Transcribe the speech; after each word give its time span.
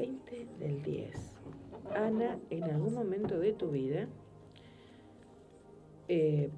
20 0.00 0.48
del 0.58 0.82
10. 0.82 1.14
Ana, 1.94 2.38
en 2.48 2.64
algún 2.64 2.94
momento 2.94 3.38
de 3.38 3.52
tu 3.52 3.70
vida, 3.70 4.08
eh, 6.08 6.48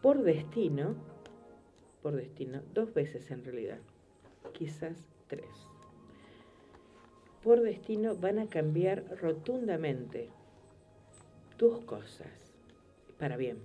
por 0.00 0.22
destino, 0.22 0.94
por 2.02 2.14
destino, 2.14 2.62
dos 2.72 2.94
veces 2.94 3.30
en 3.32 3.44
realidad, 3.44 3.78
quizás 4.52 5.08
tres, 5.26 5.48
por 7.42 7.62
destino 7.62 8.14
van 8.14 8.38
a 8.38 8.46
cambiar 8.48 9.04
rotundamente 9.20 10.30
tus 11.56 11.80
cosas 11.80 12.54
para 13.18 13.36
bien. 13.36 13.58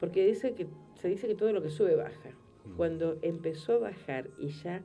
Porque 0.00 0.24
dice 0.24 0.54
que, 0.54 0.66
se 0.94 1.08
dice 1.08 1.26
que 1.26 1.34
todo 1.34 1.52
lo 1.52 1.60
que 1.60 1.70
sube 1.70 1.94
baja. 1.94 2.30
Mm. 2.64 2.76
Cuando 2.76 3.18
empezó 3.20 3.74
a 3.74 3.78
bajar 3.78 4.30
y 4.38 4.48
ya 4.48 4.82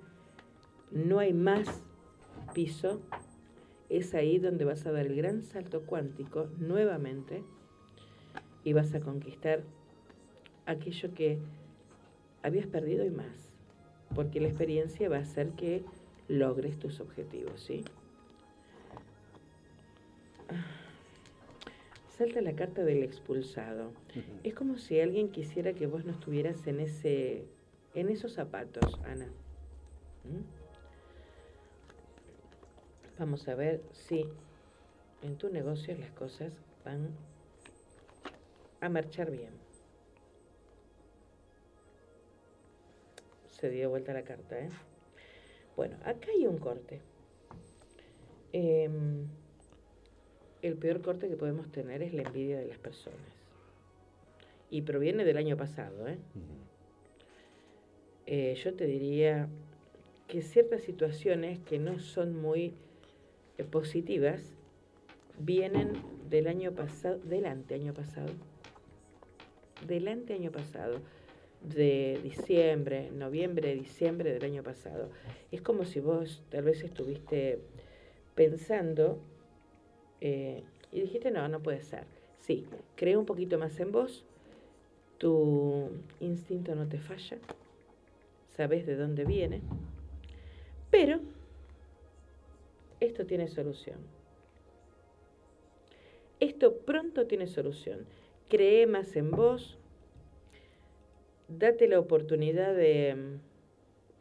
no 0.91 1.20
hay 1.20 1.34
más 1.34 1.84
piso, 2.53 3.02
es 3.89 4.13
ahí 4.13 4.39
donde 4.39 4.66
vas 4.66 4.85
a 4.85 4.91
dar 4.91 5.05
el 5.05 5.16
gran 5.16 5.43
salto 5.43 5.84
cuántico 5.84 6.48
nuevamente 6.57 7.43
y 8.63 8.73
vas 8.73 8.93
a 8.93 9.02
conquistar 9.02 9.63
aquello 10.66 11.13
que 11.13 11.39
habías 12.41 12.67
perdido 12.67 13.05
y 13.05 13.09
más, 13.09 13.53
porque 14.16 14.39
la 14.39 14.48
experiencia 14.48 15.09
va 15.09 15.17
a 15.17 15.21
hacer 15.21 15.49
que 15.52 15.84
logres 16.27 16.79
tus 16.79 16.99
objetivos, 16.99 17.62
¿sí? 17.62 17.84
Salta 22.17 22.41
la 22.41 22.54
carta 22.54 22.84
del 22.84 23.04
expulsado. 23.04 23.91
Es 24.43 24.54
como 24.54 24.77
si 24.77 24.99
alguien 24.99 25.29
quisiera 25.29 25.73
que 25.73 25.88
vos 25.88 26.05
no 26.05 26.12
estuvieras 26.12 26.65
en 26.67 26.79
ese 26.79 27.45
en 27.95 28.09
esos 28.09 28.34
zapatos, 28.34 28.99
Ana. 29.05 29.27
¿Mm? 30.23 30.62
Vamos 33.24 33.48
a 33.48 33.55
ver 33.55 33.82
si 33.93 34.26
en 35.21 35.38
tu 35.38 35.48
negocio 35.48 35.96
las 35.98 36.12
cosas 36.12 36.52
van 36.84 37.07
a 38.82 38.90
marchar 38.90 39.32
bien. 39.32 39.54
Se 43.48 43.70
dio 43.70 43.90
vuelta 43.90 44.12
la 44.12 44.24
carta, 44.24 44.60
¿eh? 44.60 44.70
Bueno, 45.77 45.96
acá 46.04 46.27
hay 46.35 46.48
un 46.48 46.57
corte. 46.57 46.99
Em, 48.52 49.26
el 50.62 50.76
peor 50.76 51.02
corte 51.02 51.30
que 51.30 51.37
podemos 51.37 51.71
tener 51.71 52.04
es 52.04 52.13
la 52.13 52.24
envidia 52.24 52.60
de 52.60 52.65
las 52.65 52.77
personas. 52.77 53.37
Y 54.70 54.82
proviene 54.82 55.24
del 55.24 55.37
año 55.37 55.55
pasado, 55.55 56.10
¿eh? 56.10 56.18
Eh, 58.26 58.54
yo 58.62 58.74
te 58.74 58.85
diría 58.85 59.48
que 60.27 60.41
ciertas 60.41 60.82
situaciones 60.82 61.60
que 61.60 61.80
no 61.80 61.99
son 61.99 62.35
muy 62.35 62.76
positivas 63.70 64.41
vienen 65.40 65.94
del 66.29 66.47
año 66.47 66.72
pasado, 66.72 67.19
del 67.19 67.46
año 67.46 67.94
pasado, 67.94 68.29
del 69.85 70.07
año 70.07 70.51
pasado, 70.51 71.00
de 71.62 72.19
diciembre, 72.24 73.12
noviembre, 73.12 73.74
diciembre 73.75 74.34
del 74.34 74.44
año 74.44 74.63
pasado. 74.63 75.09
Es 75.51 75.62
como 75.62 75.85
si 75.85 76.00
vos 76.00 76.44
tal 76.50 76.63
vez 76.63 76.84
estuviste 76.84 77.59
pensando 78.35 79.19
eh, 80.22 80.63
y 80.91 81.01
dijiste, 81.01 81.31
no, 81.31 81.47
no 81.47 81.62
puede 81.62 81.81
ser. 81.81 82.06
Sí, 82.40 82.66
cree 82.96 83.16
un 83.16 83.25
poquito 83.25 83.57
más 83.57 83.79
en 83.79 83.91
vos, 83.91 84.25
tu 85.18 85.90
instinto 86.19 86.75
no 86.75 86.88
te 86.88 86.97
falla, 86.97 87.38
sabes 88.57 88.85
de 88.85 88.97
dónde 88.97 89.24
viene, 89.24 89.62
pero 90.91 91.22
esto 93.03 93.25
tiene 93.25 93.47
solución. 93.47 93.97
Esto 96.40 96.78
pronto 96.78 97.28
tiene 97.28 97.47
solución. 97.47 98.06
Cree 98.50 98.86
más 98.88 99.16
en 99.16 99.31
vos, 99.31 99.78
date 101.47 101.88
la 101.88 102.00
oportunidad 102.00 102.75
de, 102.75 103.38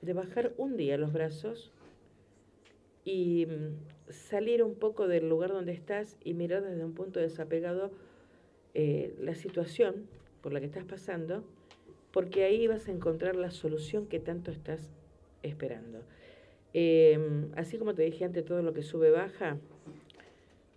de 0.00 0.12
bajar 0.12 0.52
un 0.56 0.76
día 0.76 0.96
los 0.98 1.12
brazos 1.12 1.72
y 3.04 3.46
mm, 3.46 4.12
salir 4.12 4.62
un 4.62 4.74
poco 4.74 5.08
del 5.08 5.28
lugar 5.28 5.50
donde 5.50 5.72
estás 5.72 6.16
y 6.22 6.34
mirar 6.34 6.62
desde 6.62 6.84
un 6.84 6.94
punto 6.94 7.20
desapegado 7.20 7.90
eh, 8.74 9.14
la 9.18 9.34
situación 9.34 10.06
por 10.40 10.52
la 10.52 10.60
que 10.60 10.66
estás 10.66 10.84
pasando, 10.84 11.44
porque 12.10 12.44
ahí 12.44 12.66
vas 12.66 12.88
a 12.88 12.92
encontrar 12.92 13.36
la 13.36 13.50
solución 13.50 14.06
que 14.06 14.20
tanto 14.20 14.50
estás 14.50 14.92
esperando. 15.42 16.02
Em, 16.74 17.50
así 17.54 17.78
como 17.78 17.94
te 17.94 18.02
dije 18.02 18.24
antes, 18.24 18.44
todo 18.44 18.62
lo 18.62 18.72
que 18.72 18.82
sube 18.82 19.10
baja 19.10 19.58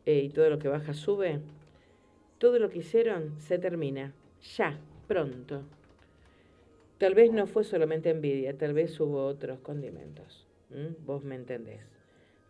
eh, 0.06 0.20
y 0.20 0.30
todo 0.30 0.50
lo 0.50 0.60
que 0.60 0.68
baja 0.68 0.94
sube, 0.94 1.40
todo 2.38 2.60
lo 2.60 2.70
que 2.70 2.80
hicieron 2.80 3.40
se 3.40 3.58
termina, 3.58 4.14
ya, 4.58 4.80
pronto. 5.08 5.64
Tal 6.98 7.14
vez 7.14 7.32
no 7.32 7.48
fue 7.48 7.64
solamente 7.64 8.10
envidia, 8.10 8.58
tal 8.58 8.74
vez 8.74 9.00
hubo 9.00 9.26
otros 9.26 9.60
condimentos. 9.60 10.48
Vos 11.06 11.24
me 11.24 11.36
entendés. 11.36 11.82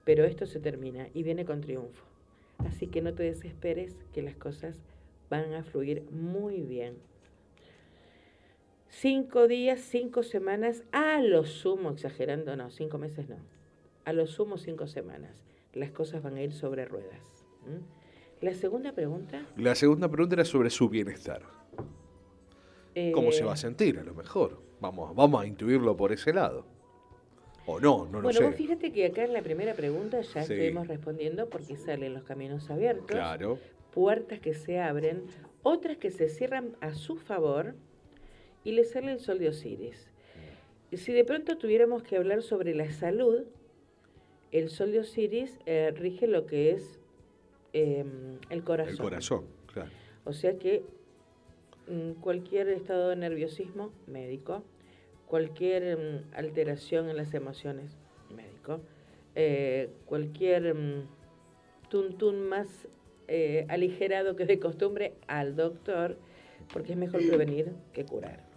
Pero 0.04 0.24
esto 0.24 0.46
se 0.46 0.60
termina 0.60 1.10
y 1.14 1.24
viene 1.24 1.46
con 1.46 1.62
triunfo. 1.62 2.06
Así 2.60 2.88
que 2.88 3.02
no 3.02 3.14
te 3.14 3.24
desesperes 3.24 3.96
que 4.14 4.22
las 4.22 4.36
cosas 4.36 4.82
van 5.30 5.54
a 5.54 5.64
fluir 5.64 6.04
muy 6.12 6.62
bien. 6.62 6.96
Cinco 8.98 9.50
días, 9.50 9.82
cinco 9.82 10.24
semanas, 10.24 10.84
a 10.94 11.20
lo 11.20 11.44
sumo, 11.44 11.92
exagerando, 11.92 12.56
no, 12.56 12.70
cinco 12.70 12.98
meses 12.98 13.28
no. 13.28 13.36
A 14.06 14.14
lo 14.14 14.26
sumo 14.26 14.58
cinco 14.58 14.88
semanas. 14.88 15.44
Las 15.74 15.92
cosas 15.92 16.24
van 16.24 16.38
a 16.38 16.42
ir 16.42 16.54
sobre 16.54 16.86
ruedas. 16.86 17.46
La 18.40 18.54
segunda 18.54 18.94
pregunta. 18.94 19.46
La 19.58 19.76
segunda 19.76 20.08
pregunta 20.08 20.36
era 20.36 20.46
sobre 20.46 20.70
su 20.70 20.88
bienestar. 20.88 21.42
¿Cómo 23.14 23.34
se 23.34 23.44
va 23.44 23.52
a 23.52 23.56
eh, 23.56 23.58
sentir 23.58 24.00
a 24.00 24.04
lo 24.04 24.14
mejor? 24.14 24.62
Vamos, 24.80 25.14
vamos 25.14 25.44
a 25.44 25.46
intuirlo 25.46 25.98
por 25.98 26.14
ese 26.14 26.32
lado. 26.32 26.66
O 27.66 27.82
no, 27.82 28.06
no 28.06 28.22
lo 28.22 28.32
sé. 28.32 28.40
Bueno, 28.40 28.56
fíjate 28.56 28.94
que 28.94 29.08
acá 29.08 29.26
en 29.26 29.34
la 29.34 29.42
primera 29.42 29.74
pregunta 29.74 30.22
ya 30.22 30.40
estuvimos 30.40 30.88
respondiendo 30.88 31.50
porque 31.50 31.76
salen 31.76 32.14
los 32.14 32.24
caminos 32.24 32.70
abiertos. 32.70 33.08
Claro. 33.08 33.60
Puertas 33.94 34.40
que 34.40 34.54
se 34.54 34.80
abren, 34.80 35.24
otras 35.64 35.98
que 35.98 36.12
se 36.12 36.30
cierran 36.30 36.78
a 36.80 36.94
su 36.94 37.18
favor 37.18 37.76
y 38.66 38.74
le 38.74 38.84
sale 38.84 39.14
el 39.14 39.20
sol 39.20 39.40
de 39.40 39.48
Osiris. 39.48 40.12
Si 40.92 41.14
de 41.14 41.24
pronto 41.24 41.58
tuviéramos 41.58 42.04
que 42.04 42.18
hablar 42.18 42.42
sobre 42.42 42.76
la 42.76 42.92
salud, 42.92 43.46
el 44.52 44.70
sol 44.70 44.92
de 44.92 45.00
Osiris 45.00 45.60
eh, 45.66 45.94
rige 45.96 46.28
lo 46.28 46.46
que 46.46 46.72
es 46.72 47.00
em, 47.74 48.40
el 48.50 48.64
corazón. 48.64 48.94
El 48.94 49.00
corazón, 49.00 49.46
claro. 49.72 49.92
O 50.26 50.34
sea 50.34 50.58
que 50.58 50.84
mm, 51.88 52.22
cualquier 52.22 52.70
estado 52.70 53.10
de 53.10 53.16
nerviosismo, 53.16 53.92
médico. 54.08 54.64
Cualquier 55.28 55.98
mm, 55.98 56.36
alteración 56.36 57.10
en 57.10 57.18
las 57.18 57.34
emociones, 57.34 57.98
médico. 58.36 58.82
Eh, 59.36 59.90
cualquier 60.06 60.74
mm, 60.74 61.08
tuntún 61.90 62.48
más 62.48 62.88
eh, 63.28 63.66
aligerado 63.70 64.36
que 64.36 64.46
de 64.46 64.60
costumbre, 64.60 65.14
al 65.28 65.56
doctor, 65.56 66.18
porque 66.72 66.94
es 66.94 66.98
mejor 66.98 67.20
prevenir 67.28 67.74
que 67.92 68.06
curar. 68.06 68.55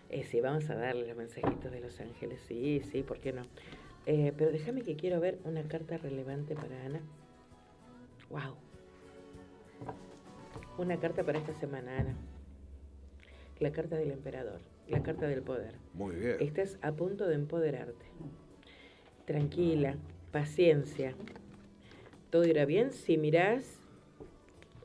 Eh, 0.09 0.25
sí, 0.25 0.41
vamos 0.41 0.71
a 0.71 0.75
darle 0.75 1.07
los 1.07 1.17
mensajitos 1.17 1.71
de 1.71 1.81
los 1.81 2.01
ángeles. 2.01 2.41
Sí, 2.47 2.81
sí, 2.91 3.03
¿por 3.03 3.19
qué 3.19 3.33
no? 3.33 3.43
Eh, 4.07 4.33
pero 4.37 4.51
déjame 4.51 4.83
que 4.83 4.97
quiero 4.97 5.21
ver 5.21 5.39
una 5.45 5.63
carta 5.65 5.99
relevante 5.99 6.55
para 6.55 6.85
Ana. 6.85 7.01
¡Wow! 8.31 8.57
Una 10.79 10.99
carta 10.99 11.23
para 11.23 11.39
esta 11.39 11.53
semana, 11.55 11.99
Ana. 11.99 12.17
La 13.63 13.71
carta 13.71 13.95
del 13.97 14.11
emperador, 14.11 14.61
la 14.89 15.05
carta 15.05 15.29
del 15.29 15.41
poder. 15.41 15.75
Muy 15.95 16.17
bien. 16.17 16.37
Estás 16.41 16.81
a 16.83 16.91
punto 16.91 17.29
de 17.29 17.37
empoderarte. 17.37 18.07
Tranquila, 19.25 19.95
paciencia. 20.33 21.15
Todo 22.31 22.45
irá 22.45 22.65
bien 22.65 22.91
si 22.91 23.19
mirás. 23.19 23.79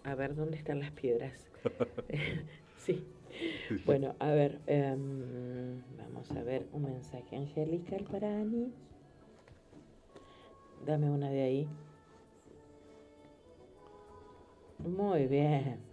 A 0.04 0.14
ver, 0.14 0.36
¿dónde 0.36 0.58
están 0.58 0.80
las 0.80 0.92
piedras? 0.92 1.50
sí. 2.78 3.04
Bueno, 3.84 4.16
a 4.20 4.30
ver, 4.30 4.60
em, 4.68 5.82
vamos 5.98 6.30
a 6.30 6.44
ver 6.44 6.68
un 6.72 6.84
mensaje 6.84 7.36
angelical 7.36 8.04
para 8.04 8.28
Ani. 8.28 8.72
Dame 10.86 11.10
una 11.10 11.32
de 11.32 11.42
ahí. 11.42 11.68
Muy 14.78 15.26
bien. 15.26 15.87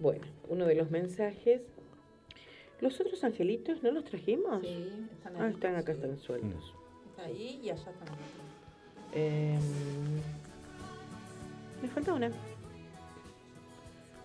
Bueno, 0.00 0.24
uno 0.48 0.66
de 0.66 0.74
los 0.74 0.90
mensajes. 0.90 1.62
¿Los 2.80 3.00
otros 3.00 3.24
angelitos 3.24 3.82
no 3.82 3.90
los 3.90 4.04
trajimos? 4.04 4.60
Sí, 4.60 4.88
están 5.12 5.34
ahí. 5.34 5.42
Ah, 5.42 5.48
están 5.48 5.74
acá, 5.74 5.92
están 5.92 6.16
sueltos. 6.18 6.74
Está 7.10 7.24
ahí 7.24 7.60
y 7.62 7.70
allá 7.70 7.90
están. 7.90 8.08
Eh, 9.12 9.58
me 11.82 11.88
falta 11.88 12.14
una. 12.14 12.30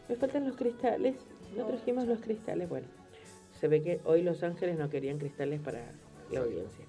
Me 0.08 0.16
faltan 0.16 0.46
los 0.46 0.56
cristales. 0.56 1.16
No 1.58 1.66
trajimos 1.66 2.08
los 2.08 2.20
cristales. 2.20 2.70
Bueno, 2.70 2.86
se 3.60 3.68
ve 3.68 3.82
que 3.82 4.00
hoy 4.06 4.22
los 4.22 4.44
ángeles 4.44 4.78
no 4.78 4.90
querían 4.90 5.18
cristales 5.18 5.60
para 5.60 5.92
la 6.32 6.42
audiencia. 6.42 6.86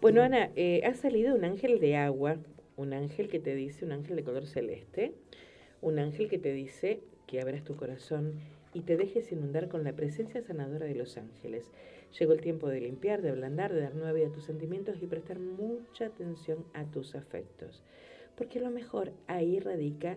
Bueno, 0.00 0.22
Ana, 0.22 0.50
eh, 0.54 0.82
ha 0.84 0.94
salido 0.94 1.34
un 1.34 1.44
ángel 1.44 1.80
de 1.80 1.96
agua, 1.96 2.36
un 2.76 2.92
ángel 2.92 3.28
que 3.28 3.40
te 3.40 3.56
dice, 3.56 3.84
un 3.84 3.92
ángel 3.92 4.14
de 4.16 4.22
color 4.22 4.46
celeste, 4.46 5.14
un 5.82 5.98
ángel 5.98 6.28
que 6.28 6.38
te 6.38 6.52
dice 6.52 7.00
que 7.30 7.40
abras 7.40 7.62
tu 7.62 7.76
corazón 7.76 8.34
y 8.74 8.80
te 8.80 8.96
dejes 8.96 9.30
inundar 9.30 9.68
con 9.68 9.84
la 9.84 9.92
presencia 9.92 10.42
sanadora 10.42 10.86
de 10.86 10.96
los 10.96 11.16
ángeles. 11.16 11.70
Llegó 12.18 12.32
el 12.32 12.40
tiempo 12.40 12.68
de 12.68 12.80
limpiar, 12.80 13.22
de 13.22 13.30
ablandar, 13.30 13.72
de 13.72 13.82
dar 13.82 13.94
nueva 13.94 14.12
vida 14.12 14.26
a 14.26 14.32
tus 14.32 14.44
sentimientos 14.44 15.00
y 15.00 15.06
prestar 15.06 15.38
mucha 15.38 16.06
atención 16.06 16.64
a 16.74 16.84
tus 16.86 17.14
afectos. 17.14 17.84
Porque 18.36 18.58
a 18.58 18.62
lo 18.62 18.70
mejor 18.70 19.12
ahí 19.28 19.60
radica 19.60 20.16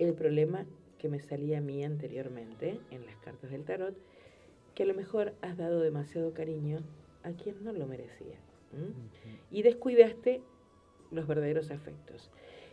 el 0.00 0.12
problema 0.14 0.66
que 0.98 1.08
me 1.08 1.20
salía 1.20 1.58
a 1.58 1.60
mí 1.60 1.84
anteriormente 1.84 2.80
en 2.90 3.06
las 3.06 3.16
cartas 3.18 3.52
del 3.52 3.64
tarot, 3.64 3.94
que 4.74 4.82
a 4.82 4.86
lo 4.86 4.94
mejor 4.94 5.34
has 5.42 5.56
dado 5.56 5.80
demasiado 5.80 6.34
cariño 6.34 6.80
a 7.22 7.30
quien 7.30 7.62
no 7.62 7.72
lo 7.72 7.86
merecía. 7.86 8.36
Y 9.52 9.62
descuidaste 9.62 10.42
los 11.12 11.28
verdaderos 11.28 11.70
afectos. 11.70 12.30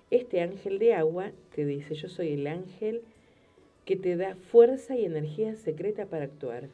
Este 0.10 0.42
ángel 0.42 0.80
de 0.80 0.96
agua 0.96 1.32
te 1.54 1.66
dice, 1.66 1.94
yo 1.94 2.08
soy 2.08 2.34
el 2.34 2.48
ángel 2.48 3.04
que 3.88 3.96
te 3.96 4.16
da 4.18 4.36
fuerza 4.36 4.96
y 4.96 5.06
energía 5.06 5.56
secreta 5.56 6.06
para 6.06 6.26
actuar. 6.26 6.70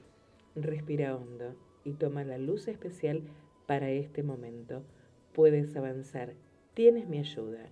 Respira 0.55 1.15
hondo 1.15 1.55
y 1.85 1.93
toma 1.93 2.25
la 2.25 2.37
luz 2.37 2.67
especial 2.67 3.21
para 3.67 3.89
este 3.89 4.21
momento. 4.21 4.83
Puedes 5.31 5.73
avanzar. 5.77 6.33
Tienes 6.73 7.07
mi 7.07 7.19
ayuda 7.19 7.69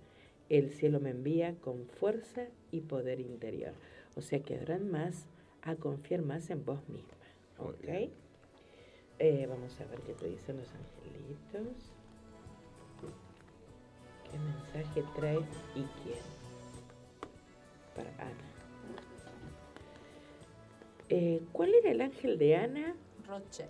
el 0.52 0.70
cielo 0.70 1.00
me 1.00 1.10
envía 1.10 1.54
con 1.62 1.86
fuerza 1.86 2.46
y 2.70 2.82
poder 2.82 3.20
interior. 3.20 3.72
O 4.16 4.20
sea 4.20 4.40
que 4.40 4.58
habrán 4.58 4.90
más 4.90 5.24
a 5.62 5.76
confiar 5.76 6.20
más 6.20 6.50
en 6.50 6.62
vos 6.62 6.86
misma. 6.90 7.24
¿Ok? 7.58 8.10
Eh, 9.18 9.46
vamos 9.48 9.80
a 9.80 9.86
ver 9.86 10.00
qué 10.00 10.12
te 10.12 10.28
dicen 10.28 10.58
los 10.58 10.68
angelitos. 10.74 11.92
¿Qué 14.30 14.38
mensaje 14.38 15.04
trae 15.16 15.38
y 15.74 15.84
quién? 16.02 16.18
Para 17.96 18.10
Ana. 18.22 18.51
Eh, 21.14 21.42
¿Cuál 21.52 21.74
era 21.74 21.90
el 21.90 22.00
ángel 22.00 22.38
de 22.38 22.56
Ana? 22.56 22.96
Rochelle. 23.28 23.68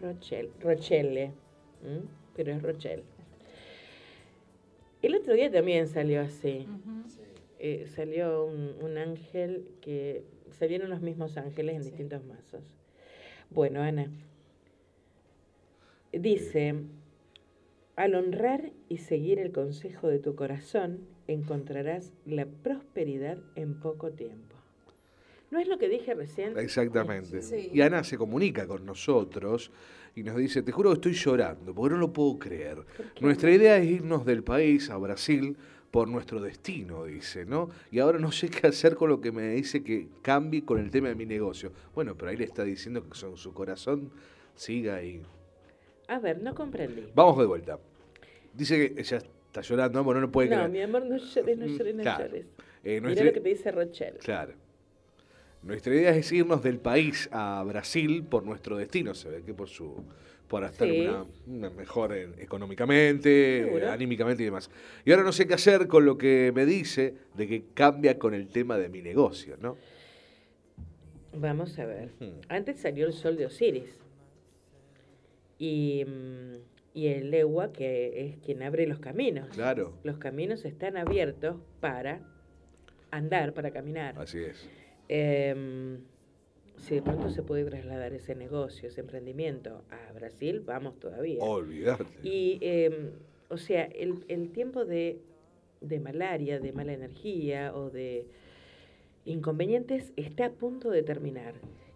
Rochelle. 0.00 0.52
Rochelle. 0.60 1.32
¿Mm? 1.82 2.06
pero 2.32 2.52
es 2.52 2.62
Rochelle. 2.62 3.02
El 5.02 5.16
otro 5.16 5.34
día 5.34 5.50
también 5.50 5.88
salió 5.88 6.20
así. 6.20 6.68
Eh, 7.58 7.88
salió 7.88 8.44
un, 8.44 8.96
ángel 8.98 9.66
que 9.80 10.22
salieron 10.52 10.90
los 10.90 11.00
mismos 11.00 11.36
ángeles 11.38 11.74
en 11.74 11.82
distintos 11.82 12.24
mazos. 12.24 12.62
Bueno, 13.50 13.82
Ana, 13.82 14.12
dice, 16.12 16.76
al 17.96 18.14
honrar 18.14 18.70
y 18.88 18.98
seguir 18.98 19.40
el 19.40 19.50
consejo 19.50 20.06
de 20.06 20.20
tu 20.20 20.36
corazón, 20.36 21.00
encontrarás 21.32 22.12
la 22.26 22.46
prosperidad 22.46 23.38
en 23.54 23.78
poco 23.80 24.10
tiempo. 24.10 24.56
¿No 25.50 25.58
es 25.58 25.66
lo 25.66 25.78
que 25.78 25.88
dije 25.88 26.14
recién? 26.14 26.56
Exactamente. 26.58 27.40
Y 27.72 27.80
Ana 27.80 28.04
se 28.04 28.16
comunica 28.16 28.66
con 28.66 28.86
nosotros 28.86 29.72
y 30.14 30.22
nos 30.22 30.36
dice, 30.36 30.62
te 30.62 30.70
juro 30.70 30.90
que 30.90 30.94
estoy 30.94 31.12
llorando, 31.14 31.74
porque 31.74 31.94
no 31.94 32.00
lo 32.00 32.12
puedo 32.12 32.38
creer. 32.38 32.84
Nuestra 33.20 33.50
idea 33.50 33.76
es 33.78 33.86
irnos 33.86 34.24
del 34.24 34.44
país 34.44 34.90
a 34.90 34.96
Brasil 34.96 35.56
por 35.90 36.06
nuestro 36.06 36.40
destino, 36.40 37.04
dice, 37.04 37.44
¿no? 37.44 37.68
Y 37.90 37.98
ahora 37.98 38.20
no 38.20 38.30
sé 38.30 38.48
qué 38.48 38.68
hacer 38.68 38.94
con 38.94 39.08
lo 39.08 39.20
que 39.20 39.32
me 39.32 39.50
dice 39.50 39.82
que 39.82 40.08
cambie 40.22 40.64
con 40.64 40.78
el 40.78 40.90
tema 40.90 41.08
de 41.08 41.16
mi 41.16 41.26
negocio. 41.26 41.72
Bueno, 41.94 42.14
pero 42.16 42.30
ahí 42.30 42.36
le 42.36 42.44
está 42.44 42.62
diciendo 42.62 43.08
que 43.08 43.16
son, 43.18 43.36
su 43.36 43.52
corazón 43.52 44.12
siga 44.54 44.96
ahí. 44.96 45.20
A 46.06 46.20
ver, 46.20 46.42
no 46.42 46.54
comprendí. 46.54 47.06
Vamos 47.14 47.38
de 47.38 47.46
vuelta. 47.46 47.78
Dice 48.54 48.76
que 48.76 49.00
ella 49.00 49.18
está 49.50 49.62
llorando, 49.62 50.04
bueno, 50.04 50.20
no 50.20 50.30
puede 50.30 50.48
creer. 50.48 50.62
No, 50.62 50.68
mi 50.68 50.80
amor, 50.80 51.04
no 51.04 51.16
llores, 51.16 51.58
no 51.58 51.66
llores, 51.66 51.94
no 51.94 52.02
llores. 52.02 52.46
Eh, 52.84 53.00
Mira 53.00 53.24
lo 53.24 53.32
que 53.32 53.40
te 53.40 53.48
dice 53.48 53.72
Rochelle. 53.72 54.18
Claro. 54.18 54.54
Nuestra 55.62 55.94
idea 55.94 56.10
es 56.14 56.32
irnos 56.32 56.62
del 56.62 56.78
país 56.78 57.28
a 57.32 57.62
Brasil 57.66 58.24
por 58.24 58.44
nuestro 58.44 58.76
destino, 58.76 59.12
se 59.12 59.28
ve 59.28 59.42
que 59.42 59.52
por 59.52 59.68
su 59.68 60.02
por 60.48 60.64
estar 60.64 60.88
una, 61.46 61.70
mejor 61.70 62.12
económicamente, 62.12 63.86
anímicamente 63.88 64.42
y 64.42 64.46
demás. 64.46 64.68
Y 65.04 65.12
ahora 65.12 65.22
no 65.22 65.30
sé 65.30 65.46
qué 65.46 65.54
hacer 65.54 65.86
con 65.86 66.04
lo 66.04 66.18
que 66.18 66.50
me 66.52 66.66
dice 66.66 67.14
de 67.34 67.46
que 67.46 67.66
cambia 67.72 68.18
con 68.18 68.34
el 68.34 68.48
tema 68.48 68.76
de 68.76 68.88
mi 68.88 69.00
negocio, 69.00 69.56
¿no? 69.60 69.76
Vamos 71.34 71.78
a 71.78 71.86
ver. 71.86 72.10
Hmm. 72.18 72.40
Antes 72.48 72.80
salió 72.80 73.06
el 73.06 73.12
sol 73.12 73.36
de 73.36 73.46
Osiris. 73.46 73.94
Y, 75.56 76.04
mm, 76.04 76.54
y 76.92 77.08
el 77.08 77.30
Lewa, 77.30 77.72
que 77.72 78.26
es 78.26 78.36
quien 78.38 78.62
abre 78.62 78.86
los 78.86 78.98
caminos. 78.98 79.48
Claro. 79.50 79.94
Los 80.02 80.18
caminos 80.18 80.64
están 80.64 80.96
abiertos 80.96 81.56
para 81.80 82.20
andar, 83.10 83.54
para 83.54 83.70
caminar. 83.70 84.18
Así 84.18 84.38
es. 84.38 84.68
Em, 85.08 86.00
si 86.76 86.96
de 86.96 87.02
pronto 87.02 87.30
se 87.30 87.42
puede 87.42 87.64
trasladar 87.64 88.12
ese 88.12 88.34
negocio, 88.34 88.88
ese 88.88 89.00
emprendimiento 89.00 89.84
a 89.90 90.12
Brasil, 90.12 90.60
vamos 90.60 90.98
todavía. 90.98 91.42
Olvídate. 91.42 92.04
Y, 92.22 92.58
em, 92.60 93.10
o 93.48 93.56
sea, 93.56 93.84
el, 93.84 94.50
tiempo 94.52 94.84
de, 94.84 95.20
de, 95.80 96.00
malaria, 96.00 96.58
de 96.58 96.72
mala 96.72 96.92
energía 96.92 97.74
o 97.74 97.90
de 97.90 98.26
inconvenientes 99.24 100.12
está 100.16 100.46
a 100.46 100.50
punto 100.52 100.90
de 100.90 101.02
terminar, 101.02 101.54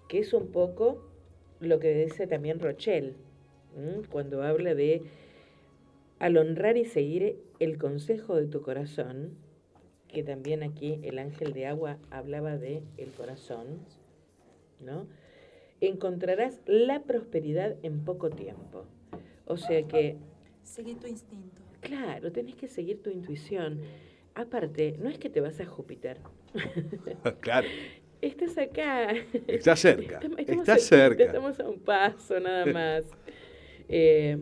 que 0.08 0.18
es 0.18 0.32
un 0.34 0.52
poco 0.52 1.10
lo 1.60 1.78
que 1.78 1.94
dice 1.94 2.26
también 2.26 2.60
Rochelle, 2.60 3.14
cuando 4.10 4.42
habla 4.42 4.74
de 4.74 5.02
al 6.18 6.36
honrar 6.36 6.76
y 6.76 6.84
seguir 6.84 7.38
el 7.58 7.78
consejo 7.78 8.36
de 8.36 8.46
tu 8.46 8.62
corazón, 8.62 9.36
que 10.08 10.22
también 10.22 10.62
aquí 10.62 11.00
el 11.02 11.18
ángel 11.18 11.52
de 11.52 11.66
agua 11.66 11.98
hablaba 12.10 12.56
de 12.56 12.82
el 12.96 13.10
corazón, 13.10 13.80
¿no? 14.80 15.06
Encontrarás 15.80 16.60
la 16.66 17.02
prosperidad 17.02 17.76
en 17.82 18.04
poco 18.04 18.30
tiempo. 18.30 18.86
O 19.44 19.56
sea 19.56 19.82
que... 19.82 20.16
Seguir 20.62 20.98
tu 20.98 21.08
instinto. 21.08 21.60
Claro, 21.80 22.32
tenés 22.32 22.54
que 22.54 22.68
seguir 22.68 23.02
tu 23.02 23.10
intuición. 23.10 23.80
Aparte, 24.34 24.96
no 24.98 25.10
es 25.10 25.18
que 25.18 25.28
te 25.28 25.40
vas 25.40 25.60
a 25.60 25.66
Júpiter. 25.66 26.18
claro. 27.40 27.68
Estás 28.22 28.56
acá. 28.56 29.12
Está 29.46 29.76
cerca. 29.76 30.20
Estás 30.38 30.82
cerca. 30.82 31.24
Estamos 31.24 31.60
a 31.60 31.68
un 31.68 31.78
paso 31.80 32.40
nada 32.40 32.64
más. 32.66 33.04
Eh, 33.88 34.38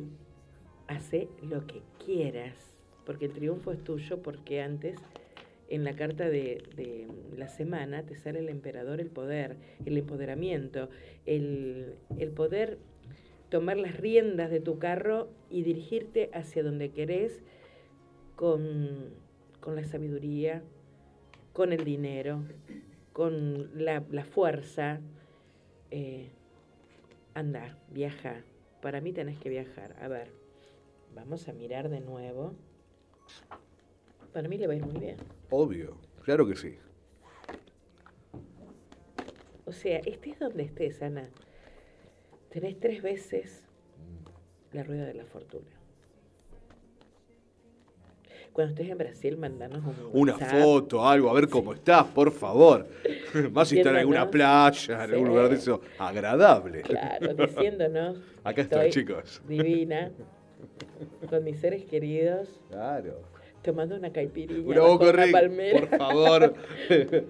hace 0.86 1.28
lo 1.42 1.66
que 1.66 1.82
quieras, 2.04 2.74
porque 3.04 3.26
el 3.26 3.32
triunfo 3.32 3.72
es 3.72 3.82
tuyo, 3.82 4.22
porque 4.22 4.62
antes 4.62 4.96
en 5.68 5.84
la 5.84 5.94
carta 5.94 6.28
de, 6.28 7.08
la 7.34 7.48
semana 7.48 8.02
te 8.02 8.14
sale 8.14 8.40
el 8.40 8.50
emperador, 8.50 9.00
el 9.00 9.08
poder, 9.08 9.56
el 9.86 9.96
empoderamiento, 9.96 10.90
el, 11.24 11.96
poder 12.36 12.78
tomar 13.48 13.78
las 13.78 13.96
riendas 13.96 14.50
de 14.50 14.60
tu 14.60 14.78
carro 14.78 15.30
y 15.50 15.62
dirigirte 15.62 16.30
hacia 16.34 16.62
donde 16.62 16.90
querés 16.90 17.42
con, 18.36 19.14
con 19.60 19.74
la 19.74 19.84
sabiduría, 19.84 20.62
con 21.54 21.72
el 21.72 21.84
dinero, 21.84 22.42
con 23.14 23.70
la, 23.74 24.04
la 24.10 24.24
fuerza. 24.24 25.00
Eh, 25.90 26.28
anda, 27.34 27.78
viaja. 27.90 28.42
Para 28.82 29.00
mí 29.00 29.12
tenés 29.12 29.38
que 29.38 29.48
viajar. 29.48 29.96
A 30.00 30.08
ver, 30.08 30.32
vamos 31.14 31.48
a 31.48 31.52
mirar 31.52 31.88
de 31.88 32.00
nuevo. 32.00 32.56
Para 34.32 34.48
mí 34.48 34.58
le 34.58 34.66
va 34.66 34.72
a 34.72 34.76
ir 34.76 34.84
muy 34.84 34.98
bien. 34.98 35.16
Obvio, 35.50 35.96
claro 36.24 36.46
que 36.46 36.56
sí. 36.56 36.76
O 39.64 39.72
sea, 39.72 39.98
estés 40.00 40.38
donde 40.40 40.64
estés, 40.64 41.00
Ana, 41.00 41.30
tenés 42.50 42.78
tres 42.80 43.02
veces 43.02 43.62
la 44.72 44.82
rueda 44.82 45.06
de 45.06 45.14
la 45.14 45.26
fortuna. 45.26 45.81
Cuando 48.52 48.74
estés 48.74 48.90
en 48.90 48.98
Brasil, 48.98 49.36
mandanos 49.38 49.82
un 49.82 49.94
Una 50.12 50.32
WhatsApp. 50.34 50.60
foto, 50.62 51.08
algo, 51.08 51.30
a 51.30 51.32
ver 51.32 51.48
cómo 51.48 51.72
estás, 51.72 52.04
por 52.08 52.30
favor. 52.32 52.86
Más 53.50 53.68
si 53.68 53.78
está 53.78 53.90
en 53.90 53.96
alguna 53.96 54.30
playa, 54.30 54.94
en 55.04 55.10
algún 55.12 55.28
lugar 55.28 55.48
de 55.48 55.54
eso, 55.56 55.80
agradable. 55.98 56.82
Claro, 56.82 57.32
diciéndonos. 57.34 58.18
Acá 58.44 58.60
estoy, 58.62 58.88
estoy 58.88 59.02
chicos. 59.04 59.42
Divina, 59.48 60.10
con 61.30 61.42
mis 61.44 61.58
seres 61.60 61.84
queridos, 61.86 62.60
Claro. 62.68 63.22
tomando 63.62 63.96
una 63.96 64.12
caipirinha. 64.12 64.68
Una 64.68 64.80
bajo 64.80 64.92
boca 64.98 65.04
una 65.10 65.24
rica, 65.24 65.38
palmera. 65.40 65.80
por 65.88 65.98
favor. 65.98 66.54
Qué 66.88 67.26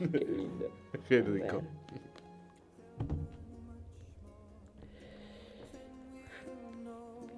lindo. 0.00 0.70
Qué 1.08 1.20
rico. 1.22 1.62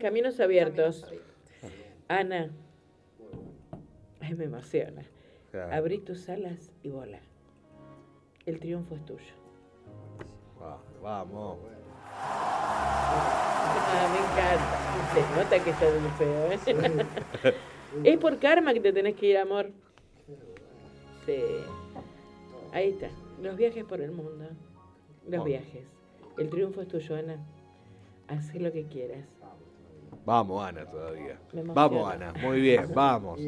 Caminos 0.00 0.40
abiertos. 0.40 1.06
Ana. 2.08 2.50
Ay, 4.24 4.34
me 4.34 4.44
emociona. 4.44 5.02
Claro. 5.50 5.74
Abrí 5.74 5.98
tus 5.98 6.28
alas 6.30 6.70
y 6.82 6.88
vola. 6.88 7.20
El 8.46 8.58
triunfo 8.58 8.94
es 8.94 9.04
tuyo. 9.04 9.34
Va- 10.60 10.78
Vamos. 11.02 11.58
Ah, 12.16 14.08
me 14.12 14.18
encanta. 14.18 14.76
Se 15.12 15.20
nota 15.38 15.62
que 15.64 15.70
está 15.70 15.86
muy 16.00 16.10
feo, 16.12 16.52
¿eh? 16.52 17.54
es 18.04 18.18
por 18.18 18.38
karma 18.38 18.72
que 18.72 18.80
te 18.80 18.92
tenés 18.92 19.14
que 19.14 19.26
ir, 19.26 19.36
amor. 19.38 19.70
Sí. 21.26 21.38
Ahí 22.72 22.90
está. 22.90 23.08
Los 23.42 23.56
viajes 23.56 23.84
por 23.84 24.00
el 24.00 24.10
mundo. 24.12 24.46
Los 25.28 25.44
viajes. 25.44 25.84
El 26.38 26.48
triunfo 26.48 26.80
es 26.82 26.88
tuyo, 26.88 27.16
Ana. 27.16 27.44
Haz 28.28 28.54
lo 28.54 28.72
que 28.72 28.84
quieras. 28.86 29.26
Vamos, 30.24 30.64
Ana, 30.64 30.86
todavía. 30.90 31.38
Vamos, 31.52 32.10
Ana. 32.10 32.32
Muy 32.42 32.60
bien, 32.62 32.86
vamos. 32.94 33.38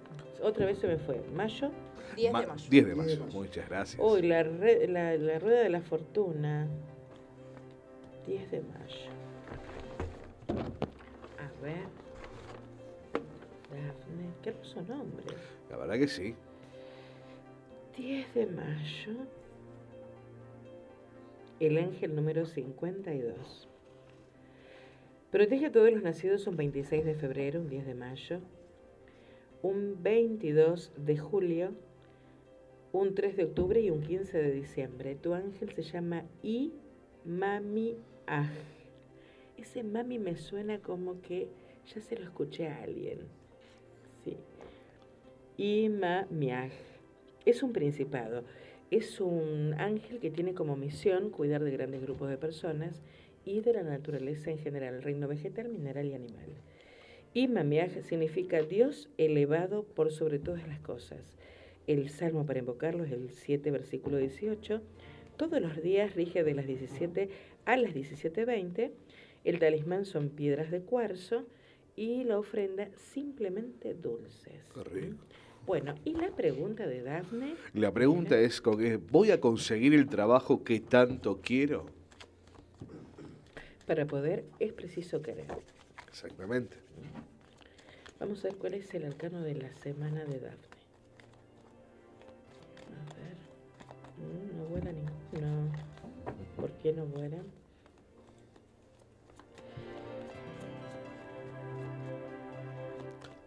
otra 0.45 0.65
vez 0.65 0.77
se 0.79 0.87
me 0.87 0.97
fue. 0.97 1.21
Mayo. 1.35 1.71
10 2.15 2.31
Ma- 2.31 2.41
de 2.41 2.47
mayo. 2.47 2.63
10 2.69 2.87
de 2.87 2.95
mayo. 2.95 3.25
Muchas 3.33 3.67
gracias. 3.69 4.01
Uy, 4.01 4.21
la, 4.21 4.43
re- 4.43 4.87
la, 4.87 5.17
la 5.17 5.39
rueda 5.39 5.61
de 5.61 5.69
la 5.69 5.81
fortuna. 5.81 6.67
10 8.27 8.51
de 8.51 8.61
mayo. 8.61 9.11
A 11.39 11.61
ver. 11.63 11.87
Dafne. 13.71 14.29
Qué 14.41 14.49
hermoso 14.49 14.81
nombre. 14.83 15.25
La 15.69 15.77
verdad 15.77 15.95
que 15.95 16.07
sí. 16.07 16.35
10 17.97 18.33
de 18.33 18.45
mayo. 18.47 19.13
El 21.59 21.77
ángel 21.77 22.15
número 22.15 22.45
52. 22.45 23.67
Protege 25.31 25.65
a 25.65 25.71
todos 25.71 25.91
los 25.91 26.01
nacidos 26.03 26.47
un 26.47 26.55
26 26.57 27.03
de 27.05 27.15
febrero, 27.15 27.59
un 27.59 27.69
10 27.69 27.85
de 27.85 27.93
mayo, 27.95 28.39
un 29.65 30.03
22 30.03 30.91
de 30.95 31.17
julio, 31.17 31.71
un 32.91 33.15
3 33.15 33.35
de 33.35 33.45
octubre 33.45 33.81
y 33.81 33.89
un 33.89 34.01
15 34.01 34.37
de 34.37 34.51
diciembre. 34.51 35.15
Tu 35.15 35.33
ángel 35.33 35.71
se 35.71 35.81
llama 35.81 36.23
I 36.43 36.71
Mami 37.25 37.97
Aj. 38.27 38.53
Ese 39.57 39.81
mami 39.81 40.19
me 40.19 40.35
suena 40.35 40.77
como 40.81 41.19
que 41.21 41.49
ya 41.87 41.99
se 41.99 42.15
lo 42.15 42.25
escuché 42.25 42.67
a 42.67 42.83
alguien. 42.83 43.21
Sí. 44.23 44.37
I 45.57 45.89
Mami 45.89 46.51
Aj. 46.51 46.71
Es 47.45 47.63
un 47.63 47.73
principado. 47.73 48.43
Es 48.91 49.19
un 49.19 49.73
ángel 49.79 50.19
que 50.19 50.29
tiene 50.29 50.53
como 50.53 50.75
misión 50.75 51.31
cuidar 51.31 51.63
de 51.63 51.71
grandes 51.71 52.03
grupos 52.03 52.29
de 52.29 52.37
personas 52.37 53.01
y 53.45 53.61
de 53.61 53.73
la 53.73 53.81
naturaleza 53.81 54.51
en 54.51 54.59
general, 54.59 54.93
el 54.93 55.01
reino 55.01 55.27
vegetal, 55.27 55.69
mineral 55.69 56.05
y 56.05 56.13
animal. 56.13 56.49
Y 57.35 57.49
Mamiaj 57.49 58.01
significa 58.03 58.61
Dios 58.61 59.09
elevado 59.17 59.83
por 59.83 60.09
sobre 60.13 60.39
todas 60.39 60.65
las 60.69 60.79
cosas. 60.79 61.19
El 61.85 62.07
salmo 62.09 62.45
para 62.45 62.59
invocarlo 62.59 63.03
es 63.03 63.11
el 63.11 63.29
7, 63.29 63.71
versículo 63.71 64.15
18. 64.15 64.81
Todos 65.35 65.61
los 65.61 65.83
días 65.83 66.15
rige 66.15 66.45
de 66.45 66.53
las 66.53 66.65
17 66.65 67.29
a 67.65 67.75
las 67.75 67.93
17.20. 67.93 68.89
El 69.43 69.59
talismán 69.59 70.05
son 70.05 70.29
piedras 70.29 70.71
de 70.71 70.79
cuarzo 70.79 71.45
y 71.97 72.23
la 72.23 72.39
ofrenda 72.39 72.87
simplemente 72.95 73.93
dulces. 73.95 74.63
Rico. 74.93 75.17
Bueno, 75.65 75.93
y 76.05 76.13
la 76.13 76.31
pregunta 76.31 76.87
de 76.87 77.01
Dafne. 77.01 77.55
La 77.73 77.91
pregunta 77.91 78.39
es, 78.39 78.61
qué, 78.61 78.95
¿voy 79.11 79.31
a 79.31 79.41
conseguir 79.41 79.93
el 79.93 80.07
trabajo 80.07 80.63
que 80.63 80.79
tanto 80.79 81.41
quiero? 81.41 81.87
Para 83.85 84.05
poder 84.05 84.45
es 84.59 84.71
preciso 84.71 85.21
querer. 85.21 85.74
Exactamente. 86.15 86.77
Vamos 88.21 88.39
a 88.39 88.43
ver 88.47 88.55
cuál 88.55 88.75
es 88.75 88.93
el 88.93 89.03
arcano 89.03 89.41
de 89.41 89.55
la 89.55 89.75
semana 89.75 90.23
de 90.23 90.39
Dafne. 90.39 90.77
A 92.87 93.03
ver. 93.15 93.35
Mm, 94.17 94.57
No 94.57 94.63
vuela 94.69 94.93
ninguno. 94.93 95.73
¿Por 96.55 96.71
qué 96.77 96.93
no 96.93 97.05
vuelan? 97.05 97.43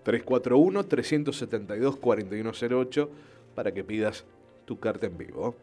tres 0.02 0.26
341-372-4108 0.26 3.08
para 3.54 3.72
que 3.72 3.82
pidas 3.82 4.26
tu 4.66 4.78
carta 4.78 5.06
en 5.06 5.16
vivo. 5.16 5.54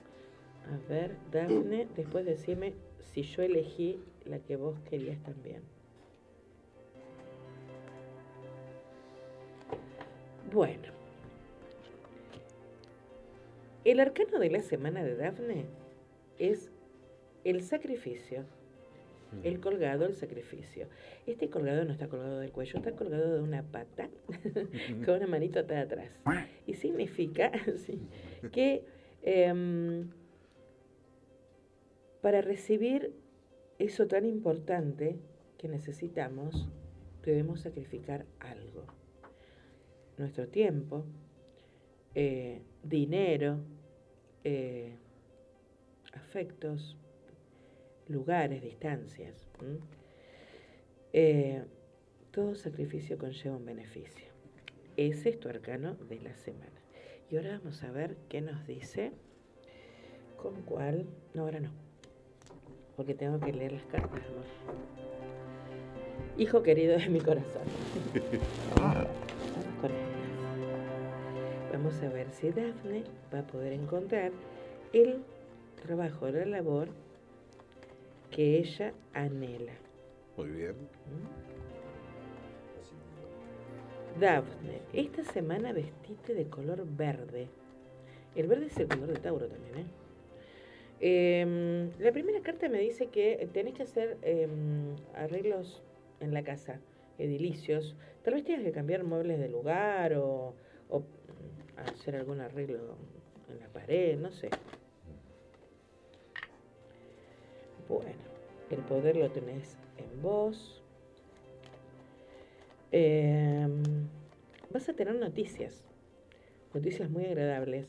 A 0.74 0.78
ver, 0.90 1.16
Dafne, 1.32 1.88
después 1.96 2.26
decime 2.26 2.74
si 3.14 3.22
yo 3.22 3.44
elegí 3.44 4.00
la 4.26 4.40
que 4.40 4.56
vos 4.56 4.80
querías 4.90 5.22
también. 5.22 5.75
Bueno. 10.52 10.94
El 13.84 14.00
arcano 14.00 14.40
de 14.40 14.50
la 14.50 14.62
semana 14.62 15.04
de 15.04 15.16
Dafne 15.16 15.66
es 16.40 16.72
el 17.44 17.62
sacrificio. 17.62 18.46
El 19.44 19.60
colgado, 19.60 20.06
el 20.06 20.16
sacrificio. 20.16 20.88
Este 21.28 21.50
colgado 21.50 21.84
no 21.84 21.92
está 21.92 22.08
colgado 22.08 22.40
del 22.40 22.52
cuello, 22.52 22.78
está 22.78 22.94
colgado 22.94 23.36
de 23.36 23.42
una 23.42 23.64
pata 23.64 24.10
con 25.06 25.16
una 25.16 25.28
manito 25.28 25.60
atada 25.60 25.82
atrás. 25.82 26.10
Y 26.66 26.76
significa 26.76 27.52
sí, 27.78 28.00
que 28.52 28.86
em, 29.24 30.10
para 32.22 32.42
recibir 32.42 33.14
eso 33.78 34.08
tan 34.08 34.26
importante 34.26 35.20
que 35.58 35.68
necesitamos, 35.68 36.70
debemos 37.24 37.62
sacrificar 37.62 38.26
algo. 38.40 38.86
Nuestro 40.18 40.48
tiempo, 40.48 41.06
eh, 42.14 42.62
dinero, 42.84 43.60
eh, 44.44 44.96
afectos, 46.14 46.98
lugares, 48.08 48.62
distancias. 48.62 49.48
Eh, 51.12 51.64
todo 52.32 52.56
sacrificio 52.56 53.18
conlleva 53.18 53.58
un 53.58 53.66
beneficio. 53.66 54.26
Ese 54.98 55.30
es 55.30 55.40
tu 55.40 55.50
arcano 55.50 55.96
de 55.96 56.22
la 56.22 56.36
semana. 56.36 56.72
Y 57.30 57.38
ahora 57.38 57.58
vamos 57.58 57.84
a 57.84 57.92
ver 57.92 58.16
qué 58.30 58.42
nos 58.42 58.66
dice. 58.68 59.12
¿Con 60.38 60.62
cuál? 60.62 61.06
No, 61.34 61.44
ahora 61.44 61.60
no. 61.60 61.72
Porque 62.96 63.14
tengo 63.14 63.40
que 63.40 63.52
leer 63.52 63.74
las 63.74 63.86
cartas. 63.86 64.22
Hijo 66.38 66.64
querido 66.64 66.98
de 66.98 67.10
mi 67.10 67.20
corazón. 67.20 67.64
Vamos 69.76 69.82
con 69.82 69.92
ellas. 69.92 71.72
Vamos 71.72 72.02
a 72.02 72.10
ver 72.10 72.28
si 72.32 72.50
Daphne 72.50 73.04
va 73.34 73.40
a 73.40 73.48
poder 73.48 73.74
encontrar 73.74 74.32
el 74.94 75.24
trabajo, 75.82 76.30
la 76.30 76.46
labor 76.46 76.90
que 78.32 78.58
ella 78.60 78.94
anhela. 79.14 79.74
Muy 80.38 80.50
bien. 80.50 80.76
Daphne, 84.20 84.82
esta 84.94 85.24
semana 85.24 85.74
vestite 85.74 86.34
de 86.34 86.46
color 86.46 86.86
verde. 86.86 87.48
El 88.36 88.48
verde 88.48 88.68
es 88.68 88.78
el 88.78 88.88
color 88.88 89.08
de 89.08 89.20
Tauro 89.20 89.48
también, 89.48 89.80
¿eh? 89.80 89.86
Em, 91.02 91.92
la 92.00 92.14
primera 92.14 92.42
carta 92.42 92.70
me 92.70 92.80
dice 92.80 93.08
que 93.08 93.50
tenés 93.52 93.74
que 93.74 93.84
hacer 93.84 94.18
em, 94.22 94.96
arreglos 95.14 95.84
en 96.22 96.34
la 96.34 96.44
casa, 96.44 96.80
edilicios. 97.18 97.96
Tal 98.26 98.34
vez 98.34 98.44
tengas 98.44 98.64
que 98.64 98.72
cambiar 98.72 99.04
muebles 99.04 99.40
de 99.40 99.48
lugar 99.48 100.16
o, 100.16 100.56
hacer 101.78 102.16
algún 102.16 102.42
arreglo 102.42 102.96
en 103.52 103.60
la 103.60 103.68
pared, 103.68 104.18
no 104.18 104.32
sé. 104.32 104.50
Bueno, 107.88 108.10
el 108.72 108.80
poder 108.80 109.16
lo 109.16 109.30
tenés 109.30 109.78
en 109.98 110.24
vos. 110.24 110.82
Em, 112.92 113.84
vas 114.72 114.90
a 114.90 114.94
tener 114.94 115.14
noticias, 115.14 115.86
noticias 116.74 117.12
muy 117.12 117.26
agradables. 117.26 117.86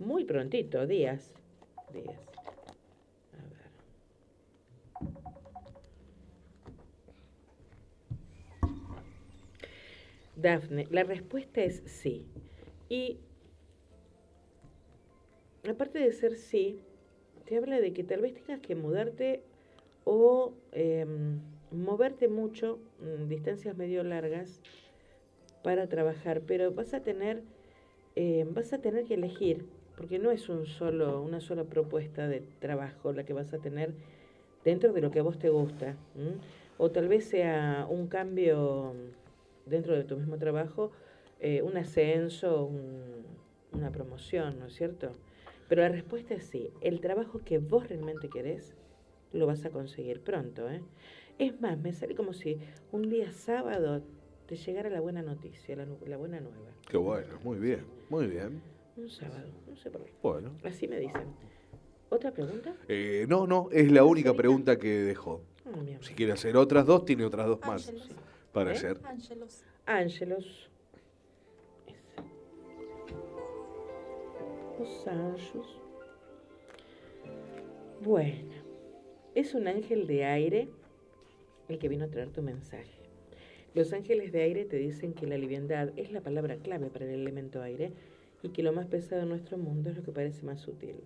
Muy 0.00 0.24
prontito, 0.24 0.84
días. 0.84 1.32
Días. 1.92 2.35
Dafne, 10.36 10.86
la 10.90 11.02
respuesta 11.02 11.62
es 11.62 11.82
sí. 11.86 12.26
Y 12.88 13.18
aparte 15.68 15.98
de 15.98 16.12
ser 16.12 16.36
sí, 16.36 16.78
te 17.46 17.56
habla 17.56 17.80
de 17.80 17.92
que 17.92 18.04
tal 18.04 18.20
vez 18.20 18.34
tengas 18.34 18.60
que 18.60 18.74
mudarte 18.74 19.42
o 20.04 20.52
em, 20.72 21.40
moverte 21.70 22.28
mucho, 22.28 22.78
mm, 23.00 23.28
distancias 23.28 23.76
medio 23.76 24.04
largas, 24.04 24.60
para 25.62 25.88
trabajar, 25.88 26.42
pero 26.42 26.70
vas 26.70 26.94
a 26.94 27.00
tener, 27.00 27.42
em, 28.14 28.52
vas 28.54 28.72
a 28.72 28.78
tener 28.78 29.04
que 29.04 29.14
elegir, 29.14 29.66
porque 29.96 30.18
no 30.18 30.30
es 30.30 30.48
un 30.48 30.66
solo, 30.66 31.22
una 31.22 31.40
sola 31.40 31.64
propuesta 31.64 32.28
de 32.28 32.42
trabajo 32.60 33.12
la 33.12 33.24
que 33.24 33.32
vas 33.32 33.52
a 33.54 33.58
tener 33.58 33.94
dentro 34.64 34.92
de 34.92 35.00
lo 35.00 35.10
que 35.10 35.20
a 35.20 35.22
vos 35.22 35.38
te 35.38 35.48
gusta. 35.48 35.96
O 36.78 36.90
tal 36.90 37.08
vez 37.08 37.24
sea 37.24 37.86
un 37.88 38.06
cambio 38.06 38.94
dentro 39.66 39.94
de 39.94 40.04
tu 40.04 40.16
mismo 40.16 40.38
trabajo, 40.38 40.92
eh, 41.40 41.60
un 41.62 41.76
ascenso, 41.76 42.70
una 43.72 43.90
promoción, 43.90 44.58
¿no 44.58 44.66
es 44.66 44.74
cierto? 44.74 45.12
Pero 45.68 45.82
la 45.82 45.88
respuesta 45.88 46.34
es 46.34 46.44
sí. 46.44 46.70
El 46.80 47.00
trabajo 47.00 47.40
que 47.44 47.58
vos 47.58 47.88
realmente 47.88 48.28
querés, 48.28 48.74
lo 49.32 49.46
vas 49.46 49.64
a 49.64 49.70
conseguir 49.70 50.20
pronto. 50.20 50.70
¿eh? 50.70 50.82
Es 51.38 51.60
más, 51.60 51.78
me 51.78 51.92
sale 51.92 52.14
como 52.14 52.32
si 52.32 52.58
un 52.92 53.10
día 53.10 53.32
sábado 53.32 54.02
te 54.46 54.56
llegara 54.56 54.88
la 54.88 55.00
buena 55.00 55.22
noticia, 55.22 55.76
la, 55.76 55.86
la 56.06 56.16
buena 56.16 56.40
nueva. 56.40 56.70
Qué 56.88 56.96
bueno, 56.96 57.38
muy 57.42 57.58
bien, 57.58 57.84
muy 58.08 58.26
bien. 58.28 58.62
Un 58.96 59.10
sábado, 59.10 59.48
no 59.68 59.76
sé 59.76 59.90
por 59.90 60.04
qué. 60.04 60.12
Bueno. 60.22 60.52
Así 60.64 60.88
me 60.88 60.98
dicen. 60.98 61.24
¿Otra 62.08 62.30
pregunta? 62.30 62.74
Eh, 62.88 63.26
no, 63.28 63.46
no, 63.46 63.68
es 63.72 63.90
la 63.90 64.04
única 64.04 64.32
pregunta 64.32 64.78
que 64.78 64.88
dejó. 64.88 65.42
Oh. 65.66 65.82
Si 66.00 66.14
quiere 66.14 66.32
hacer 66.32 66.56
otras 66.56 66.86
dos, 66.86 67.04
tiene 67.04 67.24
otras 67.24 67.48
dos 67.48 67.58
más 67.60 67.88
Ángelos. 67.88 68.08
Para 68.56 68.70
¿Eh? 68.70 68.74
hacer. 68.74 68.98
Ángelos. 69.04 69.64
Ángelos. 69.84 70.70
Los 74.78 75.06
anjos. 75.06 75.82
Bueno, 78.02 78.54
es 79.34 79.54
un 79.54 79.68
ángel 79.68 80.06
de 80.06 80.24
aire 80.24 80.70
el 81.68 81.78
que 81.78 81.88
vino 81.90 82.06
a 82.06 82.08
traer 82.08 82.30
tu 82.30 82.40
mensaje. 82.40 83.02
Los 83.74 83.92
ángeles 83.92 84.32
de 84.32 84.40
aire 84.40 84.64
te 84.64 84.78
dicen 84.78 85.12
que 85.12 85.26
la 85.26 85.36
liviandad 85.36 85.90
es 85.96 86.10
la 86.10 86.22
palabra 86.22 86.56
clave 86.56 86.86
para 86.86 87.04
el 87.04 87.10
elemento 87.10 87.60
aire 87.60 87.92
y 88.42 88.48
que 88.48 88.62
lo 88.62 88.72
más 88.72 88.86
pesado 88.86 89.24
en 89.24 89.28
nuestro 89.28 89.58
mundo 89.58 89.90
es 89.90 89.96
lo 89.98 90.02
que 90.02 90.12
parece 90.12 90.46
más 90.46 90.62
sutil. 90.62 90.96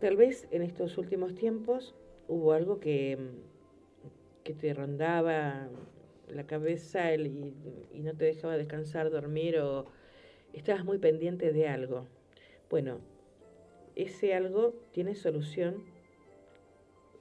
Tal 0.00 0.16
vez 0.16 0.48
en 0.52 0.62
estos 0.62 0.96
últimos 0.96 1.34
tiempos 1.34 1.94
hubo 2.28 2.52
algo 2.52 2.80
que, 2.80 3.18
que 4.44 4.54
te 4.54 4.74
rondaba 4.74 5.68
la 6.28 6.46
cabeza 6.46 7.14
y, 7.14 7.54
no 7.94 8.14
te 8.14 8.24
dejaba 8.24 8.56
descansar, 8.56 9.10
dormir 9.10 9.58
o 9.58 9.86
estabas 10.52 10.84
muy 10.84 10.98
pendiente 10.98 11.52
de 11.52 11.68
algo. 11.68 12.06
Bueno, 12.70 12.98
ese 13.94 14.34
algo 14.34 14.74
tiene 14.92 15.14
solución 15.14 15.84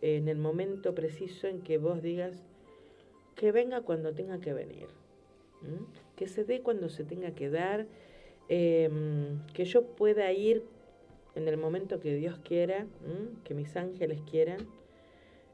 en 0.01 0.27
el 0.27 0.37
momento 0.37 0.95
preciso 0.95 1.47
en 1.47 1.61
que 1.61 1.77
vos 1.77 2.01
digas 2.01 2.41
que 3.35 3.51
venga 3.51 3.81
cuando 3.81 4.13
tenga 4.13 4.39
que 4.39 4.53
venir, 4.53 4.87
que 6.15 6.27
se 6.27 6.43
dé 6.43 6.61
cuando 6.61 6.89
se 6.89 7.03
tenga 7.03 7.31
que 7.31 7.49
dar, 7.49 7.85
em, 8.49 9.45
que 9.53 9.65
yo 9.65 9.85
pueda 9.95 10.31
ir 10.31 10.63
en 11.35 11.47
el 11.47 11.57
momento 11.57 11.99
que 11.99 12.15
Dios 12.15 12.39
quiera, 12.39 12.87
que 13.43 13.53
mis 13.53 13.75
ángeles 13.75 14.21
quieran. 14.29 14.67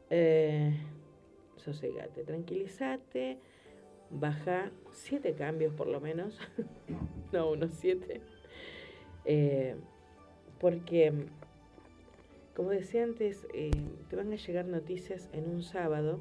Eh, 0.09 0.73
sosegate, 1.67 2.23
tranquilízate, 2.23 3.37
baja 4.09 4.71
siete 4.91 5.33
cambios 5.33 5.73
por 5.73 5.87
lo 5.87 5.99
menos, 5.99 6.39
no 7.33 7.51
unos 7.51 7.71
siete, 7.71 8.21
Eh, 9.29 9.75
porque, 10.61 11.11
como 12.55 12.69
decía 12.69 13.03
antes, 13.03 13.45
eh, 13.53 13.71
te 14.09 14.15
van 14.15 14.31
a 14.31 14.37
llegar 14.37 14.65
noticias 14.65 15.29
en 15.33 15.49
un 15.49 15.61
sábado, 15.61 16.19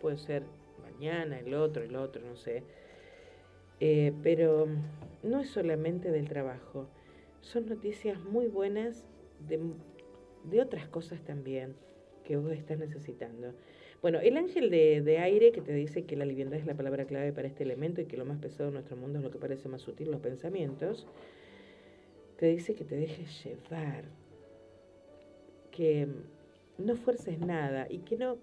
puede 0.00 0.16
ser 0.16 0.44
mañana, 0.82 1.38
el 1.38 1.52
otro, 1.52 1.84
el 1.84 1.94
otro, 1.96 2.22
no 2.26 2.36
sé, 2.36 2.62
Eh, 3.80 4.12
pero 4.24 4.66
no 5.22 5.40
es 5.40 5.50
solamente 5.50 6.10
del 6.10 6.26
trabajo, 6.28 6.88
son 7.42 7.66
noticias 7.66 8.18
muy 8.24 8.48
buenas 8.48 9.06
de, 9.48 9.60
de 10.50 10.60
otras 10.60 10.88
cosas 10.88 11.20
también 11.22 11.76
que 12.24 12.36
vos 12.36 12.52
estás 12.52 12.78
necesitando. 12.78 13.54
Bueno, 14.00 14.20
el 14.20 14.36
ángel 14.36 14.70
de, 14.70 15.02
de 15.02 15.18
aire 15.18 15.50
que 15.50 15.60
te 15.60 15.72
dice 15.72 16.04
que 16.04 16.16
la 16.16 16.24
liviandad 16.24 16.58
es 16.58 16.66
la 16.66 16.74
palabra 16.74 17.04
clave 17.04 17.32
para 17.32 17.48
este 17.48 17.64
elemento 17.64 18.00
y 18.00 18.04
que 18.04 18.16
lo 18.16 18.24
más 18.24 18.38
pesado 18.38 18.70
de 18.70 18.74
nuestro 18.74 18.96
mundo 18.96 19.18
es 19.18 19.24
lo 19.24 19.30
que 19.30 19.38
parece 19.38 19.68
más 19.68 19.82
sutil, 19.82 20.10
los 20.10 20.20
pensamientos, 20.20 21.06
te 22.36 22.46
dice 22.46 22.74
que 22.74 22.84
te 22.84 22.94
dejes 22.94 23.44
llevar, 23.44 24.04
que 25.72 26.06
no 26.78 26.94
fuerces 26.94 27.40
nada 27.40 27.88
y 27.90 27.98
que 27.98 28.16
no, 28.16 28.38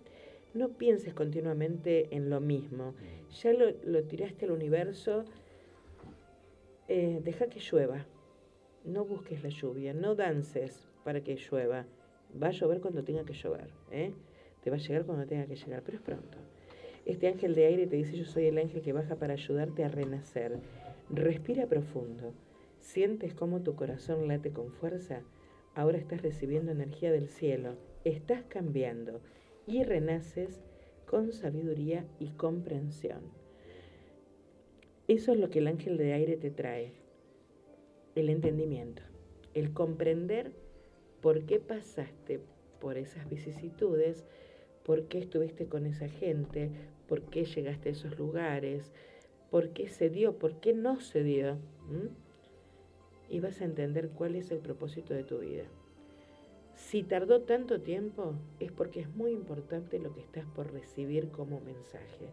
no 0.54 0.70
pienses 0.70 1.14
continuamente 1.14 2.14
en 2.14 2.30
lo 2.30 2.42
mismo. 2.42 2.94
Ya 3.42 3.54
lo, 3.54 3.72
lo 3.86 4.04
tiraste 4.04 4.46
al 4.46 4.52
universo, 4.52 5.24
eh, 6.90 7.22
deja 7.24 7.48
que 7.48 7.62
llueva, 7.62 8.06
no 8.84 9.06
busques 9.06 9.42
la 9.42 9.50
lluvia, 9.50 9.94
no 9.94 10.16
dances 10.16 10.90
para 11.06 11.22
que 11.24 11.36
llueva, 11.36 11.86
va 12.42 12.48
a 12.48 12.52
llover 12.52 12.82
cuando 12.82 13.04
tenga 13.06 13.24
que 13.24 13.34
llover, 13.34 13.70
¿eh? 13.92 14.12
Te 14.66 14.72
va 14.72 14.78
a 14.78 14.80
llegar 14.80 15.06
cuando 15.06 15.28
tenga 15.28 15.46
que 15.46 15.56
llegar, 15.56 15.84
pero 15.86 16.00
es 16.00 16.04
pronto. 16.04 16.40
Este 17.06 17.28
ángel 17.28 17.54
de 17.54 17.68
aire 17.68 17.86
te 17.86 17.98
dice, 17.98 18.18
yo 18.18 18.26
soy 18.26 18.48
el 18.48 18.58
ángel 18.58 18.82
que 18.82 18.94
baja 18.94 19.16
para 19.16 19.34
ayudarte 19.34 19.84
a 19.84 19.90
renacer. 19.90 20.58
Respira 21.12 21.68
profundo. 21.68 22.34
¿Sientes 22.80 23.36
cómo 23.36 23.62
tu 23.62 23.76
corazón 23.76 24.28
late 24.28 24.50
con 24.50 24.72
fuerza? 24.72 25.22
Ahora 25.76 26.00
estás 26.00 26.24
recibiendo 26.24 26.72
energía 26.72 27.12
del 27.12 27.30
cielo. 27.30 27.76
Estás 28.06 28.42
cambiando 28.50 29.22
y 29.68 29.84
renaces 29.84 30.64
con 31.06 31.32
sabiduría 31.32 32.08
y 32.18 32.30
comprensión. 32.30 33.22
Eso 35.08 35.32
es 35.32 35.38
lo 35.38 35.52
que 35.52 35.60
el 35.60 35.68
ángel 35.68 35.96
de 35.98 36.14
aire 36.14 36.38
te 36.38 36.50
trae. 36.50 36.92
El 38.16 38.32
entendimiento. 38.32 39.04
El 39.54 39.74
comprender 39.74 40.54
por 41.22 41.46
qué 41.46 41.60
pasaste 41.60 42.40
por 42.80 42.98
esas 42.98 43.30
vicisitudes, 43.30 44.26
por 44.86 45.08
qué 45.08 45.20
estuviste 45.20 45.68
con 45.68 45.86
esa 45.86 46.08
gente, 46.08 46.70
por 47.08 47.24
qué 47.24 47.46
llegaste 47.46 47.90
a 47.90 47.92
esos 47.94 48.18
lugares, 48.18 48.92
por 49.50 49.70
qué 49.70 49.90
se 49.90 50.10
dio, 50.10 50.38
por 50.38 50.60
qué 50.60 50.74
no 50.74 51.00
se 51.02 51.24
dio. 51.24 51.58
¿m? 51.90 52.10
y 53.30 53.40
vas 53.40 53.62
a 53.62 53.66
entender 53.66 54.10
cuál 54.10 54.36
es 54.36 54.52
el 54.52 54.60
propósito 54.60 55.14
de 55.14 55.24
tu 55.24 55.40
vida. 55.40 55.64
Si 56.76 57.04
tardó 57.04 57.42
tanto 57.42 57.82
tiempo 57.82 58.36
es 58.60 58.72
porque 58.72 59.00
es 59.00 59.16
muy 59.16 59.32
importante 59.32 60.00
lo 60.00 60.14
que 60.14 60.22
estás 60.22 60.46
por 60.46 60.72
recibir 60.72 61.30
como 61.30 61.62
mensaje, 61.62 62.30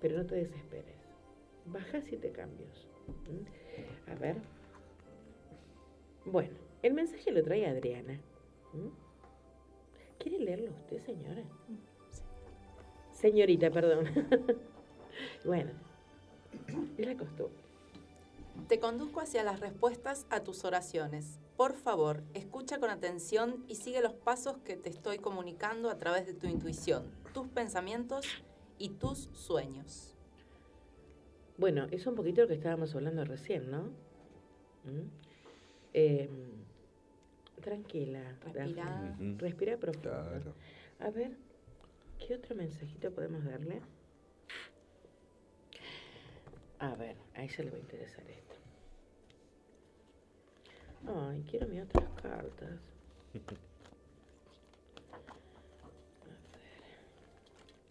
pero 0.00 0.18
no 0.18 0.26
te 0.26 0.36
desesperes. 0.36 0.96
Baja 1.66 2.00
siete 2.02 2.30
cambios. 2.30 2.86
¿Mm? 3.06 4.10
A 4.10 4.14
ver. 4.16 4.36
Bueno, 6.24 6.54
el 6.82 6.94
mensaje 6.94 7.32
lo 7.32 7.42
trae 7.42 7.66
Adriana. 7.66 8.20
¿Mm? 8.72 9.07
¿Quiere 10.18 10.38
leerlo 10.40 10.70
usted, 10.70 10.98
señora? 10.98 11.42
Señorita, 13.12 13.70
perdón. 13.70 14.06
bueno, 15.44 15.70
es 16.96 17.06
la 17.06 17.16
costumbre. 17.16 17.68
Te 18.66 18.80
conduzco 18.80 19.20
hacia 19.20 19.44
las 19.44 19.60
respuestas 19.60 20.26
a 20.30 20.40
tus 20.40 20.64
oraciones. 20.64 21.38
Por 21.56 21.74
favor, 21.74 22.22
escucha 22.34 22.78
con 22.78 22.90
atención 22.90 23.64
y 23.68 23.76
sigue 23.76 24.02
los 24.02 24.14
pasos 24.14 24.58
que 24.58 24.76
te 24.76 24.90
estoy 24.90 25.18
comunicando 25.18 25.90
a 25.90 25.98
través 25.98 26.26
de 26.26 26.34
tu 26.34 26.46
intuición, 26.46 27.10
tus 27.32 27.48
pensamientos 27.48 28.26
y 28.78 28.90
tus 28.90 29.28
sueños. 29.32 30.16
Bueno, 31.56 31.86
es 31.90 32.06
un 32.06 32.14
poquito 32.14 32.42
lo 32.42 32.48
que 32.48 32.54
estábamos 32.54 32.94
hablando 32.94 33.24
recién, 33.24 33.70
¿no? 33.70 33.82
¿Mm? 34.84 35.08
Eh, 35.94 36.28
tranquila. 37.68 38.22
Respira. 39.38 39.76
Profundo. 39.76 40.10
Claro. 40.10 40.54
A 41.00 41.10
ver, 41.10 41.32
¿qué 42.18 42.34
otro 42.34 42.56
mensajito 42.56 43.12
podemos 43.12 43.44
darle? 43.44 43.80
A 46.78 46.94
ver, 46.94 47.16
a 47.34 47.42
ella 47.42 47.64
le 47.64 47.70
va 47.70 47.76
a 47.76 47.80
interesar 47.80 48.24
esto. 48.30 48.54
Ay, 51.06 51.44
quiero 51.50 51.66
mis 51.68 51.82
otras 51.82 52.08
cartas. 52.22 52.80
A 53.30 53.50
ver. 53.50 53.58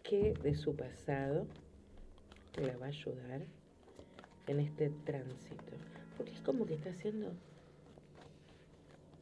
¿Qué 0.03 0.33
de 0.41 0.55
su 0.55 0.75
pasado 0.75 1.45
le 2.61 2.75
va 2.77 2.85
a 2.85 2.89
ayudar 2.89 3.41
en 4.47 4.59
este 4.59 4.89
tránsito? 5.05 5.63
Porque 6.15 6.31
es 6.31 6.41
como 6.41 6.65
que 6.65 6.75
está 6.75 6.91
haciendo 6.91 7.33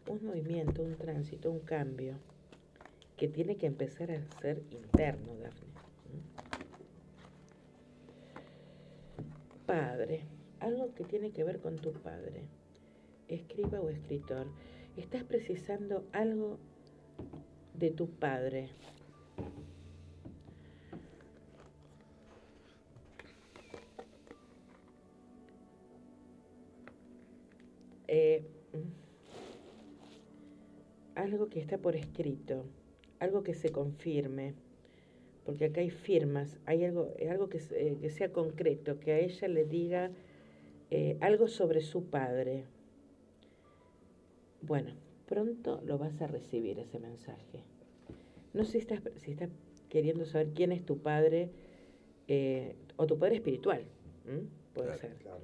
un 0.07 0.25
movimiento, 0.25 0.83
un 0.83 0.95
tránsito, 0.95 1.51
un 1.51 1.59
cambio 1.59 2.15
que 3.17 3.27
tiene 3.27 3.55
que 3.55 3.65
empezar 3.65 4.11
a 4.11 4.21
ser 4.41 4.61
interno, 4.71 5.35
Dafne. 5.35 5.73
Padre, 9.65 10.21
algo 10.59 10.93
que 10.93 11.05
tiene 11.05 11.31
que 11.31 11.43
ver 11.43 11.59
con 11.59 11.77
tu 11.77 11.91
padre, 11.93 12.43
escriba 13.27 13.81
o 13.81 13.89
escritor, 13.89 14.47
estás 14.95 15.23
precisando 15.23 16.05
algo 16.11 16.59
de 17.73 17.91
tu 17.91 18.09
padre. 18.09 18.69
Eh, 28.07 28.45
algo 31.15 31.49
que 31.49 31.59
está 31.59 31.77
por 31.77 31.95
escrito, 31.95 32.65
algo 33.19 33.43
que 33.43 33.53
se 33.53 33.69
confirme, 33.71 34.53
porque 35.45 35.65
acá 35.65 35.81
hay 35.81 35.89
firmas, 35.91 36.57
hay 36.65 36.83
algo, 36.85 37.13
algo 37.29 37.49
que, 37.49 37.59
eh, 37.71 37.97
que 38.01 38.09
sea 38.09 38.31
concreto, 38.31 38.99
que 38.99 39.11
a 39.11 39.19
ella 39.19 39.47
le 39.47 39.65
diga 39.65 40.11
eh, 40.91 41.17
algo 41.21 41.47
sobre 41.47 41.81
su 41.81 42.05
padre. 42.05 42.65
Bueno, 44.61 44.93
pronto 45.27 45.81
lo 45.85 45.97
vas 45.97 46.21
a 46.21 46.27
recibir 46.27 46.79
ese 46.79 46.99
mensaje. 46.99 47.63
No 48.53 48.63
sé 48.63 48.71
si 48.73 48.77
estás, 48.79 49.01
si 49.17 49.31
estás 49.31 49.49
queriendo 49.89 50.25
saber 50.25 50.49
quién 50.53 50.71
es 50.71 50.83
tu 50.85 50.97
padre 50.99 51.49
eh, 52.27 52.75
o 52.97 53.05
tu 53.05 53.17
padre 53.19 53.35
espiritual, 53.35 53.83
¿m? 54.27 54.41
puede 54.73 54.87
Claro. 54.87 55.01
ser. 55.01 55.13
Claro. 55.17 55.41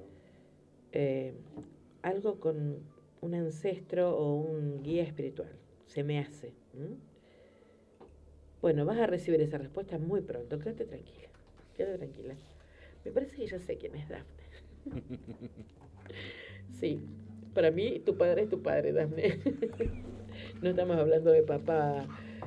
Eh, 0.92 1.34
algo 2.02 2.40
con 2.40 2.78
un 3.20 3.34
ancestro 3.34 4.16
o 4.18 4.34
un 4.34 4.82
guía 4.82 5.04
espiritual, 5.04 5.52
se 5.92 6.02
me 6.02 6.18
hace. 6.18 6.52
Bueno, 8.62 8.86
vas 8.86 8.98
a 8.98 9.06
recibir 9.06 9.40
esa 9.42 9.58
respuesta 9.58 9.98
muy 9.98 10.22
pronto, 10.22 10.58
quédate 10.58 10.86
tranquila, 10.86 11.28
quédate 11.76 11.98
tranquila. 11.98 12.34
Me 13.04 13.10
parece 13.10 13.36
que 13.36 13.46
ya 13.46 13.58
sé 13.58 13.76
quién 13.76 13.94
es 13.96 14.08
Dafne. 14.08 14.42
sí, 16.80 17.00
para 17.52 17.70
mí 17.70 18.00
tu 18.00 18.16
padre 18.16 18.42
es 18.42 18.48
tu 18.48 18.62
padre, 18.62 18.92
Dafne. 18.92 19.38
no 20.62 20.70
estamos 20.70 20.96
hablando 20.96 21.30
de 21.30 21.42
papá, 21.42 22.06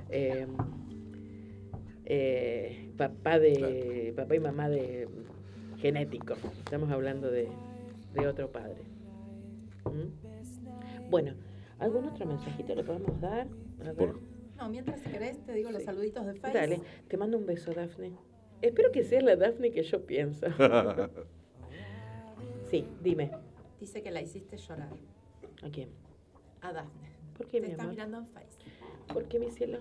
eh, 0.10 0.48
eh, 2.06 2.90
papá 2.98 3.38
de 3.38 4.12
papá 4.16 4.36
y 4.36 4.40
mamá 4.40 4.70
de 4.70 5.08
genético. 5.78 6.34
Estamos 6.64 6.90
hablando 6.90 7.30
de, 7.30 7.48
de 8.16 8.28
otro 8.28 8.52
padre. 8.52 8.82
¿Mm? 9.86 11.10
Bueno, 11.12 11.36
¿algún 11.80 12.06
otro 12.06 12.26
mensajito 12.26 12.74
le 12.76 12.84
podemos 12.84 13.20
dar? 13.22 13.48
A 13.82 13.84
ver. 13.84 13.96
Por- 13.96 14.20
No, 14.58 14.70
mientras 14.70 15.02
querés 15.02 15.44
te 15.46 15.54
digo 15.54 15.70
los 15.72 15.82
Sí. 15.82 15.86
saluditos 15.86 16.26
de 16.26 16.34
Facebook. 16.34 16.54
Dale, 16.54 16.82
te 17.08 17.18
mando 17.18 17.38
un 17.38 17.46
beso, 17.46 17.74
Dafne. 17.74 18.14
Espero 18.62 18.92
que 18.92 19.04
seas 19.04 19.24
la 19.24 19.36
Dafne 19.36 19.72
que 19.72 19.84
yo 19.84 20.06
pienso. 20.06 20.48
sí, 22.70 22.86
dime. 23.04 23.32
Dice 23.80 24.02
que 24.02 24.12
la 24.12 24.22
hiciste 24.22 24.58
llorar. 24.58 24.90
¿A 25.62 25.70
quién? 25.70 25.90
A 26.62 26.72
Dafne. 26.74 27.10
¿Por 27.38 27.48
qué, 27.48 27.60
Te 27.60 27.68
mi 27.68 27.72
está 27.72 27.84
amor? 27.84 27.94
mirando 27.96 28.18
en 28.20 28.28
Facebook. 28.28 29.14
¿Por 29.14 29.26
qué, 29.26 29.40
mi 29.40 29.52
cielo? 29.52 29.80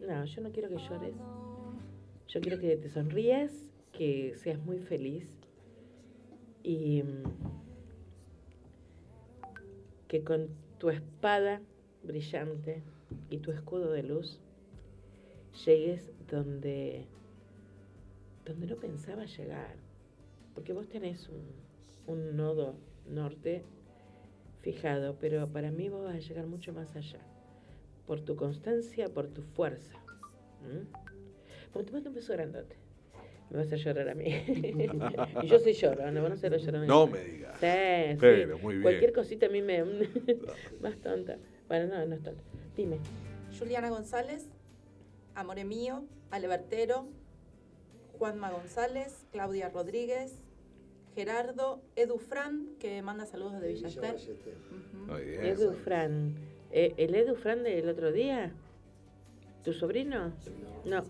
No, 0.00 0.24
yo 0.24 0.40
no 0.42 0.50
quiero 0.50 0.68
que 0.68 0.76
llores. 0.78 1.14
Yo 2.26 2.40
quiero 2.40 2.58
que 2.58 2.76
te 2.76 2.88
sonrías, 2.88 3.52
que 3.92 4.34
seas 4.36 4.58
muy 4.64 4.78
feliz 4.80 5.28
y 6.64 7.02
mm, 7.02 7.22
que 10.08 10.24
con 10.24 10.48
tu 10.82 10.90
espada 10.90 11.62
brillante 12.02 12.82
y 13.30 13.38
tu 13.38 13.52
escudo 13.52 13.92
de 13.92 14.02
luz 14.02 14.40
llegues 15.64 16.10
donde, 16.28 17.06
donde 18.44 18.66
no 18.66 18.74
pensabas 18.74 19.38
llegar. 19.38 19.76
Porque 20.56 20.72
vos 20.72 20.88
tenés 20.88 21.28
un, 21.28 21.44
un 22.12 22.36
nodo 22.36 22.74
norte 23.08 23.62
fijado, 24.62 25.14
pero 25.20 25.46
para 25.52 25.70
mí 25.70 25.88
vos 25.88 26.02
vas 26.02 26.16
a 26.16 26.18
llegar 26.18 26.48
mucho 26.48 26.72
más 26.72 26.96
allá 26.96 27.20
por 28.08 28.20
tu 28.22 28.34
constancia, 28.34 29.08
por 29.08 29.28
tu 29.28 29.42
fuerza. 29.42 29.94
¿Mm? 30.62 31.92
Mando 31.92 32.08
un 32.08 32.14
beso 32.16 32.32
grandote. 32.32 32.74
Me 33.52 33.58
vas 33.58 33.66
a 33.70 33.74
hacer 33.74 33.78
llorar 33.80 34.08
a 34.08 34.14
mí. 34.14 34.24
y 35.42 35.46
yo 35.46 35.58
llorona, 35.58 36.20
vos 36.22 36.30
no 36.30 36.36
se 36.36 36.48
lo 36.48 36.56
llorona. 36.56 36.86
No 36.86 37.06
me 37.06 37.22
digas. 37.22 37.52
Sí, 37.60 37.66
sí. 38.12 38.16
Pero, 38.18 38.58
muy 38.58 38.76
bien. 38.76 38.82
Cualquier 38.82 39.12
cosita 39.12 39.44
a 39.44 39.48
mí 39.50 39.60
me... 39.60 39.84
más 40.80 40.96
tonta. 41.02 41.36
Bueno, 41.68 41.94
no, 41.94 42.06
no 42.06 42.14
es 42.14 42.22
tonta. 42.22 42.42
Dime. 42.74 42.98
Juliana 43.58 43.90
González, 43.90 44.48
Amore 45.34 45.64
Mío, 45.64 46.04
Ale 46.30 46.48
Bertero, 46.48 47.06
Juanma 48.18 48.50
González, 48.50 49.26
Claudia 49.32 49.68
Rodríguez, 49.68 50.40
Gerardo, 51.14 51.82
Edu 51.94 52.16
Fran, 52.16 52.68
que 52.80 53.02
manda 53.02 53.26
saludos 53.26 53.60
desde. 53.60 53.86
Muy 54.94 55.24
bien. 55.24 55.44
Edu 55.44 55.74
Fran. 55.74 56.36
Eh, 56.70 56.94
¿El 56.96 57.14
Edu 57.14 57.34
Fran 57.34 57.64
del 57.64 57.86
otro 57.90 58.12
día? 58.12 58.50
¿Tu 59.62 59.74
sobrino? 59.74 60.32
No. 60.86 61.04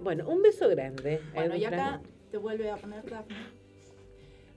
Bueno, 0.00 0.28
un 0.28 0.42
beso 0.42 0.68
grande. 0.68 1.20
a 1.32 1.34
Bueno, 1.34 1.56
y 1.56 1.64
acá 1.64 2.00
te 2.30 2.38
vuelve 2.38 2.70
a 2.70 2.76
poner 2.76 3.08
Dafne. 3.08 3.36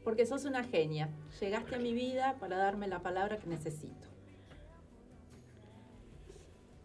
Porque 0.04 0.26
sos 0.26 0.46
una 0.46 0.64
genia. 0.64 1.10
Llegaste 1.40 1.76
a 1.76 1.80
mi 1.80 1.94
vida 1.94 2.36
para 2.40 2.58
darme 2.58 2.88
la 2.88 3.02
palabra 3.02 3.38
que 3.38 3.48
necesito. 3.48 4.08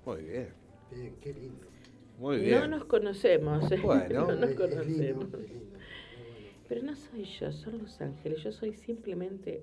Muy 0.04 0.22
bien. 0.22 0.48
Bien, 0.90 1.16
qué 1.20 1.32
lindo. 1.32 1.66
Muy 2.18 2.38
bien. 2.38 2.60
No 2.60 2.68
nos 2.68 2.84
conocemos. 2.84 3.70
¿eh? 3.72 3.78
Bueno. 3.82 4.26
no 4.26 4.36
nos 4.36 4.50
Es- 4.50 4.56
conocemos. 4.56 4.86
lindo, 4.86 5.02
es 5.04 5.08
lindo. 5.18 5.38
Muy 5.38 5.46
bueno. 5.70 5.84
Pero 6.68 6.82
no 6.82 6.96
soy 6.96 7.24
yo, 7.24 7.52
son 7.52 7.78
los 7.78 8.00
ángeles. 8.00 8.42
Yo 8.42 8.52
soy 8.52 8.72
simplemente 8.74 9.62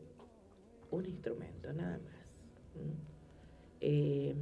un 0.91 1.05
instrumento, 1.05 1.71
nada 1.73 1.97
más. 1.99 2.13
¿Mm? 2.75 2.91
Eh, 3.81 4.35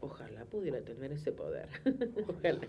ojalá 0.00 0.44
pudiera 0.44 0.80
tener 0.80 1.12
ese 1.12 1.32
poder. 1.32 1.68
ojalá. 2.28 2.60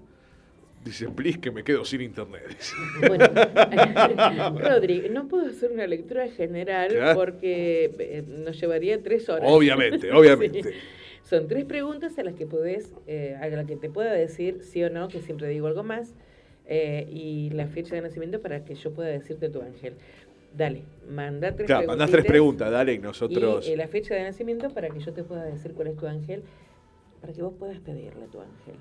Dice, 0.85 1.09
please, 1.09 1.39
que 1.39 1.51
me 1.51 1.63
quedo 1.63 1.85
sin 1.85 2.01
internet. 2.01 2.43
Bueno, 3.07 3.27
Rodri, 4.59 5.09
no 5.11 5.29
puedo 5.29 5.47
hacer 5.47 5.71
una 5.71 5.87
lectura 5.87 6.29
general 6.29 7.13
porque 7.15 7.95
eh, 7.99 8.25
nos 8.27 8.61
llevaría 8.61 9.01
tres 9.01 9.29
horas. 9.29 9.49
Obviamente, 9.49 10.11
obviamente. 10.13 10.63
Sí. 10.63 10.71
Son 11.23 11.47
tres 11.47 11.65
preguntas 11.65 12.19
a 12.19 12.25
las 12.25 12.35
que 12.35 12.47
podés, 12.47 12.93
eh, 13.07 13.39
a 13.41 13.47
las 13.49 13.67
que 13.67 13.77
te 13.77 13.89
pueda 13.89 14.13
decir 14.13 14.59
sí 14.63 14.83
o 14.83 14.91
no, 14.91 15.09
que 15.09 15.21
siempre 15.23 15.49
digo 15.49 15.69
algo 15.69 15.83
más, 15.85 16.15
eh, 16.67 17.07
y 17.11 17.51
la 17.51 17.69
fecha 17.69 17.95
de 17.95 18.03
nacimiento 18.03 18.41
para 18.41 18.65
que 18.65 18.75
yo 18.75 18.93
pueda 18.93 19.09
decirte 19.09 19.49
tu 19.49 19.63
ángel. 19.63 19.95
Dale, 20.57 20.83
manda 21.09 21.55
tres 21.55 21.67
Claro, 21.67 21.87
mandás 21.87 22.11
tres 22.11 22.27
preguntas, 22.27 22.71
dale, 22.71 22.99
nosotros. 22.99 23.67
Y 23.67 23.73
eh, 23.73 23.77
la 23.77 23.89
fecha 23.89 24.15
de 24.15 24.23
nacimiento 24.25 24.69
para 24.71 24.91
que 24.91 25.01
yo 25.01 25.13
te 25.13 25.23
pueda 25.23 25.45
decir 25.45 25.73
cuál 25.73 25.89
es 25.89 25.97
tu 25.97 26.07
ángel, 26.07 26.43
para 27.23 27.33
que 27.33 27.41
vos 27.41 27.55
puedas 27.57 27.79
pedirle 27.79 28.25
a 28.25 28.27
tu 28.27 28.41
ángel. 28.41 28.75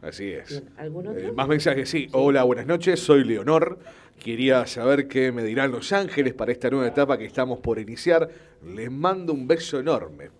Así 0.00 0.30
es. 0.30 0.48
Bien, 0.48 0.70
¿algún 0.76 1.08
otro? 1.08 1.20
Eh, 1.20 1.32
más 1.32 1.48
mensajes, 1.48 1.90
sí. 1.90 2.06
Hola, 2.12 2.44
buenas 2.44 2.64
noches, 2.64 3.00
soy 3.00 3.24
Leonor. 3.24 3.80
Quería 4.16 4.64
saber 4.66 5.08
qué 5.08 5.32
me 5.32 5.42
dirán 5.42 5.72
los 5.72 5.92
ángeles 5.92 6.32
para 6.32 6.52
esta 6.52 6.70
nueva 6.70 6.86
etapa 6.86 7.18
que 7.18 7.24
estamos 7.24 7.58
por 7.58 7.80
iniciar. 7.80 8.30
Les 8.64 8.92
mando 8.92 9.32
un 9.32 9.48
beso 9.48 9.80
enorme. 9.80 10.30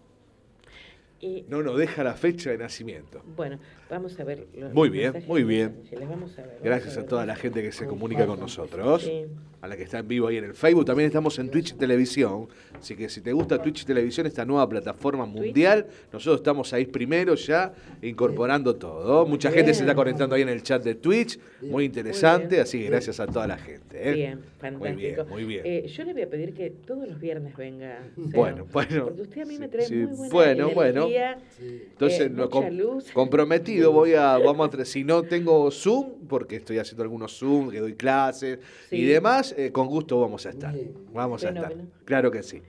Y 1.20 1.44
No 1.48 1.60
nos 1.64 1.76
deja 1.76 2.04
la 2.04 2.14
fecha 2.14 2.50
de 2.50 2.58
nacimiento. 2.58 3.20
Bueno, 3.36 3.58
vamos 3.90 4.18
a 4.18 4.24
ver. 4.24 4.46
los 4.54 4.72
Muy 4.72 4.88
bien, 4.88 5.12
muy 5.26 5.42
bien. 5.44 5.76
Ángeles. 5.82 6.08
Vamos 6.08 6.32
a 6.38 6.42
ver. 6.42 6.46
vamos 6.50 6.62
Gracias 6.64 6.96
a 6.96 7.00
ver, 7.00 7.08
toda 7.08 7.26
la 7.26 7.36
gente 7.36 7.62
que 7.62 7.72
se 7.72 7.86
comunica 7.86 8.26
con 8.26 8.38
nosotros. 8.40 9.02
Sí. 9.02 9.24
A 9.62 9.68
la 9.68 9.76
que 9.76 9.82
está 9.82 9.98
en 9.98 10.08
vivo 10.08 10.26
ahí 10.28 10.38
en 10.38 10.44
el 10.44 10.54
Facebook. 10.54 10.86
También 10.86 11.08
estamos 11.08 11.38
en 11.38 11.50
Twitch 11.50 11.74
Televisión. 11.76 12.48
Así 12.78 12.96
que 12.96 13.10
si 13.10 13.20
te 13.20 13.30
gusta 13.34 13.60
Twitch 13.60 13.84
Televisión, 13.84 14.26
esta 14.26 14.46
nueva 14.46 14.66
plataforma 14.66 15.26
mundial, 15.26 15.86
nosotros 16.10 16.36
estamos 16.40 16.72
ahí 16.72 16.86
primero 16.86 17.34
ya 17.34 17.74
incorporando 18.00 18.74
todo. 18.76 19.26
Mucha 19.26 19.50
gente 19.50 19.74
se 19.74 19.80
está 19.80 19.92
Bien. 19.92 19.96
conectando 19.96 20.34
ahí 20.34 20.40
en 20.42 20.48
el 20.48 20.62
chat 20.62 20.82
de 20.82 20.94
Twitch. 20.94 21.38
Muy 21.60 21.84
interesante. 21.84 22.46
Muy 22.46 22.50
bien. 22.52 22.62
Así 22.62 22.78
que 22.78 22.86
gracias 22.86 23.20
a 23.20 23.26
toda 23.26 23.46
la 23.46 23.58
gente. 23.58 24.10
¿eh? 24.10 24.14
Bien, 24.14 24.38
Muy 24.38 24.48
fantástico. 24.58 24.96
bien, 24.96 25.28
muy 25.28 25.44
bien. 25.44 25.62
Eh, 25.66 25.86
yo 25.88 26.04
le 26.04 26.12
voy 26.14 26.22
a 26.22 26.30
pedir 26.30 26.54
que 26.54 26.70
todos 26.70 27.06
los 27.06 27.20
viernes 27.20 27.54
venga. 27.54 27.98
Bueno, 28.16 28.66
bueno. 28.72 29.04
Porque 29.04 29.22
usted 29.22 29.42
a 29.42 29.44
mí 29.44 29.58
me 29.58 29.68
trae 29.68 29.84
sí, 29.86 29.94
muy 29.94 30.30
buena 30.30 30.64
bueno, 30.64 30.70
bueno. 30.74 31.00
energía. 31.06 31.38
Entonces, 31.60 32.20
eh, 32.20 32.30
no, 32.30 32.44
mucha 32.44 32.50
com- 32.50 32.76
luz. 32.76 33.10
comprometido, 33.12 33.79
voy 33.86 34.14
a, 34.14 34.38
vamos 34.38 34.70
a, 34.74 34.84
si 34.84 35.04
no 35.04 35.22
tengo 35.22 35.70
Zoom, 35.70 36.26
porque 36.28 36.56
estoy 36.56 36.78
haciendo 36.78 37.02
algunos 37.02 37.38
Zoom, 37.38 37.70
que 37.70 37.80
doy 37.80 37.94
clases 37.94 38.58
y 38.90 39.04
demás, 39.04 39.54
eh, 39.56 39.70
con 39.72 39.86
gusto 39.86 40.20
vamos 40.20 40.46
a 40.46 40.50
estar. 40.50 40.74
Vamos 41.12 41.44
a 41.44 41.48
estar. 41.48 41.74
Claro 42.04 42.30
que 42.30 42.42
sí. 42.42 42.62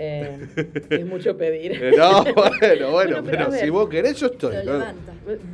Eh, 0.00 0.38
es 0.90 1.04
mucho 1.04 1.36
pedir. 1.36 1.72
Eh, 1.82 1.92
No, 1.96 2.22
bueno, 2.34 2.34
bueno, 2.34 2.90
Bueno, 2.92 3.22
pero 3.24 3.50
si 3.50 3.68
vos 3.68 3.88
querés, 3.88 4.16
yo 4.20 4.28
estoy. 4.28 4.64
Lo 4.64 4.78
¿no? 4.78 4.84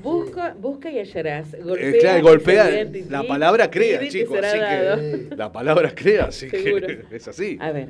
Busca, 0.02 0.54
busca 0.60 0.90
y 0.90 0.98
hallarás. 0.98 1.56
Golpea, 1.62 2.82
Eh, 2.82 2.90
claro, 3.08 3.08
la 3.10 3.26
palabra 3.26 3.70
crea, 3.70 4.06
chicos, 4.06 4.34
será 4.36 4.48
así 4.50 4.58
dado. 4.58 4.96
que 5.00 5.28
la 5.36 5.50
palabra 5.50 5.94
crea, 5.94 6.24
así 6.26 6.50
Seguro. 6.50 6.86
que 6.86 7.16
es 7.16 7.26
así. 7.26 7.56
A 7.58 7.72
ver, 7.72 7.88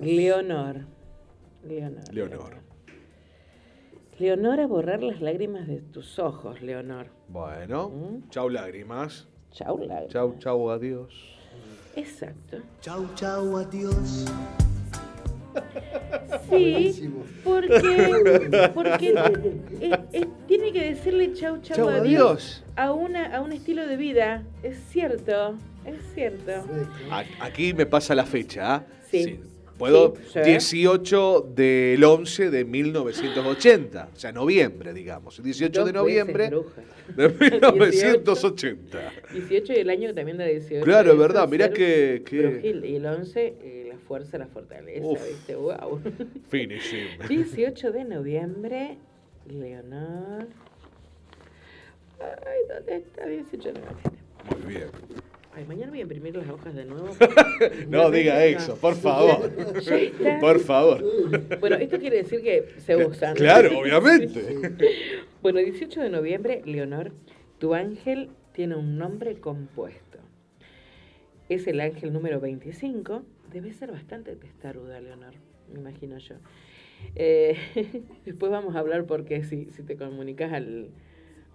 Leonor. 0.00 0.80
Leonor. 1.66 2.02
Leonor. 2.12 2.63
Leonor, 4.18 4.60
a 4.60 4.66
borrar 4.66 5.02
las 5.02 5.20
lágrimas 5.20 5.66
de 5.66 5.80
tus 5.80 6.18
ojos, 6.18 6.62
Leonor. 6.62 7.08
Bueno, 7.28 7.88
¿Mm? 7.88 8.28
chau 8.30 8.48
lágrimas. 8.48 9.26
Chau, 9.50 9.78
lágrimas. 9.78 10.12
Chau, 10.12 10.36
chau, 10.38 10.70
adiós. 10.70 11.12
Exacto. 11.96 12.58
Chau, 12.80 13.06
chau, 13.14 13.56
adiós. 13.56 14.24
Sí, 16.48 17.10
porque, 17.44 18.70
porque 18.74 19.14
tiene 20.46 20.72
que 20.72 20.80
decirle 20.94 21.32
chau, 21.32 21.58
chau, 21.62 21.76
Chau, 21.76 21.88
adiós, 21.88 22.02
adiós. 22.02 22.64
A, 22.76 22.92
una, 22.92 23.36
a 23.36 23.40
un 23.40 23.52
estilo 23.52 23.86
de 23.86 23.96
vida. 23.96 24.42
Es 24.62 24.76
cierto, 24.90 25.54
es 25.84 25.96
cierto. 26.14 26.52
Aquí 27.40 27.74
me 27.74 27.86
pasa 27.86 28.14
la 28.14 28.24
fecha. 28.24 28.76
¿ah? 28.76 28.84
Sí. 29.10 29.40
Puedo, 29.78 30.14
Sí, 30.32 30.32
sí. 30.34 30.40
18 30.44 31.52
del 31.54 32.04
11 32.04 32.50
de 32.50 32.64
1980, 32.64 34.08
o 34.14 34.16
sea, 34.18 34.30
noviembre, 34.30 34.92
digamos. 34.92 35.42
18 35.42 35.80
Dos 35.80 35.86
de 35.86 35.92
noviembre 35.92 36.48
de 37.16 37.28
1980. 37.28 39.12
18 39.32 39.72
y 39.72 39.76
el 39.76 39.90
año 39.90 40.14
también 40.14 40.38
da 40.38 40.44
18. 40.44 40.84
Claro, 40.84 41.12
es 41.12 41.18
verdad, 41.18 41.48
mirá 41.48 41.70
que- 41.70 42.22
que- 42.24 42.38
brujil. 42.46 42.84
Y 42.84 42.96
el 42.96 43.06
11, 43.06 43.54
eh, 43.62 43.86
la 43.92 43.98
fuerza, 43.98 44.38
la 44.38 44.46
fortaleza, 44.46 45.04
Uf. 45.06 45.20
¿viste? 45.28 45.56
Wow. 45.56 46.00
Finishing. 46.48 47.08
18 47.28 47.90
de 47.90 48.04
noviembre, 48.04 48.96
Leonor. 49.48 50.46
Ay, 52.20 52.60
¿dónde 52.68 52.96
está 52.96 53.26
18 53.26 53.72
de 53.72 53.80
noviembre? 53.80 54.10
Muy 54.62 54.74
bien. 54.74 54.88
Ay, 55.56 55.64
mañana 55.66 55.90
voy 55.90 56.00
a 56.00 56.02
imprimir 56.02 56.34
las 56.34 56.48
hojas 56.48 56.74
de 56.74 56.84
nuevo. 56.84 57.10
No 57.88 58.10
diga 58.10 58.44
eso, 58.44 58.76
por 58.76 58.96
favor. 58.96 59.52
Por 60.40 60.58
favor. 60.60 61.04
Bueno, 61.60 61.76
esto 61.76 61.98
quiere 62.00 62.16
decir 62.16 62.42
que 62.42 62.74
se 62.78 62.96
usan. 62.96 63.36
Claro, 63.36 63.78
obviamente. 63.78 64.42
Bueno, 65.42 65.58
18 65.58 66.00
de 66.00 66.08
noviembre, 66.08 66.62
Leonor, 66.64 67.12
tu 67.58 67.74
ángel 67.74 68.30
tiene 68.52 68.76
un 68.76 68.96
nombre 68.96 69.34
compuesto. 69.34 70.18
Es 71.50 71.66
el 71.66 71.80
ángel 71.80 72.14
número 72.14 72.40
25. 72.40 73.22
Debe 73.52 73.74
ser 73.74 73.92
bastante 73.92 74.36
testaruda, 74.36 74.98
Leonor, 75.02 75.34
me 75.70 75.80
imagino 75.80 76.16
yo. 76.16 76.36
Eh, 77.14 77.58
después 78.24 78.50
vamos 78.50 78.74
a 78.74 78.78
hablar 78.78 79.04
porque 79.04 79.44
si, 79.44 79.66
si 79.66 79.82
te 79.82 79.96
comunicas 79.98 80.50
al, 80.54 80.88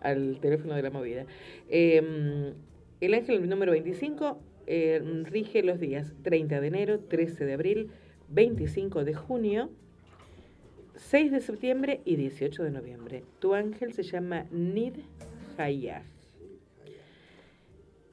al 0.02 0.38
teléfono 0.40 0.76
de 0.76 0.84
la 0.84 0.92
movida. 0.92 1.26
Eh, 1.68 2.54
el 3.02 3.14
ángel 3.14 3.48
número 3.48 3.72
25 3.72 4.40
eh, 4.68 5.02
rige 5.24 5.64
los 5.64 5.80
días 5.80 6.14
30 6.22 6.62
de 6.62 6.68
enero, 6.68 7.00
13 7.00 7.46
de 7.46 7.54
abril, 7.54 7.92
25 8.30 9.04
de 9.04 9.14
junio, 9.14 9.70
6 10.96 11.32
de 11.32 11.42
septiembre 11.42 12.02
y 12.06 12.18
18 12.18 12.64
de 12.64 12.72
noviembre. 12.72 13.24
Tu 13.40 13.54
ángel 13.56 13.94
se 13.94 14.04
llama 14.04 14.46
Nid 14.52 14.94
Hayah. 15.58 16.04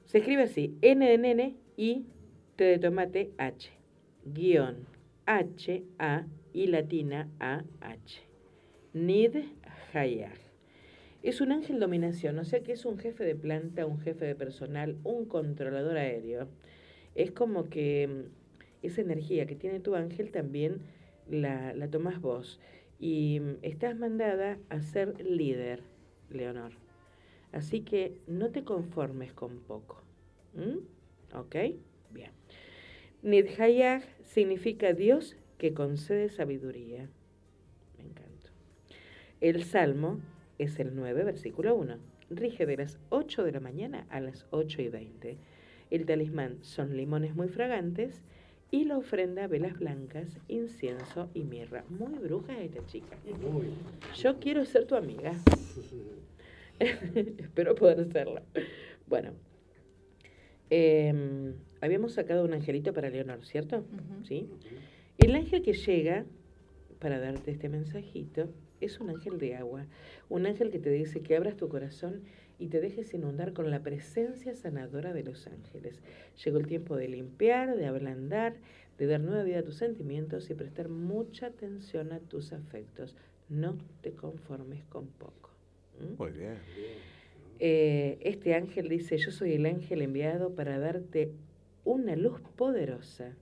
Se 0.05 0.19
escribe 0.19 0.43
así, 0.43 0.75
N 0.81 1.05
de 1.05 1.17
nene 1.17 1.55
y 1.75 2.05
T 2.55 2.63
de 2.63 2.79
tomate 2.79 3.31
H. 3.37 3.69
Guión 4.25 4.87
H, 5.25 5.83
A 5.99 6.25
y 6.53 6.67
latina 6.67 7.29
A, 7.39 7.63
H. 7.81 8.21
Nid 8.93 9.35
Hayah. 9.93 10.46
Es 11.27 11.41
un 11.41 11.51
ángel 11.51 11.81
dominación, 11.81 12.39
o 12.39 12.45
sea 12.45 12.63
que 12.63 12.71
es 12.71 12.85
un 12.85 12.97
jefe 12.97 13.25
de 13.25 13.35
planta, 13.35 13.85
un 13.85 13.99
jefe 13.99 14.23
de 14.23 14.33
personal, 14.33 14.95
un 15.03 15.25
controlador 15.25 15.97
aéreo. 15.97 16.47
Es 17.15 17.31
como 17.31 17.67
que 17.67 18.07
mm, 18.07 18.85
esa 18.85 19.01
energía 19.01 19.45
que 19.45 19.57
tiene 19.57 19.81
tu 19.81 19.95
ángel 19.95 20.31
también 20.31 20.83
la, 21.29 21.73
la 21.73 21.89
tomas 21.89 22.21
vos. 22.21 22.61
Y 22.97 23.41
mm, 23.41 23.57
estás 23.61 23.97
mandada 23.97 24.57
a 24.69 24.79
ser 24.79 25.21
líder, 25.21 25.83
Leonor. 26.29 26.71
Así 27.51 27.81
que 27.81 28.15
no 28.25 28.51
te 28.51 28.63
conformes 28.63 29.33
con 29.33 29.59
poco. 29.59 30.01
¿Ok? 31.33 31.55
Bien. 32.09 32.31
Nidhayah 33.21 34.01
significa 34.23 34.93
Dios 34.93 35.35
que 35.57 35.73
concede 35.73 36.29
sabiduría. 36.29 37.09
Me 37.97 38.05
encanta. 38.05 38.49
El 39.41 39.65
Salmo 39.65 40.21
es 40.57 40.79
el 40.79 40.95
9, 40.95 41.23
versículo 41.23 41.75
1. 41.75 41.97
Rige 42.29 42.65
de 42.65 42.77
las 42.77 42.99
8 43.09 43.43
de 43.43 43.51
la 43.51 43.59
mañana 43.59 44.05
a 44.09 44.19
las 44.19 44.45
8 44.51 44.81
y 44.81 44.89
20. 44.89 45.37
El 45.89 46.05
talismán 46.05 46.57
son 46.63 46.97
limones 46.97 47.35
muy 47.35 47.47
fragantes 47.47 48.21
y 48.69 48.83
la 48.83 48.97
ofrenda 48.97 49.47
velas 49.47 49.79
blancas, 49.79 50.37
incienso 50.47 51.29
y 51.33 51.43
mirra. 51.43 51.85
Muy 51.89 52.17
bruja 52.19 52.59
esta 52.61 52.85
chica. 52.85 53.17
Muy. 53.41 53.67
Yo 54.17 54.39
quiero 54.39 54.65
ser 54.65 54.85
tu 54.85 54.95
amiga. 54.95 55.33
Espero 56.79 57.75
poder 57.75 58.11
serla. 58.11 58.43
Bueno, 59.07 59.31
em, 60.69 61.53
habíamos 61.79 62.13
sacado 62.13 62.43
un 62.43 62.53
angelito 62.53 62.93
para 62.93 63.09
Leonor, 63.09 63.45
¿cierto? 63.45 63.85
¿Sí? 64.23 64.49
El 65.17 65.35
ángel 65.35 65.61
que 65.61 65.73
llega 65.73 66.25
para 66.99 67.19
darte 67.19 67.51
este 67.51 67.69
mensajito 67.69 68.49
es 68.81 68.99
un 68.99 69.09
ángel 69.09 69.37
de 69.37 69.55
agua, 69.55 69.85
un 70.29 70.45
ángel 70.45 70.69
que 70.69 70.79
te 70.79 70.89
dice 70.89 71.21
que 71.21 71.35
abras 71.35 71.55
tu 71.55 71.69
corazón 71.69 72.23
y 72.59 72.67
te 72.67 72.81
dejes 72.81 73.13
inundar 73.13 73.53
con 73.53 73.69
la 73.69 73.83
presencia 73.83 74.55
sanadora 74.55 75.13
de 75.13 75.23
los 75.23 75.47
ángeles. 75.47 76.01
Llegó 76.43 76.57
el 76.57 76.67
tiempo 76.67 76.95
de 76.95 77.07
limpiar, 77.07 77.75
de 77.75 77.85
ablandar, 77.85 78.55
de 78.97 79.05
dar 79.05 79.19
nueva 79.19 79.43
vida 79.43 79.59
a 79.59 79.63
tus 79.63 79.75
sentimientos 79.75 80.49
y 80.49 80.55
prestar 80.55 80.89
mucha 80.89 81.47
atención 81.47 82.11
a 82.11 82.19
tus 82.19 82.53
afectos. 82.53 83.15
No 83.49 83.77
te 84.01 84.13
conformes 84.13 84.83
con 84.85 85.07
poco. 85.07 85.51
¿Mm? 85.99 86.21
Muy 86.21 86.31
bien. 86.31 86.57
Eh, 87.59 88.17
este 88.21 88.53
ángel 88.53 88.89
dice, 88.89 89.17
yo 89.17 89.31
soy 89.31 89.53
el 89.53 89.65
ángel 89.65 90.01
enviado 90.01 90.53
para 90.53 90.79
darte 90.79 91.31
una 91.83 92.15
luz 92.15 92.41
poderosa. 92.55 93.35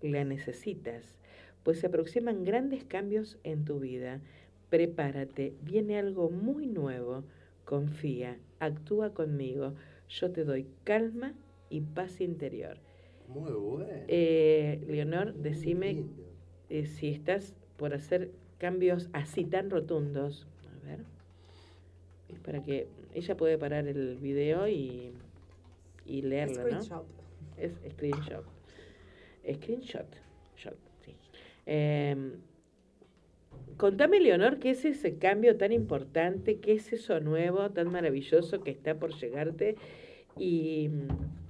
La 0.00 0.24
necesitas, 0.24 1.18
pues 1.62 1.80
se 1.80 1.88
aproximan 1.88 2.44
grandes 2.44 2.84
cambios 2.84 3.38
en 3.44 3.64
tu 3.64 3.80
vida. 3.80 4.20
Prepárate, 4.70 5.54
viene 5.62 5.98
algo 5.98 6.30
muy 6.30 6.66
nuevo. 6.66 7.24
confía, 7.64 8.36
actúa 8.58 9.14
conmigo, 9.14 9.74
yo 10.08 10.32
te 10.32 10.44
doy 10.44 10.66
calma 10.82 11.34
y 11.68 11.80
paz 11.82 12.20
interior. 12.20 12.78
Muy 13.28 13.52
bueno. 13.52 13.92
Eh, 14.08 14.82
Leonor, 14.88 15.34
decime 15.34 16.04
eh, 16.68 16.86
si 16.86 17.08
estás 17.08 17.54
por 17.76 17.94
hacer 17.94 18.32
cambios 18.58 19.08
así 19.12 19.44
tan 19.44 19.70
rotundos. 19.70 20.48
A 20.82 20.86
ver. 20.86 21.04
Es 22.28 22.40
para 22.40 22.60
que 22.62 22.88
ella 23.14 23.36
puede 23.36 23.56
parar 23.56 23.86
el 23.86 24.16
video 24.16 24.66
y, 24.66 25.12
y 26.04 26.22
leerlo, 26.22 26.62
¿no? 26.68 26.82
Screenshot. 26.82 27.06
Es 27.56 27.72
screenshot. 27.92 28.44
Screenshot. 29.54 30.16
Shot, 30.56 30.76
sí. 31.04 31.14
Eh, 31.66 32.16
contame, 33.76 34.20
Leonor, 34.20 34.58
qué 34.58 34.70
es 34.70 34.84
ese 34.84 35.16
cambio 35.18 35.56
tan 35.56 35.72
importante, 35.72 36.58
qué 36.60 36.74
es 36.74 36.92
eso 36.92 37.20
nuevo, 37.20 37.70
tan 37.70 37.90
maravilloso 37.90 38.60
que 38.62 38.70
está 38.70 38.94
por 38.98 39.14
llegarte 39.14 39.76
y, 40.38 40.90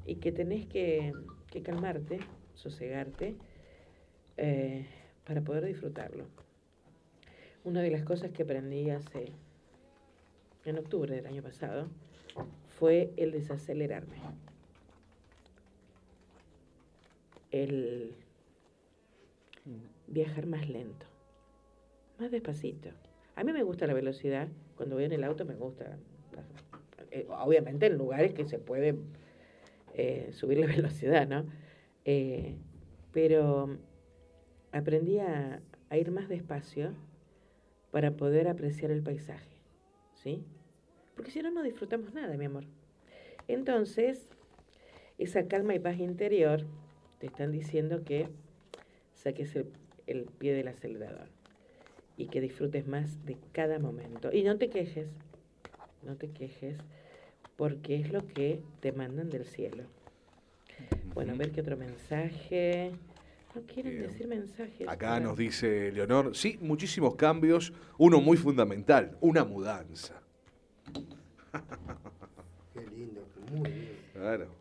y 0.06 0.16
que 0.16 0.32
tenés 0.32 0.66
que, 0.66 1.12
que 1.50 1.62
calmarte, 1.62 2.20
sosegarte, 2.54 3.34
eh, 4.36 4.86
para 5.24 5.42
poder 5.42 5.64
disfrutarlo. 5.66 6.24
Una 7.62 7.82
de 7.82 7.90
las 7.90 8.04
cosas 8.04 8.30
que 8.30 8.44
aprendí 8.44 8.88
hace, 8.90 9.32
en 10.64 10.78
octubre 10.78 11.14
del 11.14 11.26
año 11.26 11.42
pasado, 11.42 11.88
fue 12.78 13.12
el 13.16 13.32
desacelerarme. 13.32 14.16
El 17.50 18.14
viajar 20.06 20.46
más 20.46 20.68
lento, 20.68 21.06
más 22.20 22.30
despacito. 22.30 22.90
A 23.34 23.44
mí 23.44 23.52
me 23.52 23.62
gusta 23.62 23.86
la 23.86 23.94
velocidad, 23.94 24.48
cuando 24.76 24.96
voy 24.96 25.04
en 25.04 25.12
el 25.12 25.24
auto 25.24 25.44
me 25.44 25.54
gusta, 25.54 25.96
eh, 27.10 27.26
obviamente 27.28 27.86
en 27.86 27.96
lugares 27.96 28.34
que 28.34 28.44
se 28.44 28.58
puede 28.58 28.96
eh, 29.94 30.28
subir 30.32 30.58
la 30.58 30.66
velocidad, 30.76 31.26
¿no? 31.26 31.46
Eh, 32.04 32.56
pero 33.12 33.78
aprendí 34.72 35.18
a, 35.18 35.62
ir 35.92 36.12
más 36.12 36.28
despacio 36.28 36.94
para 37.90 38.12
poder 38.12 38.46
apreciar 38.46 38.92
el 38.92 39.02
paisaje, 39.02 39.56
¿sí? 40.14 40.44
Porque 41.16 41.32
si 41.32 41.42
no, 41.42 41.50
no 41.50 41.62
disfrutamos 41.62 42.14
nada, 42.14 42.36
mi 42.36 42.44
amor. 42.44 42.64
Entonces, 43.48 44.28
esa 45.18 45.48
calma 45.48 45.74
y 45.74 45.80
paz 45.80 45.98
interior 45.98 46.64
te 47.18 47.26
están 47.26 47.50
diciendo 47.50 48.04
que 48.04 48.28
saques 49.14 49.56
el, 49.56 49.66
el 50.06 50.26
pie 50.26 50.54
del 50.54 50.68
acelerador 50.68 51.39
y 52.20 52.26
que 52.26 52.40
disfrutes 52.42 52.86
más 52.86 53.24
de 53.24 53.38
cada 53.52 53.78
momento. 53.78 54.30
Y 54.30 54.42
no 54.42 54.58
te 54.58 54.68
quejes, 54.68 55.08
no 56.02 56.16
te 56.16 56.30
quejes, 56.30 56.76
porque 57.56 57.96
es 57.96 58.12
lo 58.12 58.26
que 58.26 58.60
te 58.80 58.92
mandan 58.92 59.30
del 59.30 59.46
cielo. 59.46 59.84
Bueno, 61.14 61.32
a 61.32 61.36
ver 61.36 61.50
qué 61.50 61.62
otro 61.62 61.76
mensaje. 61.78 62.92
No 63.54 63.62
quieren 63.62 63.92
Bien. 63.96 64.06
decir 64.10 64.28
mensajes. 64.28 64.86
Acá 64.86 65.08
para- 65.08 65.20
nos 65.20 65.36
dice 65.36 65.90
Leonor, 65.92 66.36
sí, 66.36 66.58
muchísimos 66.60 67.16
cambios, 67.16 67.72
uno 67.98 68.20
muy 68.20 68.36
fundamental, 68.36 69.16
una 69.20 69.44
mudanza. 69.44 70.20
Qué 72.74 72.86
lindo, 72.86 73.26
muy 73.50 73.70
bien. 73.70 73.96
Claro. 74.12 74.59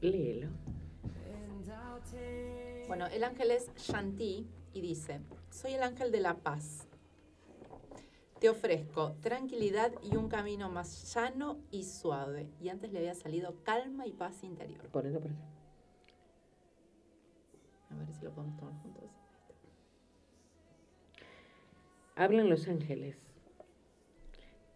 Léelo. 0.00 0.48
Bueno, 2.88 3.06
el 3.06 3.22
ángel 3.22 3.50
es 3.52 3.70
Shanti 3.76 4.48
y 4.72 4.80
dice, 4.80 5.20
soy 5.50 5.74
el 5.74 5.82
ángel 5.82 6.10
de 6.10 6.20
la 6.20 6.34
paz. 6.34 6.88
Te 8.40 8.48
ofrezco 8.48 9.12
tranquilidad 9.20 9.92
y 10.02 10.16
un 10.16 10.28
camino 10.28 10.70
más 10.70 11.14
llano 11.14 11.58
y 11.70 11.84
suave. 11.84 12.48
Y 12.58 12.70
antes 12.70 12.90
le 12.90 12.98
había 12.98 13.14
salido 13.14 13.62
calma 13.62 14.06
y 14.06 14.12
paz 14.12 14.42
interior. 14.42 14.88
Ponelo 14.88 15.20
por 15.20 15.30
acá. 15.30 15.40
A 17.90 17.94
ver 17.96 18.12
si 18.12 18.24
lo 18.24 18.32
podemos 18.32 18.56
tomar 18.56 18.74
juntos. 18.82 19.10
Hablan 22.16 22.48
los 22.48 22.66
ángeles. 22.66 23.18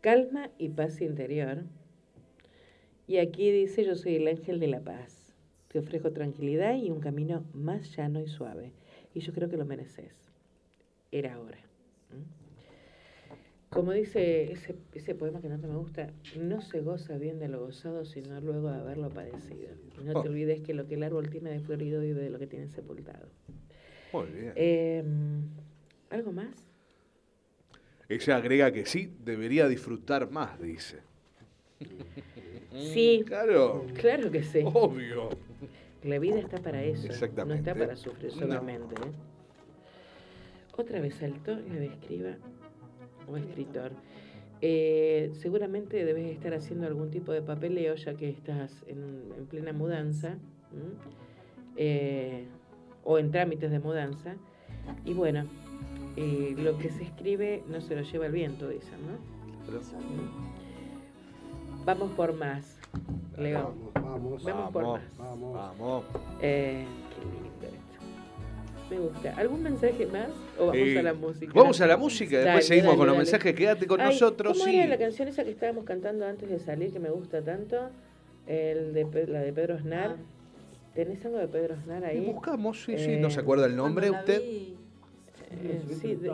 Calma 0.03 0.51
y 0.59 0.69
paz 0.69 1.01
interior. 1.01 1.65
Y 3.07 3.19
aquí 3.19 3.51
dice, 3.51 3.85
yo 3.85 3.95
soy 3.97 4.17
el 4.17 4.29
ángel 4.29 4.61
de 4.61 4.69
la 4.69 4.81
paz. 4.81 5.35
Te 5.69 5.79
ofrezco 5.79 6.11
tranquilidad 6.13 6.77
y 6.77 6.91
un 6.91 7.01
camino 7.01 7.45
más 7.53 7.95
llano 7.97 8.21
y 8.21 8.29
suave. 8.29 8.73
Y 9.15 9.21
yo 9.21 9.33
creo 9.33 9.49
que 9.49 9.57
lo 9.57 9.65
mereces. 9.65 10.13
Era 11.13 11.39
hora. 11.41 11.59
¿Mm? 12.11 12.45
Como 13.71 13.93
dice 13.93 14.53
ese, 14.53 14.77
ese 14.95 15.15
poema 15.17 15.41
que 15.41 15.49
tanto 15.49 15.67
me 15.67 15.75
gusta, 15.77 16.09
no 16.39 16.61
se 16.63 16.81
goza 16.81 17.19
bien 17.19 17.41
de 17.41 17.49
lo 17.49 17.61
gozado, 17.61 18.05
sino 18.05 18.41
luego 18.41 18.71
de 18.71 18.79
haberlo 18.79 19.11
padecido. 19.11 19.69
Y 20.01 20.05
no 20.05 20.13
te 20.23 20.29
Oh. 20.29 20.31
olvides 20.31 20.61
que 20.63 20.75
lo 20.75 20.87
que 20.87 20.95
el 20.95 21.03
árbol 21.03 21.29
tiene 21.29 21.51
de 21.51 21.59
florido 21.61 22.01
vive 22.01 22.23
de 22.23 22.31
lo 22.31 22.39
que 22.39 22.47
tiene 22.47 22.69
sepultado. 22.69 23.29
Muy 24.13 24.27
bien. 24.27 24.53
Eh, 24.55 25.03
¿Algo 26.11 26.31
más? 26.31 26.55
Ella 28.09 28.37
agrega 28.37 28.71
que 28.73 28.87
sí, 28.87 29.11
debería 29.25 29.67
disfrutar 29.67 30.31
más, 30.31 30.61
dice. 30.61 30.99
Sí, 32.75 33.23
Claro, 33.27 33.87
claro 33.95 34.31
que 34.31 34.43
sí. 34.43 34.63
obvio. 34.65 35.29
La 36.03 36.19
vida 36.19 36.39
está 36.39 36.59
para 36.59 36.83
eso. 36.83 37.07
Exactamente. 37.07 37.63
No 37.63 37.71
está 37.71 37.75
para 37.87 37.97
sufrir 37.97 38.33
No. 38.35 38.41
solamente. 38.41 38.95
¿eh? 38.97 39.13
Otra 40.77 41.01
vez 41.01 41.15
saltó 41.15 41.53
la 41.55 41.75
de 41.77 41.87
escriba 41.87 42.37
o 43.31 43.37
escritor. 43.37 43.93
Eh, 44.61 45.31
seguramente 45.35 46.05
debes 46.05 46.31
estar 46.31 46.53
haciendo 46.55 46.87
algún 46.87 47.11
tipo 47.11 47.33
de 47.33 47.43
papeleo 47.43 47.95
ya 47.95 48.15
que 48.15 48.29
estás 48.29 48.85
en, 48.87 49.33
en 49.37 49.47
plena 49.47 49.73
mudanza. 49.73 50.37
Eh, 51.77 52.45
o 53.05 53.19
en 53.19 53.31
trámites 53.31 53.71
de 53.71 53.79
mudanza. 53.79 54.35
Y 55.05 55.13
bueno, 55.13 55.47
lo 56.17 56.79
que 56.79 56.91
se 56.91 57.03
escribe 57.05 57.63
no 57.69 57.81
se 57.81 57.95
lo 57.97 58.03
lleva 58.03 58.27
el 58.27 58.33
viento, 58.33 58.69
dicen, 58.69 58.99
¿no? 59.07 59.73
¿Mm? 59.73 60.64
Vamos 61.85 62.11
por 62.13 62.33
más, 62.35 62.79
Leo. 63.37 63.75
Vamos, 63.95 63.95
vamos. 63.95 64.45
Vamos 64.45 64.73
por 64.73 64.83
Vamos, 64.83 65.01
más. 65.01 65.19
Vamos. 65.19 65.55
vamos. 65.55 66.05
Eh, 66.41 66.85
qué 67.11 67.21
lindo 67.25 67.67
esto. 67.67 68.91
Me 68.91 68.99
gusta. 69.01 69.35
¿Algún 69.37 69.63
mensaje 69.63 70.07
más? 70.07 70.29
¿O 70.59 70.67
vamos 70.67 70.77
Eh, 70.77 70.99
a 70.99 71.03
la 71.03 71.15
música? 71.15 71.53
Vamos 71.55 71.81
a 71.81 71.87
la 71.87 71.97
música, 71.97 72.37
después 72.37 72.47
Dale, 72.55 72.63
seguimos 72.63 72.87
dale, 72.89 72.99
con 72.99 73.07
los 73.07 73.17
dale. 73.17 73.25
mensajes. 73.27 73.55
Quédate 73.55 73.87
con 73.87 74.01
Ay, 74.01 74.07
nosotros. 74.09 74.53
¿Cómo 74.59 74.71
sí. 74.71 74.77
era 74.77 74.87
la 74.89 74.99
canción 74.99 75.29
esa 75.29 75.45
que 75.45 75.51
estábamos 75.51 75.85
cantando 75.85 76.27
antes 76.27 76.49
de 76.49 76.59
salir 76.59 76.93
que 76.93 76.99
me 77.01 77.11
gusta 77.11 77.43
tanto? 77.43 77.77
El 78.47 78.93
de, 78.95 79.27
la 79.29 79.41
de 79.41 79.53
Pedro 79.53 79.75
Aznar. 79.75 80.17
Ah. 80.19 80.23
¿Tenés 80.95 81.25
algo 81.27 81.39
de 81.39 81.49
Pedro 81.49 81.75
Aznar 81.75 82.03
Y 82.03 82.07
ahí? 82.07 82.21
buscamos, 82.33 82.85
sí, 82.85 82.97
sí, 82.99 83.13
Eh, 83.13 83.19
no 83.21 83.29
se 83.31 83.41
acuerda 83.41 83.67
el 83.67 83.75
nombre 83.77 84.11
usted. 84.11 84.41
vi 84.41 84.77
Eh, 85.51 85.83
sí, 86.01 86.15
de- 86.15 86.31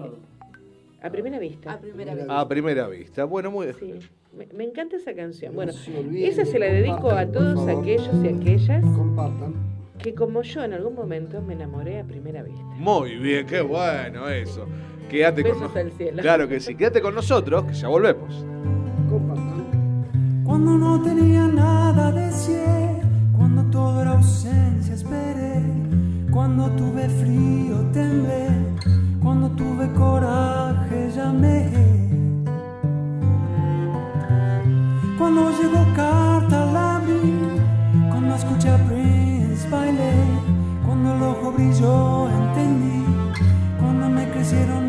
a 1.03 1.11
primera 1.11 1.39
vista. 1.39 1.73
a 1.73 1.79
primera 1.81 2.13
Primera 2.13 2.35
vez. 2.35 2.43
A 2.45 2.49
primera 2.49 2.89
vista. 2.89 3.25
Bueno, 3.25 3.51
muy 3.51 3.73
Sí, 3.73 3.95
me, 4.37 4.47
me 4.55 4.64
encanta 4.64 4.97
esa 4.97 5.14
canción. 5.14 5.53
No 5.53 5.57
Bueno, 5.57 5.73
olviden 5.99 6.29
esa 6.31 6.43
de 6.43 6.47
se 6.51 6.59
la 6.59 6.66
dedico 6.66 7.11
a 7.11 7.27
todos 7.27 7.55
favor. 7.66 7.83
aquellos 7.83 8.25
y 8.25 8.29
aquellas 8.29 8.83
Compartan. 8.85 9.55
que 9.99 10.14
como 10.14 10.43
yo 10.43 10.62
en 10.64 10.73
algún 10.73 10.95
momento 10.95 11.43
me 11.43 11.55
enamoré 11.55 12.01
a 12.01 12.05
primera 12.05 12.43
vista. 12.43 12.62
Muy 12.77 13.16
bien, 13.16 13.47
qué 13.47 13.61
bueno 13.61 14.29
eso. 14.29 14.66
Quédate 15.09 15.43
con 15.43 15.61
nosotros. 15.61 15.93
cielo. 15.97 16.23
Claro 16.23 16.49
que 16.49 16.61
sí, 16.61 16.75
quédate 16.77 17.01
con 17.01 17.14
nosotros, 17.14 17.64
que 17.64 17.75
ya 17.75 17.88
volvemos. 17.88 18.45
Compartan. 19.11 20.43
Cuando 20.45 20.79
no 20.79 21.03
tenía 21.03 21.47
nada 21.49 22.12
deseé, 22.12 23.01
cuando 23.37 23.62
todo 23.70 24.01
era 24.03 24.12
ausencia 24.12 24.95
esperé, 24.95 25.62
cuando 26.33 26.68
tuve 26.76 27.09
frío 27.09 27.76
temblé, 27.93 28.47
cuando 29.22 29.51
tuve 29.51 29.93
coraje 29.93 31.11
llamé. 31.14 31.70
Cuando 35.33 35.57
llegó 35.62 35.87
carta 35.95 36.64
la 36.72 36.97
abrí, 36.97 37.37
cuando 38.11 38.35
escuché 38.35 38.68
a 38.68 38.78
Prince 38.78 39.68
bailé, 39.70 40.12
cuando 40.85 41.14
el 41.14 41.22
ojo 41.22 41.53
brilló 41.53 42.28
entendí, 42.28 43.05
cuando 43.78 44.09
me 44.11 44.28
crecieron 44.28 44.80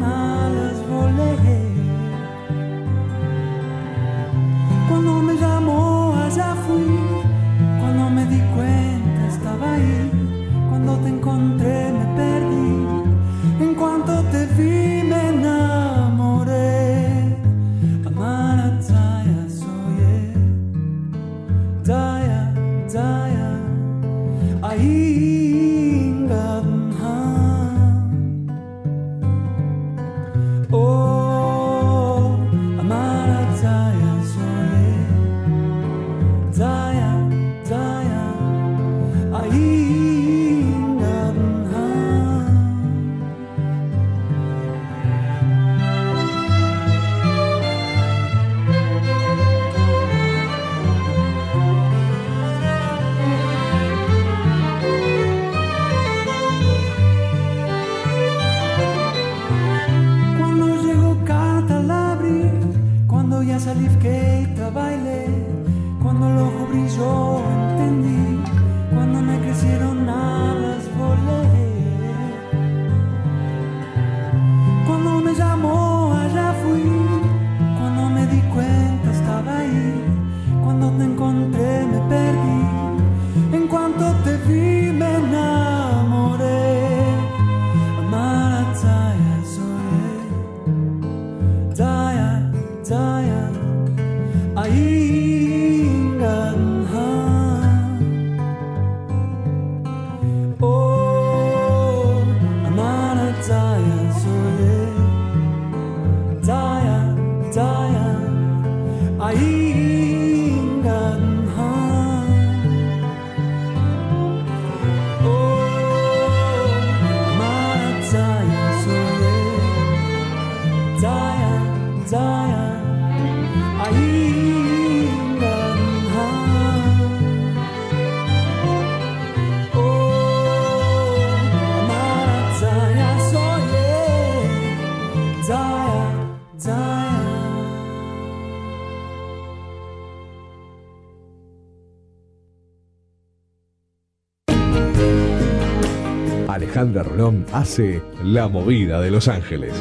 Alejandra 146.72 147.04
Rolón 147.04 147.46
hace 147.52 148.02
La 148.24 148.48
Movida 148.48 149.02
de 149.02 149.12
Los 149.12 149.28
Ángeles. 149.28 149.74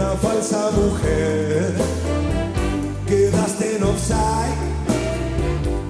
una 0.00 0.16
falsa 0.16 0.70
mujer. 0.70 1.74
Quedaste 3.06 3.76
en 3.76 3.82
offside 3.82 4.56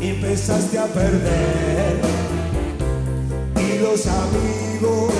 y 0.00 0.08
empezaste 0.08 0.78
a 0.78 0.86
perder. 0.86 2.00
Y 3.56 3.78
los 3.78 4.06
amigos 4.06 5.12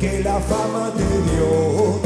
que 0.00 0.22
la 0.22 0.40
fama 0.40 0.92
te 0.96 1.04
dio 1.30 1.99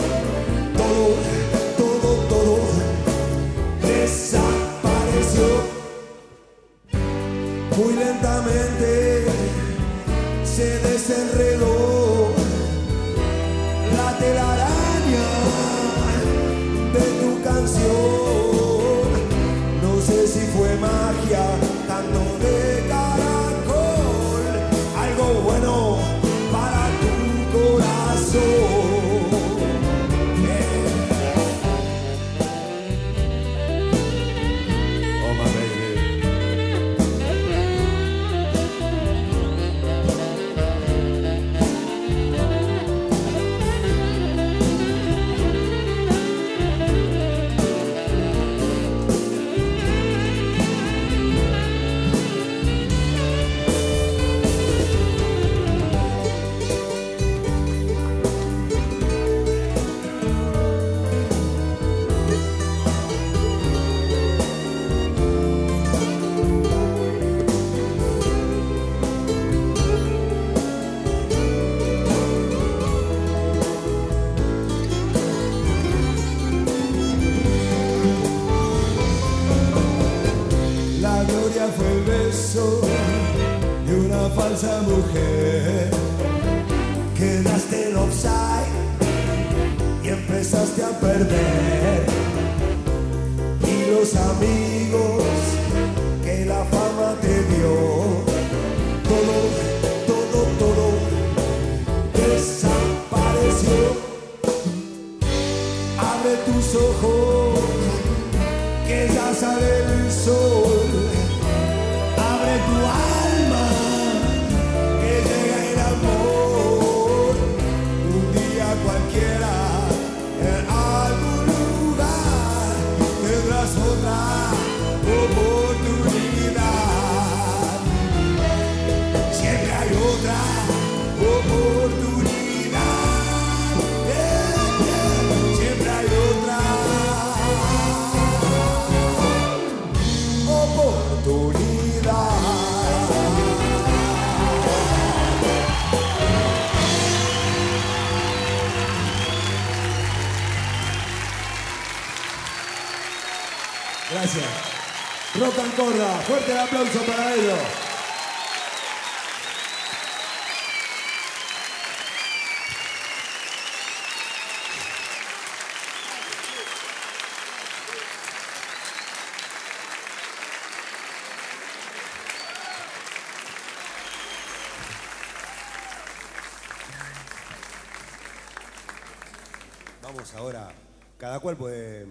Vamos 180.03 180.35
ahora, 180.35 180.71
cada 181.19 181.41
cual 181.41 181.57
puede... 181.57 182.07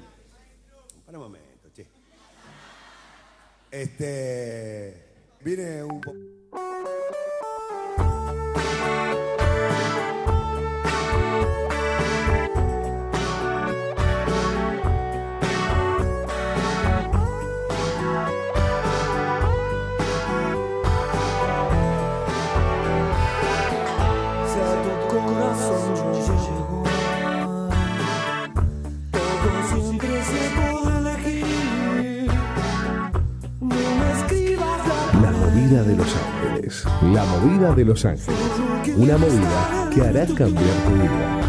Para 1.05 1.17
un 1.17 1.24
momento, 1.24 1.69
che. 1.74 1.88
Este... 3.71 5.03
Viene 5.43 5.83
un 5.83 5.99
movida 35.74 35.84
de 35.84 35.95
Los 35.95 36.15
Ángeles. 36.15 36.86
La 37.01 37.26
movida 37.26 37.74
de 37.74 37.86
Los 37.86 38.05
Ángeles. 38.05 38.39
Una 38.95 39.17
movida 39.17 39.89
que 39.91 40.01
hará 40.01 40.26
cambiar 40.28 40.76
tu 40.86 40.93
vida. 40.93 41.39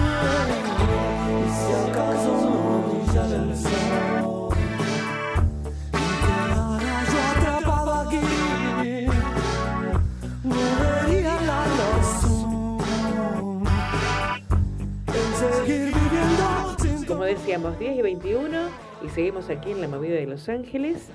Como 17.07 17.25
decíamos, 17.25 17.79
10 17.79 17.99
y 17.99 18.03
21 18.03 18.59
y 19.05 19.11
seguimos 19.11 19.51
aquí 19.51 19.72
en 19.72 19.83
la 19.83 19.89
movida 19.89 20.14
de 20.14 20.27
Los 20.27 20.49
Ángeles 20.49 21.09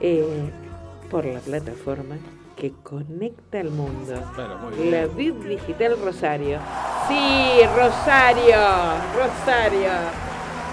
eh, 0.00 0.24
por 1.10 1.24
la 1.24 1.40
plataforma 1.40 2.16
que 2.56 2.72
conecta 2.82 3.60
al 3.60 3.70
mundo. 3.70 4.14
Claro, 4.34 4.58
muy 4.58 4.74
bien. 4.76 4.90
La 4.92 5.06
Vid 5.06 5.34
Digital 5.34 5.96
Rosario. 6.02 6.58
Sí, 7.08 7.60
Rosario, 7.76 8.56
Rosario, 9.14 9.90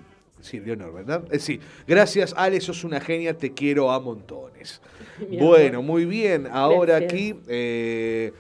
sí, 0.43 0.61
Leonor, 0.61 0.93
¿verdad? 0.93 1.25
Eh, 1.31 1.39
sí. 1.39 1.59
Gracias, 1.87 2.35
Ale, 2.37 2.61
sos 2.61 2.85
una 2.85 3.01
genia, 3.01 3.37
te 3.39 3.53
quiero 3.55 3.91
a 3.91 3.99
montones. 3.99 4.83
Mi 5.31 5.39
bueno, 5.39 5.79
amor. 5.79 5.91
muy 5.93 6.05
bien. 6.05 6.47
Ahora 6.51 6.99
Gracias. 7.01 7.13
aquí... 7.13 7.35
eh, 7.49 8.33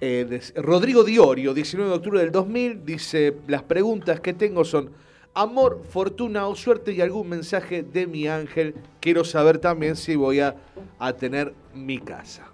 eh, 0.00 0.26
des- 0.28 0.52
Rodrigo 0.56 1.02
Diorio, 1.04 1.54
19 1.54 1.90
de 1.90 1.96
octubre 1.96 2.20
del 2.20 2.30
2000, 2.32 2.84
dice, 2.84 3.34
las 3.48 3.62
preguntas 3.62 4.20
que 4.20 4.34
tengo 4.34 4.64
son 4.64 4.90
amor, 5.34 5.82
fortuna 5.88 6.46
o 6.46 6.54
suerte 6.54 6.92
y 6.92 7.00
algún 7.00 7.28
mensaje 7.28 7.82
de 7.82 8.06
mi 8.06 8.28
ángel. 8.28 8.74
Quiero 9.00 9.24
saber 9.24 9.58
también 9.58 9.96
si 9.96 10.14
voy 10.16 10.40
a, 10.40 10.56
a 10.98 11.12
tener 11.14 11.54
mi 11.74 11.98
casa. 11.98 12.50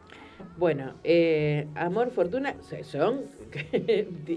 Bueno, 0.57 0.95
eh, 1.05 1.67
Amor, 1.75 2.11
Fortuna, 2.11 2.55
son 2.83 3.23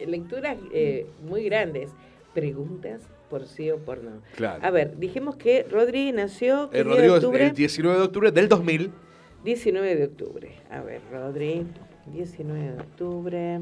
lecturas 0.07 0.57
eh, 0.73 1.05
muy 1.27 1.43
grandes. 1.45 1.91
Preguntas 2.33 3.01
por 3.33 3.47
sí 3.47 3.71
o 3.71 3.79
por 3.79 4.03
no. 4.03 4.21
Claro. 4.35 4.63
A 4.63 4.69
ver, 4.69 4.95
dijimos 4.99 5.37
que 5.37 5.63
Rodri 5.63 6.11
nació 6.11 6.69
¿qué 6.69 6.81
Eh, 6.81 6.83
día 6.83 6.93
Rodrigo 6.93 7.13
de 7.13 7.17
octubre? 7.25 7.45
el 7.47 7.53
19 7.55 7.97
de 7.97 8.03
octubre 8.03 8.31
del 8.31 8.47
2000. 8.47 8.91
19 9.43 9.95
de 9.95 10.03
octubre. 10.05 10.51
A 10.69 10.81
ver, 10.81 11.01
Rodri, 11.11 11.65
19 12.13 12.61
de 12.61 12.79
octubre. 12.79 13.59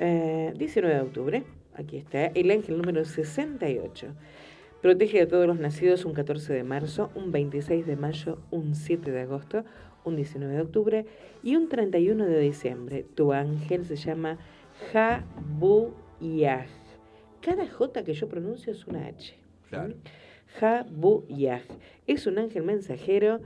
Eh, 0.00 0.52
19 0.56 0.96
de 0.96 1.00
octubre, 1.00 1.44
aquí 1.76 1.96
está, 1.96 2.24
el 2.26 2.50
ángel 2.50 2.76
número 2.76 3.04
68. 3.04 4.08
Protege 4.80 5.20
a 5.22 5.28
todos 5.28 5.46
los 5.46 5.60
nacidos 5.60 6.04
un 6.04 6.14
14 6.14 6.52
de 6.52 6.64
marzo, 6.64 7.12
un 7.14 7.30
26 7.30 7.86
de 7.86 7.94
mayo, 7.94 8.38
un 8.50 8.74
7 8.74 9.12
de 9.12 9.20
agosto, 9.20 9.64
un 10.02 10.16
19 10.16 10.54
de 10.54 10.60
octubre 10.60 11.06
y 11.44 11.54
un 11.54 11.68
31 11.68 12.26
de 12.26 12.40
diciembre. 12.40 13.06
Tu 13.14 13.32
ángel 13.32 13.84
se 13.84 13.94
llama 13.94 14.38
Ha-Bu-Yah. 14.92 16.66
Cada 17.42 17.66
J 17.68 18.04
que 18.04 18.14
yo 18.14 18.28
pronuncio 18.28 18.72
es 18.72 18.86
una 18.86 19.06
H. 19.06 19.34
Claro. 19.68 19.94
Jabuyah. 20.58 21.62
Es 22.06 22.26
un 22.26 22.38
ángel 22.38 22.62
mensajero. 22.62 23.40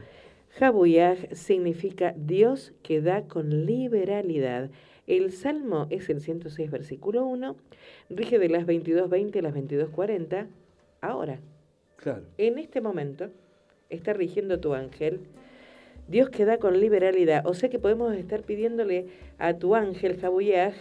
Jabuyah 0.59 1.17
significa 1.35 2.15
Dios 2.17 2.73
que 2.83 3.01
da 3.01 3.23
con 3.23 3.67
liberalidad. 3.67 4.71
El 5.07 5.33
salmo 5.33 5.87
es 5.91 6.09
el 6.11 6.21
106, 6.21 6.71
versículo 6.71 7.25
1. 7.27 7.57
Rige 8.11 8.39
de 8.39 8.49
las 8.49 8.67
22.20 8.67 9.39
a 9.39 9.43
las 9.43 9.55
22.40. 9.55 10.47
Ahora, 11.01 11.41
Claro. 11.97 12.23
en 12.39 12.59
este 12.59 12.81
momento, 12.81 13.31
está 13.89 14.13
rigiendo 14.13 14.59
tu 14.61 14.75
ángel. 14.75 15.21
Dios 16.09 16.29
que 16.31 16.45
da 16.45 16.59
con 16.59 16.81
liberalidad. 16.81 17.47
O 17.47 17.55
sea 17.55 17.69
que 17.69 17.79
podemos 17.79 18.15
estar 18.15 18.43
pidiéndole 18.43 19.07
a 19.39 19.55
tu 19.55 19.75
ángel, 19.75 20.19
Jabuyah, 20.19 20.73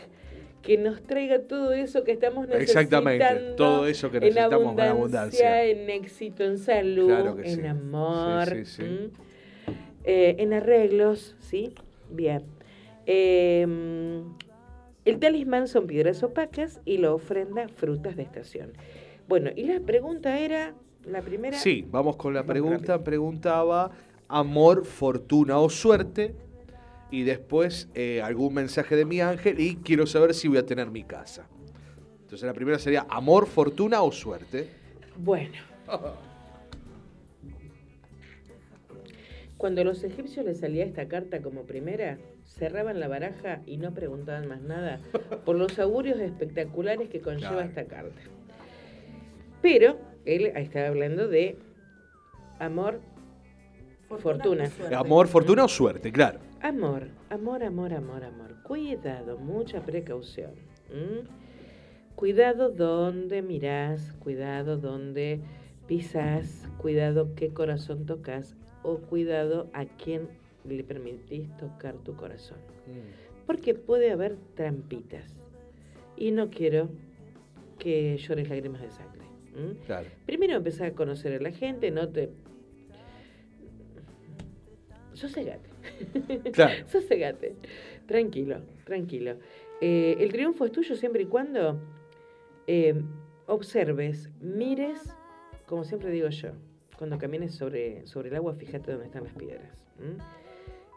que 0.66 0.78
nos 0.78 1.01
traiga 1.03 1.39
todo 1.39 1.74
eso 1.74 2.03
que 2.03 2.11
estamos 2.11 2.47
necesitando. 2.47 2.82
Exactamente, 2.82 3.53
todo 3.55 3.88
eso 3.88 4.09
que 4.09 4.18
en 4.18 4.24
necesitamos 4.24 4.74
con 4.74 4.80
abundancia, 4.82 4.91
abundancia. 4.91 5.66
en 5.66 5.89
éxito, 5.89 6.43
en 6.43 6.57
salud, 6.57 7.07
Claro 7.07 7.38
en 7.43 7.55
sí. 7.61 7.66
amor, 7.68 8.45
Sí, 8.49 8.66
sí. 8.66 9.11
Eh, 10.03 10.36
en 10.39 10.53
arreglos, 10.53 11.36
¿sí? 11.39 11.74
Bien. 12.09 12.43
Eh, 13.05 13.66
el 15.05 15.20
talismán 15.20 15.68
son 15.68 15.86
piedras 15.86 16.24
opacas 16.24 16.82
y 16.84 16.97
la 16.97 17.13
ofrenda 17.13 17.68
frutas 17.68 18.16
de 18.16 18.24
estación. 18.24 18.74
Bueno, 19.28 19.51
y 19.55 19.66
la 19.66 19.80
pregunta 19.80 20.39
era, 20.39 20.74
la 21.05 21.22
primera... 21.22 21.57
Sí, 21.57 21.86
vamos 21.91 22.16
con 22.16 22.34
la 22.34 22.41
Vamos 22.41 22.51
pregunta. 22.53 23.03
Preguntaba 23.03 23.91
amor, 24.28 24.84
fortuna 24.86 25.59
o 25.59 25.70
suerte. 25.70 26.34
Y 27.12 27.24
después 27.24 27.88
eh, 27.93 28.22
algún 28.22 28.53
mensaje 28.56 28.95
de 28.95 29.06
mi 29.06 29.22
ángel. 29.22 29.60
Y 29.60 29.76
quiero 29.78 30.06
saber 30.08 30.34
si 30.34 30.47
voy 30.47 30.58
a 30.58 30.66
tener 30.66 30.89
mi 30.91 31.03
casa. 31.03 31.47
Entonces 32.22 32.45
la 32.47 32.53
primera 32.53 32.80
sería 32.80 33.06
amor, 33.10 33.45
fortuna 33.47 34.01
o 34.01 34.12
suerte. 34.12 34.70
Bueno. 35.18 35.53
Cuando 39.58 39.82
a 39.82 39.84
los 39.86 40.03
egipcios 40.03 40.45
les 40.45 40.60
salía 40.60 40.84
esta 40.84 41.08
carta 41.08 41.41
como 41.41 41.64
primera, 41.64 42.18
cerraban 42.45 42.99
la 42.99 43.08
baraja 43.08 43.62
y 43.66 43.78
no 43.78 43.93
preguntaban 43.93 44.47
más 44.47 44.62
nada 44.62 44.99
por 45.45 45.56
los 45.56 45.80
augurios 45.80 46.20
espectaculares 46.20 47.10
que 47.10 47.22
conlleva 47.22 47.51
Claro. 47.53 47.68
esta 47.70 47.86
carta. 47.86 48.22
Pero 49.62 49.97
él 50.26 50.47
estaba 50.56 50.88
hablando 50.88 51.28
de 51.28 51.58
amor, 52.60 52.99
Fortuna. 54.20 54.70
Amor, 54.95 55.28
fortuna 55.28 55.64
o 55.64 55.68
suerte, 55.68 56.12
claro. 56.12 56.39
Amor, 56.68 57.09
amor, 57.30 57.63
amor, 57.63 57.93
amor, 57.93 58.24
amor. 58.24 58.55
Cuidado, 58.63 59.38
mucha 59.38 59.86
precaución. 59.86 60.51
Cuidado 62.16 62.70
donde 62.70 63.41
mirás, 63.43 64.13
cuidado 64.13 64.78
donde 64.78 65.41
pisas, 65.88 66.68
cuidado 66.78 67.36
qué 67.36 67.53
corazón 67.53 68.05
tocas 68.07 68.55
o 68.82 68.97
cuidado 68.97 69.70
a 69.74 69.86
quién 69.86 70.28
le 70.63 70.84
permitís 70.84 71.55
tocar 71.57 71.95
tu 71.97 72.16
corazón. 72.16 72.57
Porque 73.45 73.76
puede 73.76 74.11
haber 74.11 74.38
trampitas. 74.55 75.38
Y 76.18 76.32
no 76.32 76.49
quiero 76.49 76.89
que 77.78 78.18
llores 78.18 78.49
lágrimas 78.49 78.82
de 78.82 78.89
sangre. 78.89 79.22
Primero 80.26 80.55
empezar 80.55 80.88
a 80.88 80.91
conocer 80.93 81.34
a 81.34 81.43
la 81.43 81.51
gente, 81.51 81.91
no 81.91 82.09
te... 82.09 82.32
Sosegate. 85.13 85.74
Claro. 86.53 86.88
Sosegate. 86.88 87.55
Tranquilo, 88.05 88.61
tranquilo. 88.83 89.36
Eh, 89.81 90.15
el 90.19 90.31
triunfo 90.31 90.65
es 90.65 90.71
tuyo 90.71 90.95
siempre 90.95 91.23
y 91.23 91.25
cuando 91.25 91.79
eh, 92.67 93.01
observes, 93.47 94.29
mires, 94.39 95.15
como 95.65 95.83
siempre 95.83 96.11
digo 96.11 96.29
yo, 96.29 96.51
cuando 96.97 97.17
camines 97.17 97.53
sobre, 97.55 98.05
sobre 98.07 98.29
el 98.29 98.36
agua, 98.36 98.53
fíjate 98.53 98.91
dónde 98.91 99.07
están 99.07 99.23
las 99.23 99.33
piedras. 99.33 99.86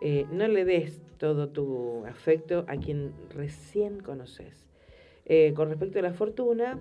Eh, 0.00 0.26
no 0.30 0.46
le 0.46 0.64
des 0.64 1.02
todo 1.18 1.48
tu 1.48 2.04
afecto 2.06 2.64
a 2.68 2.76
quien 2.76 3.12
recién 3.34 4.00
conoces. 4.00 4.64
Con 5.54 5.68
respecto 5.68 5.98
a 5.98 6.02
la 6.02 6.14
fortuna, 6.14 6.78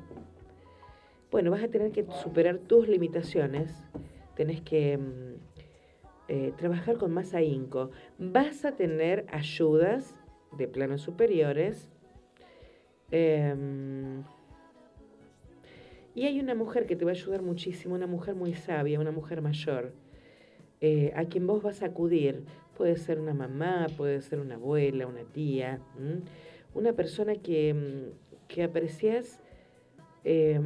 bueno, 1.31 1.51
vas 1.51 1.63
a 1.63 1.67
tener 1.67 1.91
que 1.91 2.05
superar 2.23 2.59
tus 2.59 2.87
limitaciones, 2.87 3.83
tenés 4.35 4.61
que 4.61 4.97
mm, 4.97 5.36
eh, 6.27 6.53
trabajar 6.57 6.97
con 6.97 7.11
más 7.11 7.33
ahínco. 7.33 7.91
Vas 8.19 8.65
a 8.65 8.75
tener 8.75 9.25
ayudas 9.31 10.15
de 10.57 10.67
planos 10.67 11.01
superiores. 11.01 11.89
em, 13.11 14.23
y 16.13 16.25
hay 16.25 16.39
una 16.39 16.55
mujer 16.55 16.87
que 16.87 16.95
te 16.95 17.05
va 17.05 17.11
a 17.11 17.13
ayudar 17.13 17.41
muchísimo, 17.41 17.95
una 17.95 18.07
mujer 18.07 18.35
muy 18.35 18.53
sabia, 18.53 18.99
una 18.99 19.11
mujer 19.11 19.41
mayor, 19.41 19.93
eh, 20.81 21.13
a 21.15 21.25
quien 21.25 21.47
vos 21.47 21.61
vas 21.63 21.83
a 21.83 21.85
acudir. 21.87 22.43
Puede 22.75 22.97
ser 22.97 23.19
una 23.19 23.33
mamá, 23.33 23.87
puede 23.95 24.21
ser 24.21 24.39
una 24.39 24.55
abuela, 24.55 25.07
una 25.07 25.23
tía, 25.23 25.79
una 26.73 26.93
persona 26.93 27.35
que, 27.35 27.73
mm, 27.73 28.47
que 28.47 28.63
aprecias, 28.63 29.39
eh, 30.23 30.59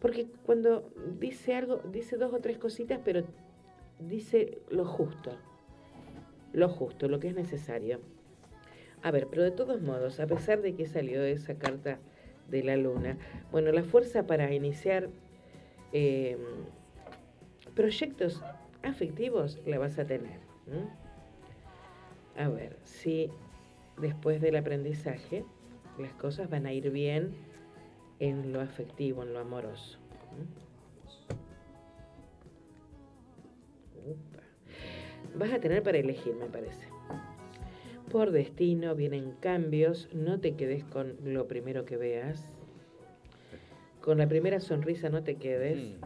porque 0.00 0.26
cuando 0.44 0.90
dice 1.20 1.54
algo, 1.54 1.80
dice 1.92 2.16
dos 2.16 2.32
o 2.34 2.40
tres 2.40 2.58
cositas, 2.58 3.00
pero 3.04 3.22
dice 4.08 4.58
lo 4.70 4.84
justo, 4.84 5.32
lo 6.52 6.68
justo, 6.68 7.08
lo 7.08 7.20
que 7.20 7.28
es 7.28 7.34
necesario. 7.34 8.00
A 9.02 9.10
ver, 9.10 9.26
pero 9.28 9.42
de 9.42 9.50
todos 9.50 9.82
modos, 9.82 10.20
a 10.20 10.26
pesar 10.26 10.62
de 10.62 10.74
que 10.74 10.86
salió 10.86 11.22
esa 11.22 11.54
carta 11.54 11.98
de 12.48 12.62
la 12.62 12.76
luna, 12.76 13.18
bueno, 13.50 13.72
la 13.72 13.82
fuerza 13.82 14.26
para 14.26 14.52
iniciar 14.52 15.08
eh, 15.92 16.38
proyectos 17.74 18.42
afectivos 18.82 19.58
la 19.66 19.78
vas 19.78 19.98
a 19.98 20.06
tener. 20.06 20.40
A 22.36 22.48
ver, 22.48 22.78
si 22.84 23.30
después 23.98 24.40
del 24.40 24.56
aprendizaje 24.56 25.44
las 25.98 26.12
cosas 26.14 26.48
van 26.48 26.66
a 26.66 26.72
ir 26.72 26.90
bien 26.90 27.34
en 28.20 28.52
lo 28.52 28.60
afectivo, 28.60 29.22
en 29.22 29.34
lo 29.34 29.40
amoroso. 29.40 29.98
Vas 35.34 35.52
a 35.52 35.60
tener 35.60 35.82
para 35.82 35.98
elegir, 35.98 36.34
me 36.34 36.46
parece. 36.46 36.86
Por 38.10 38.30
destino 38.30 38.94
vienen 38.94 39.32
cambios, 39.40 40.08
no 40.12 40.40
te 40.40 40.54
quedes 40.54 40.84
con 40.84 41.16
lo 41.24 41.48
primero 41.48 41.84
que 41.84 41.96
veas. 41.96 42.50
Con 44.00 44.18
la 44.18 44.28
primera 44.28 44.60
sonrisa 44.60 45.08
no 45.08 45.22
te 45.22 45.36
quedes. 45.36 45.96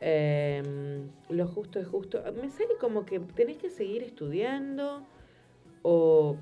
Em, 0.00 1.08
lo 1.30 1.46
justo 1.46 1.80
es 1.80 1.86
justo. 1.86 2.22
Me 2.40 2.50
sale 2.50 2.76
como 2.78 3.06
que 3.06 3.20
tenés 3.20 3.56
que 3.56 3.70
seguir 3.70 4.02
estudiando 4.02 5.06
o, 5.82 6.36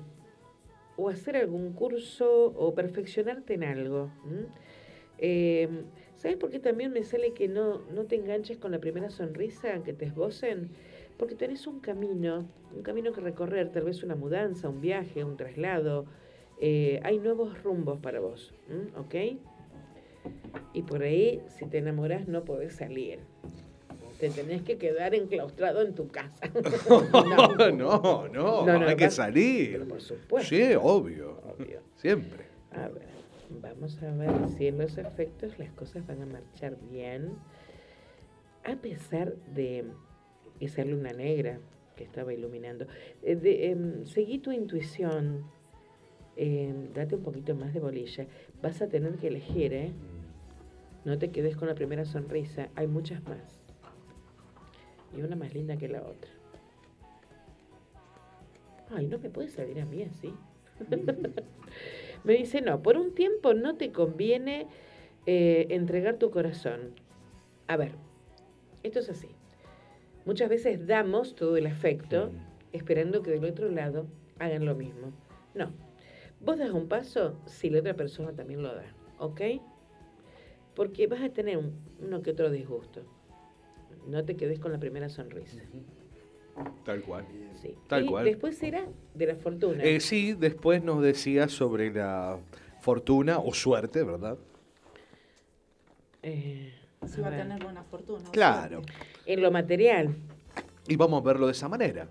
o 0.97 1.09
hacer 1.09 1.37
algún 1.37 1.73
curso 1.73 2.53
o 2.57 2.73
perfeccionarte 2.73 3.53
en 3.53 3.63
algo. 3.63 4.11
Em, 5.17 5.85
¿Sabes 6.15 6.37
por 6.37 6.49
qué 6.49 6.59
también 6.59 6.91
me 6.91 7.03
sale 7.03 7.33
que 7.33 7.47
no, 7.47 7.79
no 7.93 8.05
te 8.05 8.15
enganches 8.15 8.57
con 8.57 8.71
la 8.71 8.79
primera 8.79 9.09
sonrisa, 9.09 9.83
que 9.83 9.93
te 9.93 10.05
esbocen? 10.05 10.71
Porque 11.17 11.35
tenés 11.35 11.65
un 11.67 11.79
camino, 11.79 12.47
un 12.75 12.83
camino 12.83 13.11
que 13.11 13.21
recorrer, 13.21 13.71
tal 13.71 13.83
vez 13.85 14.03
una 14.03 14.15
mudanza, 14.15 14.69
un 14.69 14.81
viaje, 14.81 15.23
un 15.23 15.35
traslado. 15.37 16.05
eh, 16.59 16.99
hay 17.03 17.19
nuevos 17.19 17.61
rumbos 17.63 17.99
para 17.99 18.19
vos. 18.19 18.53
¿ok? 18.97 19.15
Y 20.73 20.81
por 20.83 21.01
ahí, 21.03 21.41
si 21.49 21.65
te 21.65 21.79
enamoras, 21.79 22.27
no 22.27 22.43
podés 22.45 22.75
salir. 22.75 23.19
Te 24.19 24.29
tenés 24.31 24.63
que 24.63 24.77
quedar 24.79 25.13
enclaustrado 25.13 25.81
en 25.83 25.93
tu 25.93 26.07
casa. 26.07 26.49
No, 27.11 27.71
no, 27.71 28.27
no, 28.27 28.65
No, 28.65 28.79
no, 28.79 28.87
hay 28.87 28.95
que 28.95 29.05
vas- 29.05 29.13
salir. 29.15 29.71
Pero 29.73 29.87
por 29.87 30.01
supuesto. 30.01 30.49
Sí, 30.49 30.73
obvio. 30.79 31.39
Obvio. 31.57 31.81
Siempre. 31.95 32.45
A 32.71 32.87
ver, 32.89 33.07
vamos 33.61 34.01
a 34.03 34.11
ver 34.11 34.31
si 34.57 34.67
en 34.67 34.77
los 34.79 34.97
efectos 34.97 35.57
las 35.59 35.71
cosas 35.73 36.05
van 36.07 36.21
a 36.23 36.25
marchar 36.25 36.75
bien. 36.89 37.33
A 38.63 38.75
pesar 38.75 39.35
de 39.53 39.85
esa 40.59 40.83
luna 40.83 41.13
negra 41.13 41.59
que 41.95 42.03
estaba 42.03 42.33
iluminando. 42.33 42.87
Eh, 43.23 43.39
em, 43.43 44.05
seguí 44.05 44.39
tu 44.39 44.51
intuición. 44.51 45.45
em, 46.39 46.93
date 46.93 47.15
un 47.15 47.23
poquito 47.23 47.55
más 47.55 47.73
de 47.73 47.79
bolilla. 47.79 48.27
Vas 48.61 48.81
a 48.83 48.87
tener 48.87 49.15
que 49.15 49.27
elegir, 49.27 49.73
¿eh? 49.73 49.91
No 51.03 51.17
te 51.17 51.31
quedes 51.31 51.57
con 51.57 51.67
la 51.67 51.73
primera 51.73 52.05
sonrisa. 52.05 52.69
Hay 52.75 52.85
muchas 52.85 53.23
más. 53.23 53.59
Y 55.17 55.21
una 55.23 55.35
más 55.35 55.53
linda 55.55 55.77
que 55.77 55.87
la 55.87 56.03
otra. 56.03 56.29
Ay, 58.91 59.07
no 59.07 59.17
me 59.17 59.29
puede 59.29 59.47
salir 59.47 59.79
a 59.81 59.85
mí 59.85 60.03
así. 60.03 60.33
me 62.23 62.33
dice, 62.33 62.61
no, 62.61 62.83
por 62.83 62.97
un 62.97 63.15
tiempo 63.15 63.53
no 63.53 63.75
te 63.75 63.91
conviene 63.91 64.67
eh, 65.25 65.67
entregar 65.71 66.17
tu 66.17 66.29
corazón. 66.29 66.93
A 67.67 67.77
ver, 67.77 67.93
esto 68.83 68.99
es 68.99 69.09
así. 69.09 69.36
Muchas 70.27 70.49
veces 70.49 70.85
damos 70.85 71.35
todo 71.35 71.55
el 71.55 71.65
afecto 71.67 72.31
esperando 72.73 73.23
que 73.23 73.31
del 73.31 73.45
otro 73.45 73.69
lado 73.69 74.07
hagan 74.39 74.65
lo 74.65 74.75
mismo. 74.75 75.13
No. 75.55 75.71
Vos 76.41 76.59
das 76.59 76.71
un 76.71 76.87
paso 76.89 77.39
si 77.45 77.69
la 77.69 77.79
otra 77.79 77.93
persona 77.95 78.33
también 78.33 78.61
lo 78.61 78.75
da, 78.75 78.83
¿ok? 79.19 79.41
Porque 80.75 81.07
vas 81.07 81.21
a 81.23 81.29
tener 81.29 81.57
un- 81.57 81.73
uno 81.99 82.21
que 82.21 82.31
otro 82.31 82.51
disgusto. 82.51 83.03
No 84.05 84.25
te 84.25 84.35
quedes 84.35 84.59
con 84.59 84.73
la 84.73 84.79
primera 84.79 85.07
sonrisa. 85.07 85.63
Tal 86.83 87.01
cual. 87.03 87.25
Sí. 87.61 87.75
Tal 87.87 88.03
y 88.03 88.07
cual. 88.07 88.25
después 88.25 88.57
será 88.57 88.85
de 89.13 89.25
la 89.27 89.35
fortuna. 89.37 89.81
Eh, 89.81 90.01
sí, 90.01 90.33
después 90.33 90.83
nos 90.83 91.01
decía 91.01 91.47
sobre 91.47 91.89
la 91.91 92.37
fortuna 92.81 93.39
o 93.39 93.53
suerte, 93.53 94.03
¿verdad? 94.03 94.37
Eh, 96.21 96.73
Si 97.05 97.21
va 97.21 97.27
a 97.27 97.31
tener 97.31 97.63
buena 97.63 97.83
fortuna. 97.83 98.23
Claro. 98.31 98.81
En 99.25 99.41
lo 99.41 99.51
material. 99.51 100.15
Y 100.87 100.95
vamos 100.95 101.21
a 101.21 101.25
verlo 101.25 101.45
de 101.45 101.51
esa 101.51 101.69
manera. 101.69 102.07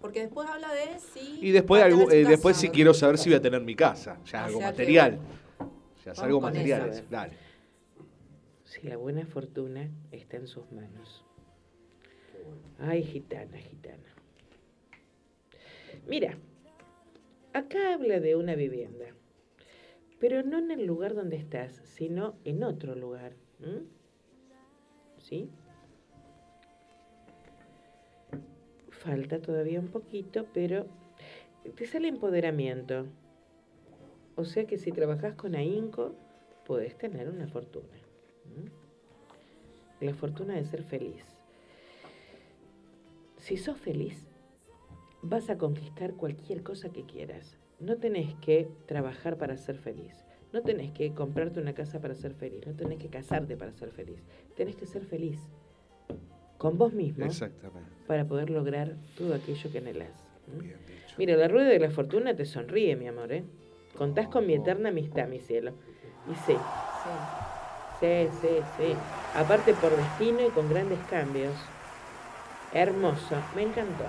Porque 0.00 0.20
después 0.20 0.48
habla 0.48 0.72
de 0.72 0.98
si. 0.98 1.38
Y 1.40 1.50
después, 1.50 1.82
algo- 1.82 2.10
eh, 2.10 2.24
después 2.24 2.56
si 2.56 2.68
quiero 2.70 2.94
saber 2.94 3.18
si 3.18 3.30
voy 3.30 3.36
a 3.38 3.42
tener 3.42 3.60
mi 3.62 3.74
casa. 3.74 4.18
Ya 4.24 4.42
O 4.42 4.46
algo 4.46 4.58
sea 4.58 4.68
que, 4.68 4.72
material. 4.72 5.18
Ya 6.04 6.12
es 6.12 6.18
algo 6.20 6.40
material. 6.40 6.88
eso. 6.90 7.02
Dale. 7.10 7.32
Si 8.64 8.86
la 8.86 8.96
buena 8.96 9.26
fortuna 9.26 9.90
está 10.12 10.36
en 10.36 10.46
sus 10.46 10.70
manos. 10.72 11.24
Ay, 12.78 13.02
gitana, 13.02 13.58
gitana. 13.58 13.96
Mira, 16.06 16.36
acá 17.52 17.94
habla 17.94 18.20
de 18.20 18.36
una 18.36 18.54
vivienda, 18.54 19.06
pero 20.20 20.42
no 20.42 20.58
en 20.58 20.70
el 20.70 20.86
lugar 20.86 21.14
donde 21.14 21.36
estás, 21.36 21.74
sino 21.84 22.36
en 22.44 22.62
otro 22.62 22.94
lugar. 22.94 23.32
¿M? 23.60 23.82
¿Sí? 25.18 25.50
Falta 28.90 29.40
todavía 29.40 29.80
un 29.80 29.88
poquito, 29.88 30.46
pero 30.52 30.86
te 31.76 31.86
sale 31.86 32.08
empoderamiento. 32.08 33.06
O 34.36 34.44
sea 34.44 34.66
que 34.66 34.78
si 34.78 34.92
trabajas 34.92 35.34
con 35.34 35.54
ahínco, 35.54 36.14
podés 36.66 36.96
tener 36.96 37.28
una 37.28 37.48
fortuna. 37.48 37.88
La 40.00 40.14
fortuna 40.14 40.54
de 40.54 40.64
ser 40.64 40.84
feliz. 40.84 41.24
Si 43.38 43.56
sos 43.56 43.78
feliz, 43.78 44.28
vas 45.22 45.50
a 45.50 45.58
conquistar 45.58 46.14
cualquier 46.14 46.62
cosa 46.62 46.90
que 46.90 47.04
quieras. 47.04 47.58
No 47.80 47.96
tenés 47.96 48.34
que 48.36 48.68
trabajar 48.86 49.38
para 49.38 49.56
ser 49.56 49.78
feliz. 49.78 50.27
No 50.52 50.62
tenés 50.62 50.92
que 50.92 51.12
comprarte 51.12 51.60
una 51.60 51.74
casa 51.74 52.00
para 52.00 52.14
ser 52.14 52.34
feliz. 52.34 52.66
No 52.66 52.74
tenés 52.74 52.98
que 52.98 53.08
casarte 53.08 53.56
para 53.56 53.72
ser 53.72 53.90
feliz. 53.90 54.18
Tenés 54.56 54.76
que 54.76 54.86
ser 54.86 55.04
feliz 55.04 55.38
con 56.56 56.76
vos 56.78 56.92
mismo 56.92 57.24
Exactamente. 57.24 57.88
para 58.06 58.24
poder 58.24 58.50
lograr 58.50 58.96
todo 59.16 59.34
aquello 59.34 59.70
que 59.70 59.78
anhelás. 59.78 60.10
¿m? 60.52 60.62
Bien 60.62 60.78
dicho. 60.86 61.14
Mira, 61.18 61.36
la 61.36 61.48
rueda 61.48 61.68
de 61.68 61.78
la 61.78 61.90
fortuna 61.90 62.34
te 62.34 62.44
sonríe, 62.46 62.96
mi 62.96 63.06
amor, 63.06 63.30
¿eh? 63.32 63.44
Contás 63.96 64.28
con 64.28 64.46
mi 64.46 64.54
eterna 64.54 64.88
amistad, 64.88 65.28
mi 65.28 65.38
cielo. 65.38 65.72
Y 66.30 66.34
sí, 66.34 66.54
Sí. 66.54 67.10
sí, 68.00 68.28
sí, 68.40 68.48
sí. 68.76 68.94
Aparte 69.34 69.74
por 69.74 69.94
destino 69.96 70.46
y 70.46 70.50
con 70.50 70.68
grandes 70.68 70.98
cambios. 71.10 71.54
Hermoso, 72.72 73.36
me 73.54 73.62
encantó. 73.62 74.04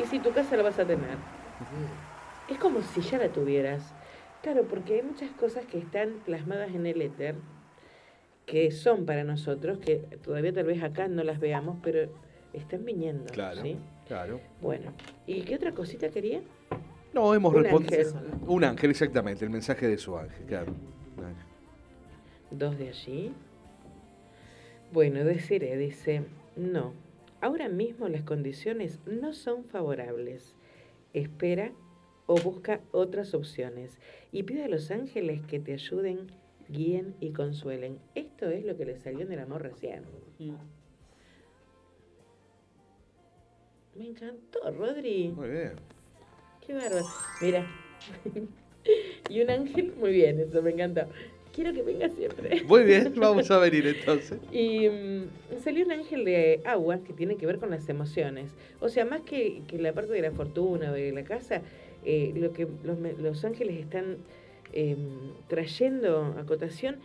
Y 0.00 0.04
si 0.06 0.18
tu 0.20 0.32
casa 0.32 0.56
la 0.56 0.62
vas 0.62 0.78
a 0.78 0.84
tener. 0.84 1.16
Es 2.48 2.58
como 2.58 2.80
si 2.82 3.00
ya 3.00 3.18
la 3.18 3.28
tuvieras. 3.28 3.94
Claro, 4.42 4.64
porque 4.64 4.94
hay 4.94 5.02
muchas 5.02 5.30
cosas 5.32 5.66
que 5.66 5.78
están 5.78 6.20
plasmadas 6.24 6.74
en 6.74 6.86
el 6.86 7.02
éter, 7.02 7.34
que 8.46 8.70
son 8.70 9.04
para 9.04 9.22
nosotros, 9.22 9.78
que 9.78 9.96
todavía 10.22 10.52
tal 10.52 10.64
vez 10.64 10.82
acá 10.82 11.08
no 11.08 11.22
las 11.22 11.40
veamos, 11.40 11.78
pero 11.82 12.10
están 12.52 12.84
viniendo. 12.84 13.26
Claro. 13.32 13.60
¿sí? 13.62 13.76
Claro. 14.08 14.40
Bueno, 14.60 14.92
¿y 15.26 15.42
qué 15.42 15.54
otra 15.54 15.72
cosita 15.72 16.08
quería? 16.08 16.40
No, 17.12 17.34
hemos 17.34 17.52
respondido. 17.52 18.14
Un 18.46 18.64
ángel, 18.64 18.90
exactamente, 18.90 19.44
el 19.44 19.50
mensaje 19.50 19.86
de 19.86 19.98
su 19.98 20.16
ángel, 20.16 20.46
claro. 20.46 20.72
Ángel. 21.18 21.46
Dos 22.50 22.78
de 22.78 22.88
allí. 22.88 23.32
Bueno, 24.92 25.22
deciré, 25.22 25.76
dice, 25.76 26.24
no, 26.56 26.94
ahora 27.40 27.68
mismo 27.68 28.08
las 28.08 28.22
condiciones 28.22 29.00
no 29.06 29.32
son 29.32 29.64
favorables. 29.64 30.56
Espera 31.12 31.72
o 32.30 32.36
busca 32.36 32.80
otras 32.92 33.34
opciones 33.34 33.98
y 34.30 34.44
pide 34.44 34.62
a 34.62 34.68
los 34.68 34.92
ángeles 34.92 35.42
que 35.48 35.58
te 35.58 35.72
ayuden, 35.72 36.30
guíen 36.68 37.16
y 37.18 37.32
consuelen. 37.32 37.98
Esto 38.14 38.48
es 38.50 38.64
lo 38.64 38.76
que 38.76 38.84
le 38.84 38.96
salió 38.96 39.22
en 39.22 39.32
el 39.32 39.40
amor 39.40 39.62
recién. 39.62 40.04
Me 43.96 44.06
encantó, 44.06 44.60
Rodri. 44.70 45.32
Muy 45.34 45.48
bien. 45.48 45.72
Qué 46.64 46.72
bárbaro. 46.72 47.04
Mira. 47.40 47.66
y 49.28 49.40
un 49.42 49.50
ángel, 49.50 49.92
muy 49.98 50.12
bien, 50.12 50.38
eso 50.38 50.62
me 50.62 50.70
encantó. 50.70 51.06
Quiero 51.52 51.72
que 51.72 51.82
venga 51.82 52.08
siempre. 52.10 52.62
Muy 52.62 52.84
bien, 52.84 53.12
vamos 53.16 53.50
a 53.50 53.58
venir 53.58 53.88
entonces. 53.88 54.38
Y 54.52 54.88
mm, 54.88 55.58
salió 55.64 55.84
un 55.84 55.90
ángel 55.90 56.24
de 56.24 56.60
agua 56.64 57.00
que 57.02 57.12
tiene 57.12 57.34
que 57.34 57.46
ver 57.46 57.58
con 57.58 57.70
las 57.70 57.88
emociones. 57.88 58.52
O 58.78 58.88
sea, 58.88 59.04
más 59.04 59.22
que, 59.22 59.62
que 59.66 59.78
la 59.78 59.92
parte 59.92 60.12
de 60.12 60.22
la 60.22 60.30
fortuna 60.30 60.92
o 60.92 60.94
de 60.94 61.10
la 61.10 61.24
casa, 61.24 61.62
eh, 62.04 62.32
lo 62.36 62.52
que 62.52 62.66
los, 62.84 62.98
los 63.18 63.44
ángeles 63.44 63.78
están 63.78 64.18
eh, 64.72 64.96
trayendo 65.48 66.34
a 66.38 66.46
cotación 66.46 66.98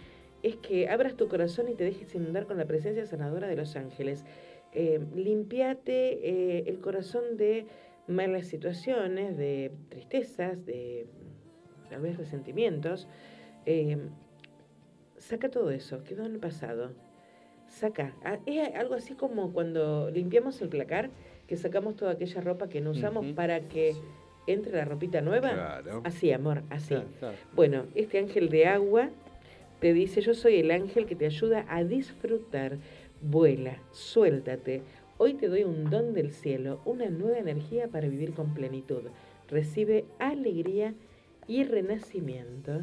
es 0.44 0.56
que 0.58 0.90
abras 0.90 1.16
tu 1.16 1.28
corazón 1.28 1.70
y 1.70 1.74
te 1.74 1.84
dejes 1.84 2.14
inundar 2.14 2.46
con 2.46 2.58
la 2.58 2.66
presencia 2.66 3.06
sanadora 3.06 3.48
de 3.48 3.56
los 3.56 3.76
ángeles. 3.76 4.24
Eh, 4.74 5.00
limpiate 5.16 6.70
el 6.70 6.80
corazón 6.80 7.38
de 7.38 7.66
malas 8.08 8.48
situaciones, 8.48 9.38
de 9.38 9.72
tristezas, 9.90 10.66
de 10.66 11.08
tal 11.90 12.02
vez 12.02 12.18
resentimientos. 12.18 13.08
Eh, 13.66 13.98
saca 15.18 15.50
todo 15.50 15.72
eso, 15.72 16.04
quedó 16.04 16.26
en 16.26 16.34
el 16.34 16.40
pasado. 16.40 16.92
Saca. 17.68 18.14
Ah, 18.24 18.38
Es 18.46 18.76
algo 18.76 18.94
así 18.94 19.16
como 19.16 19.52
cuando 19.52 20.10
limpiamos 20.12 20.62
el 20.62 20.70
placar, 20.70 21.10
que 21.48 21.58
sacamos 21.58 21.96
toda 21.96 22.12
aquella 22.12 22.42
ropa 22.42 22.70
que 22.70 22.82
no 22.82 22.92
usamos 22.92 23.26
para 23.34 23.62
que 23.62 23.96
entre 24.48 24.78
la 24.78 24.86
ropita 24.86 25.22
nueva. 25.22 25.52
Claro. 25.52 26.02
Así, 26.04 26.32
amor, 26.32 26.64
así. 26.70 26.96
Claro, 26.96 27.08
claro. 27.20 27.38
Bueno, 27.54 27.86
este 27.96 28.20
ángel 28.20 28.50
de 28.50 28.68
agua 28.68 29.10
te 29.80 29.94
dice, 29.94 30.22
yo 30.22 30.34
soy 30.34 30.56
el 30.58 30.72
ángel 30.72 31.06
que 31.06 31.16
te 31.16 31.26
ayuda 31.26 31.66
a 31.68 31.84
disfrutar. 31.84 32.78
Vuela, 33.22 33.78
suéltate. 33.92 34.82
Hoy 35.18 35.34
te 35.34 35.48
doy 35.48 35.64
un 35.64 35.90
don 35.90 36.14
del 36.14 36.32
cielo, 36.32 36.82
una 36.86 37.10
nueva 37.10 37.38
energía 37.38 37.88
para 37.88 38.08
vivir 38.08 38.34
con 38.34 38.54
plenitud. 38.54 39.04
Recibe 39.48 40.06
alegría 40.20 40.94
y 41.48 41.64
renacimiento. 41.64 42.82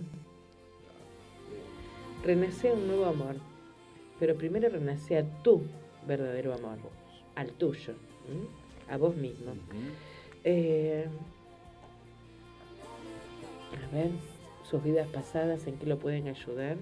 Renace 2.25 2.73
un 2.73 2.87
nuevo 2.87 3.07
amor, 3.07 3.37
pero 4.21 4.37
primero 4.37 4.69
renace 4.69 5.19
a 5.19 5.25
tu 5.43 5.63
verdadero 6.07 6.55
amor, 6.55 6.79
al 7.35 7.51
tuyo, 7.53 7.95
¿m? 8.31 8.47
a 8.89 8.97
vos 8.97 9.17
mismo. 9.17 9.55
Eh, 10.45 11.07
a 13.77 13.95
ver, 13.95 14.11
sus 14.63 14.83
vidas 14.83 15.09
pasadas, 15.09 15.67
¿en 15.67 15.77
qué 15.77 15.87
lo 15.87 15.99
pueden 15.99 16.29
ayudar? 16.29 16.77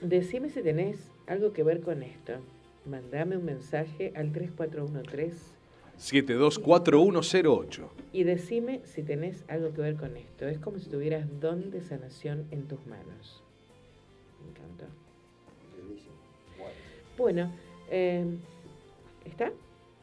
Decime 0.00 0.50
si 0.50 0.62
tenés 0.62 1.10
algo 1.26 1.52
que 1.52 1.62
ver 1.62 1.80
con 1.80 2.02
esto. 2.02 2.34
Mandame 2.84 3.36
un 3.36 3.44
mensaje 3.44 4.12
al 4.14 4.32
3413 4.32 5.56
724108. 5.98 7.90
y 8.12 8.24
decime 8.24 8.80
si 8.84 9.02
tenés 9.02 9.44
algo 9.48 9.72
que 9.72 9.80
ver 9.80 9.96
con 9.96 10.16
esto. 10.16 10.46
Es 10.46 10.58
como 10.58 10.78
si 10.78 10.90
tuvieras 10.90 11.26
don 11.40 11.70
de 11.70 11.80
sanación 11.80 12.46
en 12.50 12.68
tus 12.68 12.86
manos. 12.86 13.42
Me 14.42 14.50
encantó. 14.50 14.84
Bueno, 17.16 17.50
eh, 17.90 18.26
¿está? 19.24 19.52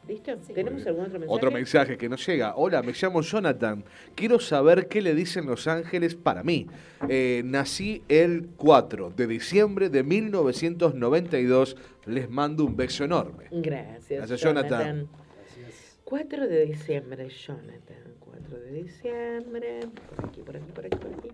¿Listo? 0.06 0.36
Sí. 0.42 0.52
¿Tenemos 0.52 0.86
algún 0.86 1.04
otro 1.04 1.18
mensaje? 1.18 1.34
Otro 1.34 1.50
mensaje 1.50 1.96
que 1.96 2.08
nos 2.08 2.26
llega. 2.26 2.54
Hola, 2.56 2.82
me 2.82 2.92
llamo 2.92 3.22
Jonathan. 3.22 3.84
Quiero 4.14 4.38
saber 4.38 4.86
qué 4.88 5.00
le 5.00 5.14
dicen 5.14 5.46
los 5.46 5.66
ángeles 5.66 6.14
para 6.14 6.42
mí. 6.42 6.66
Eh, 7.08 7.42
nací 7.44 8.02
el 8.08 8.48
4 8.56 9.12
de 9.16 9.26
diciembre 9.26 9.88
de 9.88 10.02
1992. 10.02 11.76
Les 12.04 12.28
mando 12.28 12.66
un 12.66 12.76
beso 12.76 13.04
enorme. 13.04 13.46
Gracias, 13.50 14.18
Gracias, 14.18 14.40
Jonathan. 14.40 15.08
Gracias. 15.36 15.98
4 16.04 16.48
de 16.48 16.66
diciembre, 16.66 17.28
Jonathan. 17.28 18.14
4 18.20 18.58
de 18.58 18.72
diciembre. 18.72 19.80
Por 20.16 20.26
aquí, 20.26 20.42
por 20.42 20.56
aquí, 20.56 20.72
por 20.72 20.86
aquí, 20.86 20.96
por 20.98 21.14
aquí. 21.14 21.28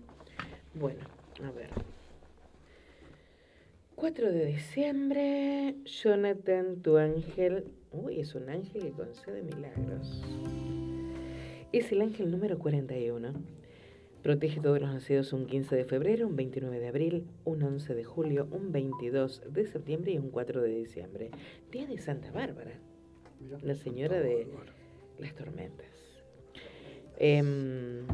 Bueno, 0.73 1.01
a 1.43 1.51
ver. 1.51 1.69
4 3.95 4.31
de 4.31 4.45
diciembre, 4.45 5.75
Jonathan, 5.83 6.81
tu 6.81 6.97
ángel. 6.97 7.65
Uy, 7.93 8.21
es 8.21 8.35
un 8.35 8.49
ángel 8.49 8.83
que 8.83 8.91
concede 8.91 9.43
milagros. 9.43 10.21
Es 11.73 11.91
el 11.91 12.01
ángel 12.01 12.31
número 12.31 12.57
41. 12.57 13.33
Protege 14.23 14.59
a 14.59 14.61
todos 14.61 14.79
los 14.79 14.93
nacidos 14.93 15.33
un 15.33 15.45
15 15.45 15.75
de 15.75 15.83
febrero, 15.83 16.27
un 16.27 16.37
29 16.37 16.79
de 16.79 16.87
abril, 16.87 17.27
un 17.43 17.63
11 17.63 17.93
de 17.93 18.03
julio, 18.05 18.47
un 18.51 18.71
22 18.71 19.41
de 19.51 19.65
septiembre 19.65 20.13
y 20.13 20.17
un 20.19 20.29
4 20.29 20.61
de 20.61 20.69
diciembre. 20.69 21.31
Día 21.69 21.85
de 21.85 21.97
Santa 21.97 22.31
Bárbara, 22.31 22.79
la 23.61 23.75
señora 23.75 24.21
de 24.21 24.47
las 25.19 25.35
tormentas. 25.35 25.87
Em, 27.17 28.05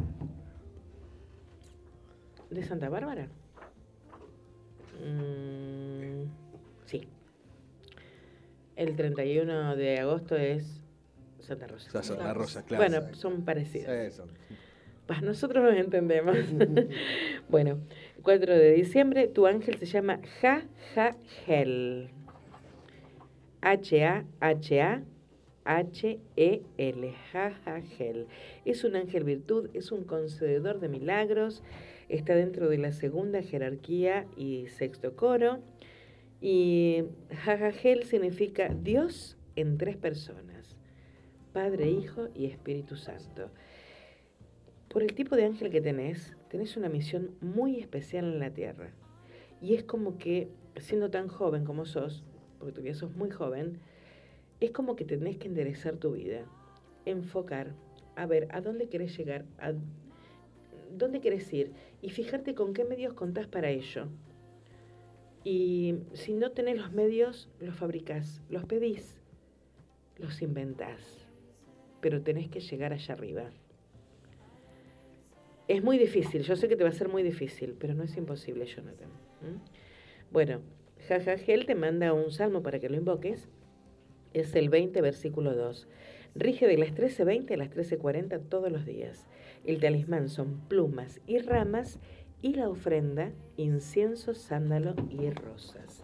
¿De 2.50 2.64
Santa 2.64 2.90
Bárbara? 2.90 3.28
Mm. 5.06 5.87
El 8.78 8.96
31 8.96 9.76
de 9.76 9.98
agosto 9.98 10.36
es 10.36 10.84
Santa 11.40 11.66
Rosa. 11.66 12.16
La 12.16 12.34
rosa, 12.36 12.64
claro. 12.64 12.84
Bueno, 12.84 13.16
son 13.16 13.44
parecidos. 13.44 13.90
Eso. 13.90 14.28
Pues 15.08 15.24
nosotros 15.24 15.64
nos 15.64 15.74
entendemos. 15.74 16.38
bueno, 17.50 17.80
4 18.22 18.54
de 18.54 18.74
diciembre, 18.74 19.28
tu 19.30 19.48
ángel 19.48 19.80
se 19.80 19.88
llama 19.88 20.20
Ja 20.42 20.68
Ja 20.94 21.18
Gel. 21.46 22.12
H-A-H-A-H-E-L. 23.62 24.24
Ja 27.32 27.54
Ja 27.66 27.82
Gel. 27.82 28.28
Es 28.64 28.84
un 28.84 28.96
ángel 28.96 29.24
virtud, 29.24 29.72
es 29.74 29.92
un 29.92 30.04
concededor 30.04 30.80
de 30.80 30.88
milagros, 30.88 31.64
está 32.10 32.36
dentro 32.36 32.70
de 32.70 32.78
la 32.78 32.92
segunda 32.92 33.42
jerarquía 33.42 34.28
y 34.38 34.68
sexto 34.68 35.16
coro. 35.16 35.64
Y 36.40 37.04
Ja 37.32 37.58
Ja 37.58 37.72
Gel 37.72 38.04
significa 38.04 38.70
Dios 38.70 39.38
en 39.56 39.78
tres 39.78 39.98
personas: 39.98 40.76
Padre, 41.54 41.90
Hijo 41.90 42.28
y 42.36 42.46
Espíritu 42.46 42.96
Santo. 42.96 43.50
Por 44.90 45.04
el 45.04 45.14
tipo 45.14 45.36
de 45.36 45.46
ángel 45.46 45.70
que 45.70 45.82
tenés, 45.82 46.38
tenés 46.50 46.78
una 46.78 46.90
misión 46.90 47.32
muy 47.42 47.80
especial 47.80 48.26
en 48.26 48.40
la 48.40 48.52
tierra. 48.52 48.92
Y 49.62 49.74
es 49.74 49.84
como 49.84 50.18
que, 50.18 50.50
siendo 50.78 51.10
tan 51.10 51.28
joven 51.28 51.66
como 51.66 51.86
sos, 51.86 52.24
porque 52.60 52.72
todavía 52.72 52.94
sos 52.94 53.16
muy 53.16 53.30
joven, 53.32 53.80
es 54.60 54.72
como 54.72 54.96
que 54.96 55.06
tenés 55.06 55.38
que 55.38 55.48
enderezar 55.48 55.98
tu 55.98 56.12
vida, 56.12 56.46
enfocar, 57.06 57.74
a 58.16 58.26
ver 58.26 58.48
a 58.52 58.62
dónde 58.62 58.88
querés 58.90 59.18
llegar, 59.18 59.46
a 59.60 59.74
dónde 60.96 61.20
querés 61.20 61.52
ir, 61.54 61.72
y 62.02 62.10
fijarte 62.10 62.56
con 62.56 62.74
qué 62.74 62.84
medios 62.86 63.14
contás 63.14 63.48
para 63.48 63.70
ello. 63.70 64.08
Y 65.50 65.96
si 66.12 66.34
no 66.34 66.52
tenés 66.52 66.78
los 66.78 66.92
medios, 66.92 67.48
los 67.62 67.74
fabricás, 67.74 68.42
los 68.50 68.66
pedís, 68.66 69.18
los 70.18 70.42
inventás, 70.42 71.26
pero 72.02 72.22
tenés 72.22 72.50
que 72.50 72.60
llegar 72.60 72.92
allá 72.92 73.14
arriba. 73.14 73.50
Es 75.70 75.82
muy 75.82 75.98
difícil, 75.98 76.42
yo 76.42 76.58
sé 76.58 76.68
que 76.68 76.76
te 76.76 76.84
va 76.84 76.90
a 76.90 76.92
ser 76.92 77.08
muy 77.08 77.24
difícil, 77.24 77.78
pero 77.80 77.94
no 77.94 78.04
es 78.04 78.18
imposible, 78.18 78.66
Jonathan. 78.66 79.08
¿m? 79.42 79.60
Bueno, 80.32 80.60
Jajagel 81.08 81.66
te 81.66 81.76
manda 81.76 82.12
un 82.12 82.30
salmo 82.34 82.62
para 82.62 82.80
que 82.80 82.90
lo 82.90 82.98
invoques. 82.98 83.48
Es 84.34 84.54
el 84.54 84.68
20, 84.68 85.00
versículo 85.00 85.56
2. 85.56 85.88
Rige 86.36 86.68
de 86.68 86.78
las 86.78 86.94
13.20 86.94 87.54
a 87.54 87.58
las 87.58 87.70
13.40 87.70 88.42
todos 88.50 88.70
los 88.70 88.86
días. 88.86 89.30
El 89.64 89.80
talismán 89.80 90.28
son 90.28 90.60
plumas 90.68 91.22
y 91.26 91.38
ramas 91.38 92.02
y 92.42 92.54
la 92.54 92.70
ofrenda, 92.70 93.32
incienso, 93.58 94.34
sándalo 94.34 94.96
y 95.10 95.30
rosas. 95.32 96.04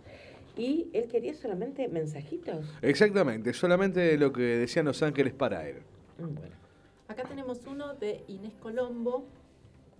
Y 0.58 0.90
él 0.94 1.08
quería 1.08 1.34
solamente 1.34 1.88
mensajitos. 1.88 2.66
Exactamente, 2.82 3.54
solamente 3.54 4.18
lo 4.18 4.32
que 4.34 4.42
decían 4.42 4.86
los 4.86 5.02
ángeles 5.02 5.34
para 5.34 5.68
él. 5.68 5.78
Mm, 6.20 6.36
Bueno, 6.36 6.56
Acá 7.08 7.24
tenemos 7.24 7.66
uno 7.68 7.94
de 7.96 8.24
Inés 8.28 8.54
Colombo 8.60 9.26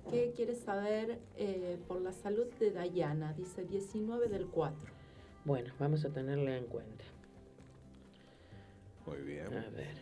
que 0.10 0.32
quiere 0.36 0.56
saber 0.56 1.20
eh, 1.38 1.78
por 1.88 2.02
la 2.02 2.12
salud 2.12 2.48
de 2.60 2.72
Dayana. 2.72 3.34
Dice 3.34 3.66
19 3.66 4.28
del 4.30 4.48
4. 4.48 4.78
bueno, 5.46 5.74
vamos 5.80 6.04
a 6.06 6.10
tenerla 6.10 6.58
en 6.58 6.66
cuenta. 6.66 7.04
Muy 9.06 9.18
bien. 9.22 9.48
A 9.48 9.70
ver. 9.70 9.98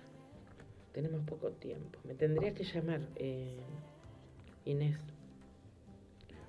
tenemos 0.93 1.21
poco 1.25 1.51
tiempo. 1.51 1.97
Me 2.03 2.13
tendrías 2.13 2.53
que 2.53 2.63
llamar, 2.63 3.01
eh, 3.15 3.57
Inés. 4.65 4.97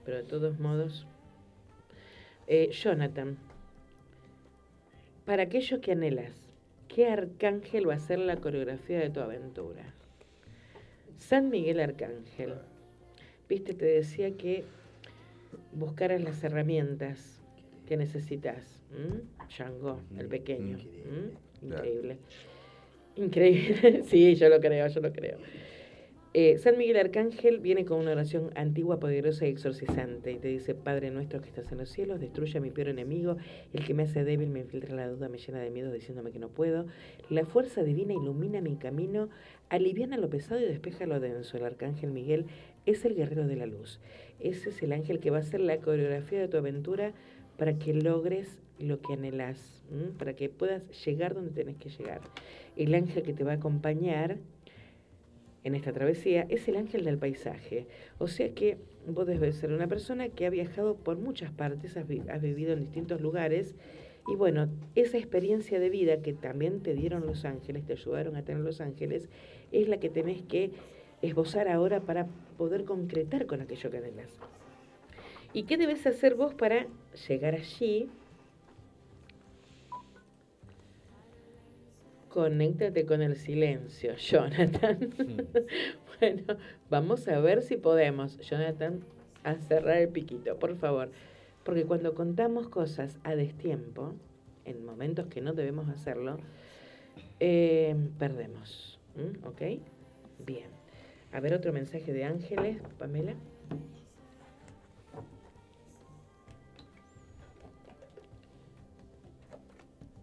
Pero 0.05 0.18
de 0.18 0.24
todos 0.24 0.59
modos, 0.59 1.07
eh, 2.46 2.70
Jonathan, 2.70 3.38
para 5.24 5.44
aquello 5.44 5.80
que 5.80 5.92
anhelas, 5.92 6.34
¿qué 6.88 7.07
arcángel 7.09 7.88
va 7.88 7.94
a 7.94 8.00
ser 8.00 8.18
la 8.18 8.36
coreografía 8.36 8.98
de 8.98 9.11
tu 9.11 9.20
aventura? 9.20 9.94
San 11.18 11.50
Miguel 11.50 11.80
Arcángel. 11.80 12.55
Viste, 13.48 13.74
te 13.74 13.84
decía 13.84 14.36
que 14.36 14.64
buscaras 15.72 16.20
las 16.22 16.42
herramientas 16.42 17.40
que 17.86 17.96
necesitas. 17.96 18.82
¿m? 18.92 19.22
Django, 19.48 20.00
el 20.18 20.26
pequeño. 20.26 20.78
Increíble. 21.62 22.18
Increíble. 23.16 24.03
sí, 24.09 24.34
yo 24.34 24.48
lo 24.48 24.61
creo, 24.61 24.88
yo 24.88 25.00
lo 25.00 25.12
creo. 25.12 25.38
Eh, 26.35 26.57
San 26.57 26.78
Miguel 26.78 26.97
Arcángel 26.97 27.59
viene 27.59 27.85
con 27.85 28.01
una 28.01 28.12
oración 28.12 28.53
antigua, 28.55 28.99
poderosa 28.99 29.47
y 29.47 29.51
exorcizante. 29.51 30.33
Y 30.33 30.39
te 30.39 30.49
dice, 30.49 30.74
Padre 30.74 31.11
nuestro 31.11 31.43
que 31.43 31.49
estás 31.49 31.70
en 31.72 31.78
los 31.78 31.91
cielos, 31.91 32.20
destruye 32.20 32.57
a 32.57 32.61
mi 32.62 32.70
peor 32.70 32.89
enemigo, 32.89 33.37
el 33.74 33.85
que 33.85 33.93
me 33.93 34.05
hace 34.05 34.24
débil, 34.24 34.49
me 34.49 34.61
infiltra 34.61 34.97
la 34.97 35.09
duda, 35.09 35.28
me 35.28 35.37
llena 35.37 35.59
de 35.59 35.68
miedo 35.68 35.93
diciéndome 35.93 36.33
que 36.33 36.39
no 36.39 36.49
puedo. 36.49 36.87
La 37.28 37.45
fuerza 37.45 37.83
divina 37.83 38.14
ilumina 38.14 38.62
mi 38.62 38.76
camino, 38.76 39.28
aliviana 39.68 40.16
lo 40.16 40.30
pesado 40.30 40.59
y 40.59 40.64
despeja 40.64 41.05
lo 41.05 41.20
denso. 41.20 41.59
El 41.59 41.66
Arcángel 41.66 42.12
Miguel 42.12 42.47
es 42.87 43.05
el 43.05 43.14
guerrero 43.14 43.47
de 43.47 43.57
la 43.57 43.66
luz. 43.66 44.01
Ese 44.41 44.70
es 44.70 44.83
el 44.83 44.95
ángel 44.95 45.20
que 45.20 45.30
va 45.30 45.37
a 45.37 45.41
hacer 45.41 45.61
la 45.61 45.76
coreografía 45.78 46.41
de 46.41 46.49
tu 46.49 46.57
aventura 46.57 47.12
para 47.59 47.78
que 47.78 47.93
logres 47.93 48.59
lo 48.78 49.03
que 49.03 49.12
anhelas, 49.12 49.85
para 50.18 50.35
que 50.35 50.49
puedas 50.49 50.83
llegar 51.05 51.35
donde 51.35 51.53
tenés 51.53 51.76
que 51.76 51.91
llegar. 51.91 52.22
El 52.74 52.95
ángel 52.95 53.22
que 53.22 53.35
te 53.35 53.45
va 53.45 53.53
a 53.53 53.57
acompañar 53.57 54.39
en 55.64 55.74
esta 55.74 55.92
travesía 55.92 56.46
es 56.48 56.66
el 56.68 56.76
ángel 56.76 57.04
del 57.04 57.18
paisaje. 57.18 57.86
O 58.18 58.26
sea 58.28 58.50
que 58.54 58.78
vos 59.06 59.26
debes 59.26 59.56
ser 59.56 59.72
una 59.72 59.86
persona 59.86 60.28
que 60.28 60.46
ha 60.46 60.50
viajado 60.50 60.96
por 60.96 61.16
muchas 61.18 61.52
partes, 61.52 61.96
has, 61.96 62.06
vi- 62.06 62.22
has 62.28 62.42
vivido 62.42 62.72
en 62.72 62.80
distintos 62.80 63.20
lugares. 63.20 63.74
Y 64.28 64.36
bueno, 64.36 64.68
esa 64.94 65.18
experiencia 65.18 65.80
de 65.80 65.90
vida 65.90 66.22
que 66.22 66.32
también 66.32 66.80
te 66.80 66.94
dieron 66.94 67.26
los 67.26 67.44
ángeles, 67.44 67.84
te 67.84 67.94
ayudaron 67.94 68.36
a 68.36 68.44
tener 68.44 68.62
los 68.62 68.80
ángeles, 68.80 69.28
es 69.72 69.88
la 69.88 69.98
que 69.98 70.08
tenés 70.08 70.42
que 70.42 70.70
esbozar 71.22 71.68
ahora 71.68 72.00
para 72.00 72.26
poder 72.58 72.84
concretar 72.84 73.46
con 73.46 73.60
aquello 73.60 73.90
que 73.90 73.98
anhelas. 73.98 74.38
¿Y 75.52 75.64
qué 75.64 75.76
debes 75.76 76.06
hacer 76.06 76.34
vos 76.34 76.54
para 76.54 76.86
llegar 77.28 77.54
allí? 77.54 78.08
Conéctate 82.33 83.05
con 83.05 83.20
el 83.20 83.37
silencio, 83.37 84.14
Jonathan. 84.16 85.11
bueno, 86.20 86.43
vamos 86.89 87.28
a 87.28 87.39
ver 87.41 87.61
si 87.62 87.76
podemos, 87.76 88.39
Jonathan, 88.39 89.05
a 89.45 89.57
cerrar 89.57 89.99
el 89.99 90.09
piquito, 90.09 90.59
por 90.59 90.76
favor. 90.76 91.11
Porque 91.62 91.85
cuando 91.85 92.14
contamos 92.14 92.68
cosas 92.68 93.18
a 93.22 93.37
destiempo, 93.37 94.14
en 94.64 94.85
momentos 94.85 95.26
que 95.26 95.43
no 95.43 95.53
debemos 95.53 95.89
hacerlo, 95.91 96.39
eh, 97.39 97.95
perdemos. 98.18 98.99
¿Mm? 99.14 99.47
¿Ok? 99.47 99.62
Bien. 100.39 100.70
A 101.33 101.41
ver 101.41 101.53
otro 101.53 101.72
mensaje 101.72 102.14
de 102.14 102.24
Ángeles, 102.24 102.78
Pamela. 102.99 103.35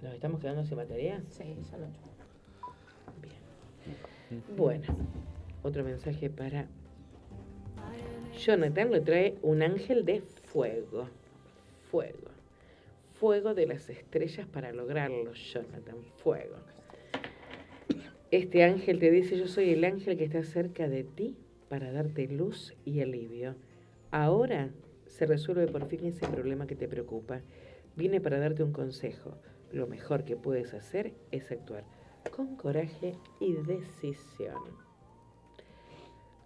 ¿Nos 0.02 0.14
estamos 0.14 0.40
quedando 0.40 0.64
sin 0.64 0.78
batería? 0.78 1.22
Sí, 1.30 1.56
ya 1.70 1.78
lo 1.78 1.88
Bien. 3.22 4.44
Bueno, 4.56 4.86
otro 5.62 5.84
mensaje 5.84 6.30
para 6.30 6.68
Jonathan 8.38 8.92
lo 8.92 9.02
trae 9.02 9.38
un 9.42 9.62
ángel 9.62 10.06
de 10.06 10.22
fuego. 10.22 11.10
Fuego. 11.92 12.30
Fuego 13.16 13.54
de 13.54 13.68
las 13.68 13.90
estrellas 13.90 14.48
para 14.48 14.72
lograrlo, 14.72 15.34
Jonathan. 15.34 15.98
Fuego. 16.16 16.56
Este 18.32 18.64
ángel 18.64 19.00
te 19.00 19.12
dice, 19.12 19.38
yo 19.38 19.48
soy 19.48 19.72
el 19.72 19.84
ángel 19.84 20.18
que 20.18 20.24
está 20.24 20.44
cerca 20.44 20.88
de 20.88 21.04
ti 21.04 21.36
para 21.68 21.92
darte 21.92 22.28
luz 22.28 22.74
y 22.86 23.02
alivio. 23.02 23.56
Ahora 24.12 24.70
se 25.08 25.26
resuelve 25.26 25.68
por 25.68 25.88
fin 25.88 26.06
ese 26.06 26.26
problema 26.28 26.68
que 26.68 26.76
te 26.76 26.88
preocupa. 26.88 27.42
Vine 27.98 28.22
para 28.22 28.40
darte 28.40 28.64
un 28.64 28.72
consejo. 28.72 29.36
Lo 29.72 29.88
mejor 29.88 30.24
que 30.24 30.36
puedes 30.36 30.74
hacer 30.74 31.14
es 31.32 31.52
actuar 31.52 31.84
con 32.36 32.56
coraje 32.56 33.16
y 33.40 33.54
decisión. 33.54 34.58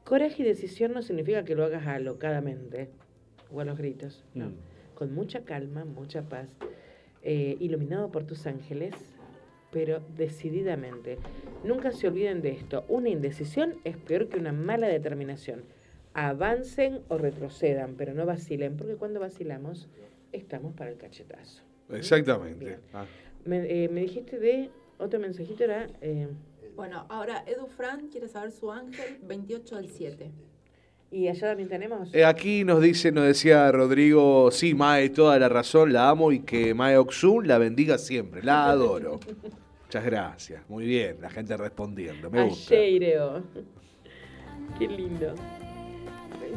Coraje 0.03 0.43
y 0.43 0.45
decisión 0.45 0.93
no 0.93 1.01
significa 1.01 1.43
que 1.43 1.55
lo 1.55 1.63
hagas 1.63 1.88
alocadamente 1.88 2.89
o 3.51 3.61
a 3.61 3.65
los 3.65 3.78
gritos, 3.78 4.26
no. 4.34 4.49
Mm. 4.49 4.55
Con 4.95 5.13
mucha 5.13 5.43
calma, 5.43 5.86
mucha 5.86 6.24
paz, 6.24 6.55
eh, 7.24 7.57
iluminado 7.59 8.11
por 8.11 8.26
tus 8.26 8.45
ángeles, 8.45 8.93
pero 9.71 10.01
decididamente. 10.15 11.17
Nunca 11.63 11.91
se 11.91 12.07
olviden 12.07 12.41
de 12.41 12.51
esto. 12.51 12.86
Una 12.88 13.09
indecisión 13.09 13.76
es 13.84 13.97
peor 13.97 14.30
que 14.30 14.38
una 14.39 14.51
mala 14.53 14.88
determinación. 14.88 15.63
Avancen 16.13 17.01
o 17.09 17.17
retrocedan, 17.17 17.95
pero 17.95 18.13
no 18.13 18.26
vacilen, 18.26 18.78
porque 18.78 18.95
cuando 18.95 19.19
vacilamos 19.19 19.89
estamos 20.32 20.76
para 20.76 20.91
el 20.91 20.97
cachetazo. 20.97 21.63
Exactamente. 21.91 22.79
Ah, 22.93 23.05
Me, 23.45 23.57
eh, 23.86 23.89
me 23.89 24.01
dijiste 24.01 24.39
de 24.39 24.69
otro 24.99 25.19
mensajito, 25.19 25.63
era... 25.63 25.88
eh, 26.01 26.27
Bueno, 26.75 27.05
ahora 27.09 27.43
Edu 27.45 27.67
Fran 27.67 28.07
quiere 28.07 28.27
saber 28.27 28.51
su 28.51 28.71
ángel 28.71 29.17
28 29.23 29.75
del 29.75 29.89
7. 29.89 30.31
¿Y 31.11 31.27
allá 31.27 31.49
también 31.49 31.69
tenemos? 31.69 32.13
Eh, 32.15 32.25
aquí 32.25 32.63
nos 32.63 32.81
dice, 32.81 33.11
nos 33.11 33.25
decía 33.25 33.71
Rodrigo, 33.71 34.49
sí, 34.49 34.73
Mae, 34.73 35.09
toda 35.09 35.38
la 35.38 35.47
razón, 35.49 35.93
la 35.93 36.09
amo 36.09 36.31
y 36.31 36.39
que 36.39 36.73
Mae 36.73 36.97
Oxun 36.97 37.47
la 37.47 37.59
bendiga 37.59 37.99
siempre, 37.99 38.41
la 38.41 38.65
adoro. 38.69 39.19
Muchas 39.86 40.05
gracias, 40.05 40.67
muy 40.69 40.86
bien, 40.88 41.17
la 41.21 41.29
gente 41.29 41.55
respondiendo, 41.55 42.31
me 42.31 42.45
gusta. 42.45 42.73
Ayeireo. 42.73 43.43
Qué 44.79 44.88
lindo. 44.88 45.36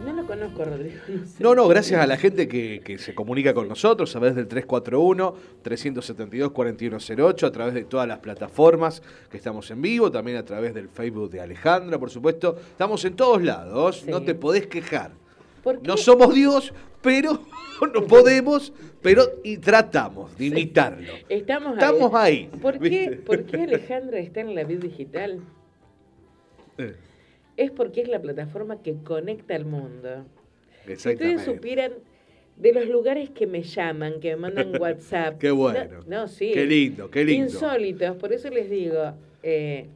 No 0.04 0.12
lo 0.12 0.26
conozco, 0.26 0.64
Rodrigo. 0.64 0.96
No, 1.08 1.26
sé. 1.26 1.42
No, 1.42 1.54
no, 1.54 1.68
gracias 1.68 2.00
a 2.00 2.06
la 2.06 2.16
gente 2.16 2.48
que, 2.48 2.80
que 2.84 2.98
se 2.98 3.14
comunica 3.14 3.54
con 3.54 3.68
nosotros 3.68 4.14
a 4.14 4.18
través 4.20 4.36
del 4.36 4.48
341-372-4108, 4.48 7.46
a 7.46 7.52
través 7.52 7.74
de 7.74 7.84
todas 7.84 8.06
las 8.08 8.18
plataformas 8.18 9.02
que 9.30 9.36
estamos 9.36 9.70
en 9.70 9.82
vivo, 9.82 10.10
también 10.10 10.36
a 10.36 10.44
través 10.44 10.74
del 10.74 10.88
Facebook 10.88 11.30
de 11.30 11.40
Alejandra, 11.40 11.98
por 11.98 12.10
supuesto. 12.10 12.56
Estamos 12.70 13.04
en 13.04 13.14
todos 13.16 13.42
lados, 13.42 14.02
Sí. 14.04 14.10
no 14.10 14.22
te 14.22 14.34
podés 14.34 14.66
quejar. 14.66 15.12
No 15.82 15.96
somos 15.96 16.32
Dios, 16.34 16.72
pero 17.02 17.40
no 17.94 18.06
podemos, 18.06 18.72
pero 19.02 19.24
y 19.42 19.58
tratamos 19.58 20.36
de 20.38 20.46
imitarlo. 20.46 21.12
Estamos, 21.28 21.72
Estamos 21.74 22.14
ahí. 22.14 22.48
¿Por 22.62 22.78
qué. 22.78 23.20
¿Por 23.24 23.44
qué 23.44 23.56
Alejandra 23.64 24.18
está 24.20 24.40
en 24.40 24.54
la 24.54 24.64
vida 24.64 24.80
digital? 24.80 25.40
Eh, 26.78 26.94
Es 27.56 27.70
porque 27.70 28.02
es 28.02 28.08
la 28.08 28.20
plataforma 28.20 28.82
que 28.82 28.94
conecta 29.02 29.54
al 29.54 29.64
mundo. 29.64 30.26
Si 30.86 30.92
ustedes 30.92 31.42
supieran 31.42 31.92
de 32.56 32.72
los 32.72 32.86
lugares 32.88 33.30
que 33.30 33.46
me 33.46 33.62
llaman, 33.62 34.20
que 34.20 34.30
me 34.30 34.36
mandan 34.36 34.72
WhatsApp. 34.80 35.38
Qué 35.38 35.50
bueno. 35.50 36.02
No, 36.06 36.20
no, 36.22 36.28
sí. 36.28 36.52
Qué 36.52 36.64
lindo, 36.64 37.10
qué 37.10 37.24
lindo. 37.24 37.44
Insólitos. 37.46 38.16
Por 38.16 38.32
eso 38.32 38.48
les 38.50 38.70
digo, 38.70 39.12
eh, 39.42 39.86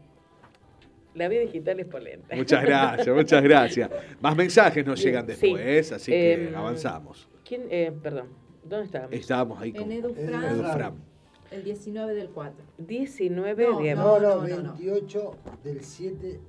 la 1.15 1.29
vida 1.29 1.41
digital 1.43 1.81
es 1.81 1.87
polenta. 1.87 2.35
Muchas 2.37 2.63
gracias, 2.65 3.15
muchas 3.17 3.43
gracias. 3.43 3.91
Más 4.21 4.37
mensajes 4.37 4.85
nos 4.87 5.03
llegan 5.03 5.27
sí. 5.27 5.33
después, 5.33 5.93
así 5.93 6.13
que 6.13 6.33
Em, 6.35 6.55
avanzamos. 6.55 7.29
¿Quién? 7.45 7.63
Eh, 7.71 7.93
perdón, 8.03 8.29
¿dónde 8.65 8.87
estábamos? 8.87 9.13
Estábamos 9.15 9.61
ahí 9.61 9.71
En 9.71 9.77
con 9.77 9.93
Edu 9.93 10.09
Edu 10.11 10.27
Fran, 10.29 10.45
Edu 10.45 10.63
Fran. 10.63 10.75
Fran. 10.77 10.95
el 11.51 11.65
19 11.65 12.15
del 12.15 12.29
4. 12.29 12.65
19 12.79 13.65
No, 13.65 13.81
de 13.81 13.95
No, 13.95 14.21
no, 14.21 14.21
no, 14.21 14.49
no, 14.49 14.63
no. 14.63 14.73
28 14.75 15.37
del 15.65 15.83
7. 15.83 16.41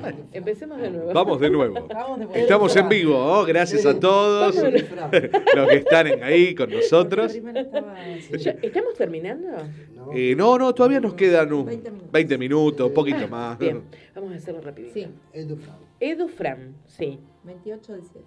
Pará. 0.00 0.16
Empecemos 0.32 0.78
de 0.80 0.90
nuevo. 0.90 1.12
Vamos 1.12 1.40
de 1.40 1.50
nuevo. 1.50 1.74
De 2.34 2.40
Estamos 2.40 2.74
en 2.76 2.88
vivo, 2.88 3.16
¿oh? 3.16 3.44
gracias 3.46 3.86
a 3.86 3.98
todos 3.98 4.54
los 5.54 5.68
que 5.68 5.76
están 5.76 6.06
en- 6.06 6.22
ahí 6.22 6.54
con 6.54 6.70
nosotros. 6.70 7.34
¿Estamos 7.34 8.94
terminando? 8.96 9.48
No, 9.94 10.12
Eh, 10.12 10.34
no, 10.36 10.58
no, 10.58 10.74
todavía 10.74 11.00
nos 11.00 11.14
quedan 11.14 11.52
un 11.52 11.64
20 11.66 11.90
minutos. 11.90 12.12
20 12.12 12.38
minutos, 12.38 12.88
un 12.88 12.94
poquito 12.94 13.18
Ah, 13.24 13.26
más. 13.28 13.58
Bien, 13.58 13.82
vamos 14.14 14.32
a 14.32 14.36
hacerlo 14.36 14.60
rapidito. 14.60 14.92
Sí, 14.94 15.06
Edu 15.32 15.56
Fran. 15.56 15.76
Edu 16.00 16.28
Fran, 16.28 16.74
sí. 16.86 17.18
28 17.44 17.92
del 17.94 18.02
7. 18.02 18.26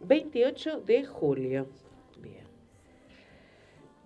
28 0.00 0.80
de 0.86 1.04
julio. 1.04 1.66
Bien. 2.22 2.44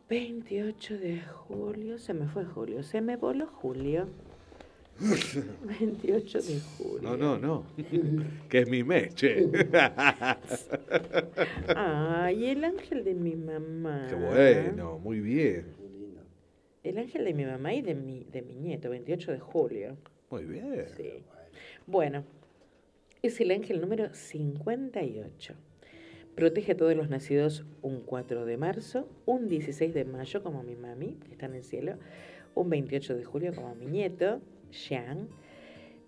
28 0.09 0.99
de 0.99 1.21
julio. 1.21 1.99
Se 1.99 2.15
me 2.15 2.27
fue 2.27 2.45
julio. 2.45 2.83
Se 2.83 3.01
me 3.01 3.17
voló 3.17 3.47
julio. 3.47 4.09
28 5.03 6.39
de 6.43 6.61
julio. 6.61 7.03
No, 7.03 7.17
no, 7.17 7.39
no. 7.39 7.67
Que 8.49 8.61
es 8.61 8.69
mi 8.69 8.85
mes, 8.85 9.15
che. 9.15 9.49
Ay, 11.75 12.47
el 12.47 12.65
ángel 12.65 13.05
de 13.05 13.15
mi 13.15 13.37
mamá. 13.37 14.07
Qué 14.09 14.15
bueno, 14.15 14.99
muy 14.99 15.21
bien. 15.21 15.67
El 16.85 16.99
ángel 16.99 17.25
de 17.25 17.35
mi 17.35 17.45
mamá 17.45 17.75
y 17.75 17.83
de 17.83 17.95
mi, 17.95 18.25
de 18.25 18.43
mi 18.43 18.57
nieto, 18.57 18.91
28 18.91 19.33
de 19.33 19.39
julio. 19.39 19.97
Muy 20.31 20.45
bien. 20.45 20.87
Sí. 20.97 21.23
Bueno, 21.87 22.25
es 23.23 23.41
el 23.41 23.51
ángel 23.53 23.81
número 23.81 24.13
58. 24.13 25.55
Protege 26.35 26.73
a 26.73 26.77
todos 26.77 26.97
los 26.97 27.11
nacidos 27.11 27.65
un 27.83 28.01
4 28.01 28.47
de 28.47 28.57
marzo, 28.57 29.07
un 29.27 29.49
16 29.49 29.93
de 29.93 30.05
mayo 30.05 30.43
como 30.43 30.63
mi 30.63 30.77
mami, 30.77 31.19
que 31.25 31.33
está 31.33 31.47
en 31.47 31.55
el 31.55 31.63
cielo, 31.63 31.97
un 32.55 32.71
28 32.71 33.17
de 33.17 33.25
julio 33.25 33.55
como 33.55 33.75
mi 33.75 33.87
nieto, 33.87 34.41
Xiang, 34.73 35.29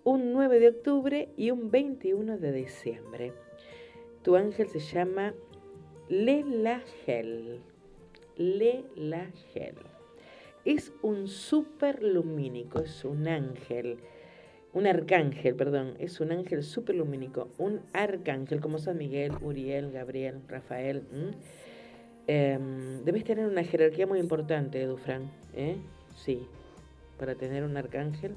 un 0.04 0.32
9 0.32 0.58
de 0.58 0.68
octubre 0.68 1.28
y 1.36 1.50
un 1.50 1.70
21 1.70 2.38
de 2.38 2.52
diciembre. 2.52 3.32
Tu 4.22 4.36
ángel 4.36 4.68
se 4.68 4.80
llama 4.80 5.34
Lelagel. 6.08 7.60
Lelagel. 8.36 9.76
Es 10.64 10.92
un 11.02 11.28
superlumínico, 11.28 12.80
es 12.80 13.04
un 13.04 13.28
ángel, 13.28 13.98
un 14.72 14.86
arcángel, 14.86 15.54
perdón, 15.54 15.94
es 15.98 16.20
un 16.20 16.32
ángel 16.32 16.62
superlumínico, 16.62 17.50
un 17.58 17.82
arcángel 17.92 18.60
como 18.60 18.78
San 18.78 18.96
Miguel, 18.96 19.32
Uriel, 19.42 19.92
Gabriel, 19.92 20.40
Rafael. 20.48 21.02
Em, 22.26 23.04
debes 23.04 23.24
tener 23.24 23.46
una 23.46 23.62
jerarquía 23.62 24.06
muy 24.06 24.18
importante, 24.18 24.84
Dufran, 24.86 25.30
¿eh? 25.54 25.76
Sí, 26.16 26.46
para 27.18 27.34
tener 27.34 27.64
un 27.64 27.76
arcángel. 27.76 28.34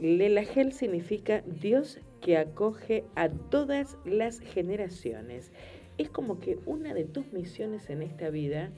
Lelagel 0.00 0.72
significa 0.72 1.42
Dios 1.46 2.00
que 2.20 2.36
acoge 2.36 3.04
a 3.14 3.28
todas 3.28 3.96
las 4.04 4.40
generaciones. 4.40 5.50
Es 5.98 6.08
como 6.08 6.38
que 6.38 6.58
una 6.66 6.94
de 6.94 7.04
tus 7.04 7.32
misiones 7.32 7.90
en 7.90 8.02
esta 8.02 8.30
vida 8.30 8.70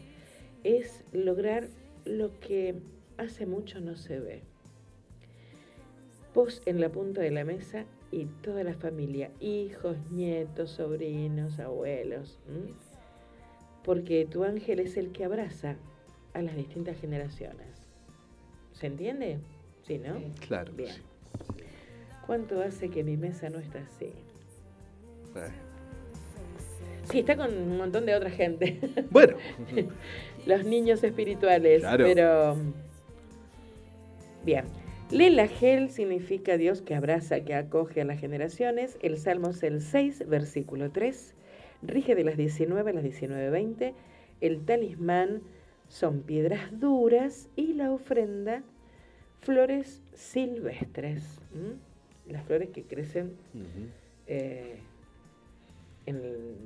es 0.65 1.05
lograr 1.13 1.69
lo 2.05 2.39
que 2.41 2.77
hace 3.19 3.47
mucho 3.47 3.81
no 3.81 3.97
se 3.97 4.19
ve. 4.19 4.43
Vos 6.35 6.63
en 6.65 6.81
la 6.81 6.91
punta 6.91 7.21
de 7.21 7.31
la 7.31 7.45
mesa 7.45 7.85
y 8.11 8.27
toda 8.43 8.65
la 8.65 8.75
familia, 8.75 9.31
hijos, 9.41 9.97
nietos, 10.11 10.71
sobrinos, 10.71 11.59
abuelos. 11.59 12.39
Porque 13.85 14.27
tu 14.27 14.45
ángel 14.45 14.81
es 14.81 14.97
el 14.97 15.13
que 15.13 15.25
abraza 15.25 15.77
a 16.33 16.43
las 16.43 16.57
distintas 16.57 16.99
generaciones. 17.01 17.80
¿Se 18.81 18.87
entiende? 18.87 19.39
Sí, 19.87 19.99
¿no? 19.99 20.15
Claro. 20.47 20.73
Bien. 20.73 20.95
¿Cuánto 22.27 22.63
hace 22.63 22.89
que 22.89 23.05
mi 23.05 23.17
mesa 23.19 23.51
no 23.51 23.59
está 23.59 23.81
así? 23.81 24.07
Eh. 25.37 25.51
Sí, 27.11 27.19
está 27.19 27.37
con 27.37 27.53
un 27.53 27.77
montón 27.77 28.07
de 28.07 28.15
otra 28.15 28.31
gente. 28.31 28.79
Bueno, 29.11 29.37
Los 30.47 30.65
niños 30.65 31.05
espirituales. 31.05 31.83
Claro. 31.83 32.05
Pero. 32.07 32.57
Bien. 34.45 34.65
Lela 35.11 35.49
Gel 35.49 35.91
significa 35.91 36.57
Dios 36.57 36.83
que 36.83 36.95
abraza, 36.95 37.41
que 37.41 37.55
acoge 37.55 38.01
a 38.01 38.05
las 38.05 38.19
generaciones. 38.19 38.97
El 39.03 39.19
Salmo 39.19 39.51
es 39.51 39.63
el 39.63 39.83
6, 39.83 40.27
versículo 40.29 40.91
3. 40.91 41.35
Rige 41.83 42.15
de 42.15 42.25
las 42.25 42.37
19 42.37 42.91
a 42.91 42.95
las 42.95 43.05
19.20. 43.05 43.93
El 44.41 44.65
talismán 44.65 45.43
son 45.91 46.23
piedras 46.23 46.79
duras 46.81 47.49
y 47.57 47.75
la 47.75 47.91
ofrenda 47.91 48.63
flores 49.41 50.01
silvestres. 50.15 51.41
¿m? 51.53 51.75
Las 52.29 52.45
flores 52.47 52.71
que 52.71 52.85
crecen 52.85 53.33
eh, 54.29 54.79
en 56.07 56.17
el, 56.17 56.57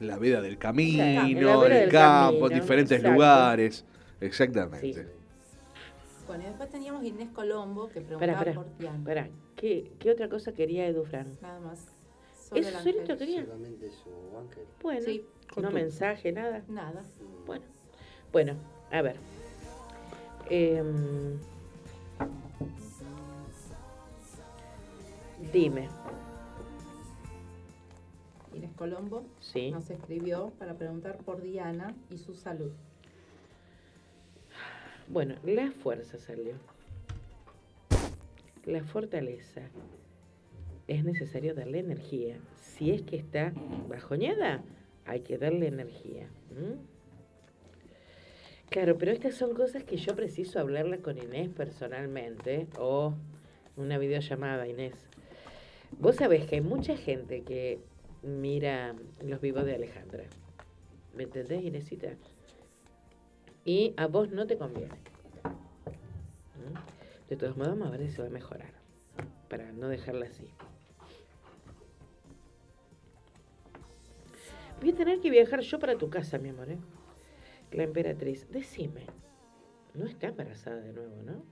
la 0.00 0.18
vida 0.18 0.42
del 0.42 0.58
camino, 0.58 0.98
la 1.04 1.66
el 1.66 1.70
del 1.82 1.90
campo, 1.90 2.40
camino, 2.40 2.56
en 2.56 2.60
diferentes 2.60 2.98
exacto. 2.98 3.12
lugares. 3.12 3.84
Exactamente. 4.20 4.92
Sí. 4.92 5.00
Bueno, 6.26 6.42
y 6.42 6.46
después 6.46 6.70
teníamos 6.70 7.04
Inés 7.04 7.28
Colombo 7.32 7.88
que 7.88 8.00
preguntaba 8.00 8.52
por 8.52 8.66
Tiana. 8.76 8.98
espera. 8.98 9.28
¿Qué, 9.54 9.92
qué 10.00 10.10
otra 10.10 10.28
cosa 10.28 10.52
quería 10.52 10.86
Edufran? 10.86 11.28
Nada 11.40 11.60
más. 11.60 11.86
Solo 12.48 12.60
¿Eso 12.60 12.80
solito 12.80 13.16
quería? 13.16 13.44
Solamente 13.44 13.90
su 13.90 14.36
ángel. 14.38 14.64
Bueno, 14.82 15.00
Sí. 15.02 15.24
no 15.60 15.70
mensaje, 15.70 16.32
nada. 16.32 16.64
Nada. 16.68 17.02
Bueno, 17.46 17.64
bueno, 18.34 18.54
a 18.90 19.00
ver. 19.00 19.14
Em, 20.50 21.38
dime, 25.52 25.88
Inés 28.52 28.72
Colombo 28.74 29.22
sí. 29.38 29.70
nos 29.70 29.88
escribió 29.88 30.50
para 30.58 30.74
preguntar 30.74 31.18
por 31.18 31.42
Diana 31.42 31.94
y 32.10 32.18
su 32.18 32.34
salud. 32.34 32.72
Bueno, 35.06 35.36
la 35.44 35.70
fuerza 35.70 36.18
salió. 36.18 36.54
La 38.64 38.82
fortaleza. 38.82 39.60
Es 40.88 41.04
necesario 41.04 41.54
darle 41.54 41.78
energía. 41.78 42.36
Si 42.56 42.90
es 42.90 43.02
que 43.02 43.14
está 43.14 43.52
bajoñada, 43.88 44.60
hay 45.06 45.20
que 45.20 45.38
darle 45.38 45.68
energía. 45.68 46.28
¿m? 46.50 46.93
Claro, 48.70 48.98
pero 48.98 49.12
estas 49.12 49.34
son 49.34 49.54
cosas 49.54 49.84
que 49.84 49.96
yo 49.96 50.16
preciso 50.16 50.58
hablarlas 50.58 51.00
con 51.00 51.16
Inés 51.18 51.48
personalmente 51.48 52.66
o 52.78 53.14
una 53.76 53.98
videollamada, 53.98 54.66
Inés. 54.66 54.94
Vos 55.98 56.16
sabés 56.16 56.46
que 56.46 56.56
hay 56.56 56.60
mucha 56.60 56.96
gente 56.96 57.42
que 57.42 57.78
mira 58.22 58.94
los 59.22 59.40
vivos 59.40 59.64
de 59.64 59.74
Alejandra. 59.74 60.24
¿Me 61.14 61.24
entendés, 61.24 61.62
Inésita? 61.62 62.14
Y 63.64 63.94
a 63.96 64.06
vos 64.06 64.30
no 64.30 64.46
te 64.46 64.58
conviene. 64.58 64.94
¿Mm? 65.44 67.28
De 67.30 67.36
todos 67.36 67.56
modos, 67.56 67.78
vamos 67.78 67.88
a 67.88 67.96
ver 67.96 68.08
si 68.08 68.16
se 68.16 68.22
va 68.22 68.28
a 68.28 68.30
mejorar. 68.30 68.72
Para 69.48 69.70
no 69.72 69.88
dejarla 69.88 70.26
así. 70.26 70.48
Voy 74.80 74.90
a 74.90 74.94
tener 74.94 75.20
que 75.20 75.30
viajar 75.30 75.60
yo 75.60 75.78
para 75.78 75.96
tu 75.96 76.10
casa, 76.10 76.38
mi 76.38 76.48
amor. 76.48 76.70
¿eh? 76.70 76.78
La 77.74 77.82
emperatriz, 77.82 78.46
decime. 78.50 79.02
No 79.94 80.06
está 80.06 80.28
embarazada 80.28 80.80
de 80.80 80.92
nuevo, 80.92 81.22
¿no? 81.22 81.44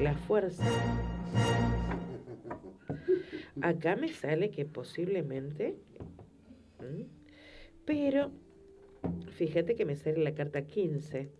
La 0.00 0.14
fuerza. 0.14 0.64
Acá 3.60 3.96
me 3.96 4.08
sale 4.08 4.50
que 4.50 4.64
posiblemente. 4.64 5.76
Pero 7.84 8.30
fíjate 9.32 9.74
que 9.74 9.84
me 9.84 9.96
sale 9.96 10.24
la 10.24 10.34
carta 10.34 10.62
15. 10.62 11.30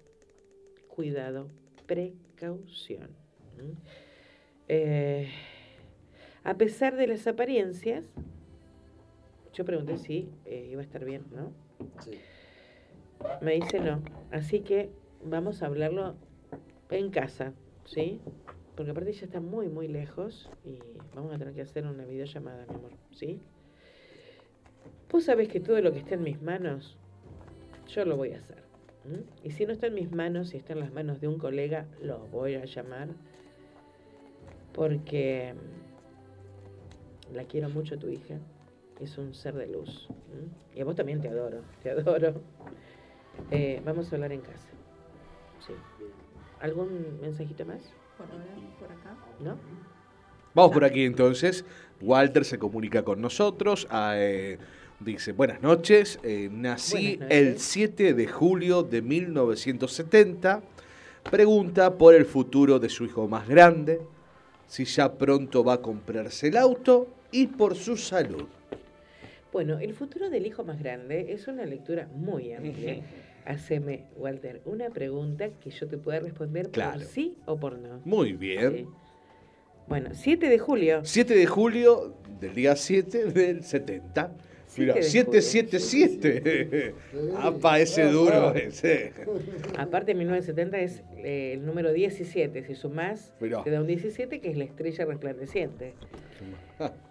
Cuidado, 0.88 1.48
precaución. 1.86 3.16
Eh, 4.68 5.30
a 6.44 6.54
pesar 6.58 6.96
de 6.96 7.06
las 7.06 7.26
apariencias, 7.26 8.10
yo 9.56 9.64
pregunté 9.64 9.96
si 9.96 10.28
eh, 10.44 10.68
iba 10.70 10.82
a 10.82 10.84
estar 10.84 11.02
bien, 11.04 11.24
¿no? 11.34 11.50
Sí. 12.00 12.12
Me 13.40 13.54
dice 13.54 13.80
no. 13.80 14.02
Así 14.30 14.60
que 14.60 14.90
vamos 15.24 15.62
a 15.62 15.66
hablarlo 15.66 16.14
en 16.90 17.10
casa, 17.10 17.54
¿sí? 17.86 18.20
Porque 18.74 18.90
aparte 18.90 19.10
ella 19.10 19.24
está 19.24 19.40
muy, 19.40 19.68
muy 19.68 19.88
lejos 19.88 20.50
y 20.62 20.78
vamos 21.14 21.34
a 21.34 21.38
tener 21.38 21.54
que 21.54 21.62
hacer 21.62 21.86
una 21.86 22.04
videollamada, 22.04 22.66
mi 22.66 22.74
amor, 22.74 22.92
¿sí? 23.12 23.40
Vos 25.10 25.24
sabés 25.24 25.48
que 25.48 25.60
todo 25.60 25.80
lo 25.80 25.90
que 25.92 26.00
está 26.00 26.16
en 26.16 26.22
mis 26.22 26.42
manos, 26.42 26.98
yo 27.88 28.04
lo 28.04 28.18
voy 28.18 28.32
a 28.32 28.38
hacer. 28.38 28.62
Y 29.42 29.52
si 29.52 29.64
no 29.64 29.72
está 29.72 29.86
en 29.86 29.94
mis 29.94 30.10
manos, 30.10 30.50
si 30.50 30.58
está 30.58 30.74
en 30.74 30.80
las 30.80 30.92
manos 30.92 31.20
de 31.20 31.28
un 31.28 31.38
colega, 31.38 31.86
lo 32.02 32.26
voy 32.26 32.56
a 32.56 32.64
llamar. 32.66 33.08
Porque 34.74 35.54
la 37.32 37.44
quiero 37.44 37.70
mucho 37.70 37.98
tu 37.98 38.08
hija. 38.10 38.38
Es 39.00 39.18
un 39.18 39.34
ser 39.34 39.54
de 39.54 39.66
luz. 39.66 40.08
Y 40.74 40.80
a 40.80 40.84
vos 40.84 40.96
también 40.96 41.20
te 41.20 41.28
adoro, 41.28 41.60
te 41.82 41.90
adoro. 41.90 42.40
Eh, 43.50 43.82
vamos 43.84 44.10
a 44.10 44.16
hablar 44.16 44.32
en 44.32 44.40
casa. 44.40 44.68
Sí. 45.66 45.72
¿Algún 46.60 47.20
mensajito 47.20 47.66
más? 47.66 47.82
Por 48.16 48.90
acá. 48.90 49.14
¿No? 49.40 49.58
Vamos 50.54 50.72
por 50.72 50.84
aquí 50.84 51.04
entonces. 51.04 51.64
Walter 52.00 52.44
se 52.44 52.58
comunica 52.58 53.02
con 53.02 53.20
nosotros. 53.20 53.86
ah, 53.90 54.14
eh, 54.16 54.58
dice, 55.00 55.32
buenas 55.32 55.60
noches. 55.60 56.18
eh, 56.22 56.48
nací 56.50 57.16
Buenas 57.16 57.30
el 57.36 57.46
noches. 57.50 57.62
7 57.62 58.14
de 58.14 58.26
julio 58.26 58.82
de 58.82 59.02
1970. 59.02 60.62
Pregunta 61.30 61.98
por 61.98 62.14
el 62.14 62.24
futuro 62.24 62.78
de 62.78 62.88
su 62.88 63.04
hijo 63.04 63.28
más 63.28 63.46
grande. 63.46 64.00
Si 64.66 64.86
ya 64.86 65.12
pronto 65.12 65.62
va 65.62 65.74
a 65.74 65.82
comprarse 65.82 66.48
el 66.48 66.56
auto. 66.56 67.08
Y 67.32 67.48
por 67.48 67.74
su 67.74 67.96
salud. 67.98 68.46
Bueno, 69.56 69.78
el 69.78 69.94
futuro 69.94 70.28
del 70.28 70.44
hijo 70.46 70.64
más 70.64 70.78
grande 70.82 71.32
es 71.32 71.48
una 71.48 71.64
lectura 71.64 72.10
muy 72.14 72.52
amplia. 72.52 73.00
Haceme, 73.46 74.04
Walter, 74.14 74.60
una 74.66 74.90
pregunta 74.90 75.48
que 75.48 75.70
yo 75.70 75.88
te 75.88 75.96
pueda 75.96 76.20
responder 76.20 76.68
Claro. 76.70 76.98
por 76.98 77.08
sí 77.08 77.38
o 77.46 77.56
por 77.58 77.78
no. 77.78 78.02
Muy 78.04 78.34
bien. 78.34 78.72
Sí. 78.76 78.86
Bueno, 79.88 80.10
7 80.12 80.50
de 80.50 80.58
julio. 80.58 81.00
7 81.04 81.34
de 81.34 81.46
julio 81.46 82.16
del 82.38 82.54
día 82.54 82.76
7 82.76 83.32
del 83.32 83.64
70. 83.64 84.30
7 84.66 84.80
Mira, 84.82 84.94
de 84.94 85.02
777. 85.02 86.94
Apa, 87.38 87.80
ese 87.80 88.02
duro 88.10 88.52
ese. 88.54 89.14
julio. 89.24 89.40
Aparte, 89.78 90.14
1970 90.14 90.78
es 90.80 91.02
eh, 91.16 91.52
el 91.54 91.64
número 91.64 91.94
17. 91.94 92.62
Si 92.62 92.74
sumás, 92.74 93.32
Mirá. 93.40 93.64
te 93.64 93.70
da 93.70 93.80
un 93.80 93.86
17, 93.86 94.38
que 94.42 94.50
es 94.50 94.58
la 94.58 94.64
estrella 94.64 95.06
resplandeciente. 95.06 95.94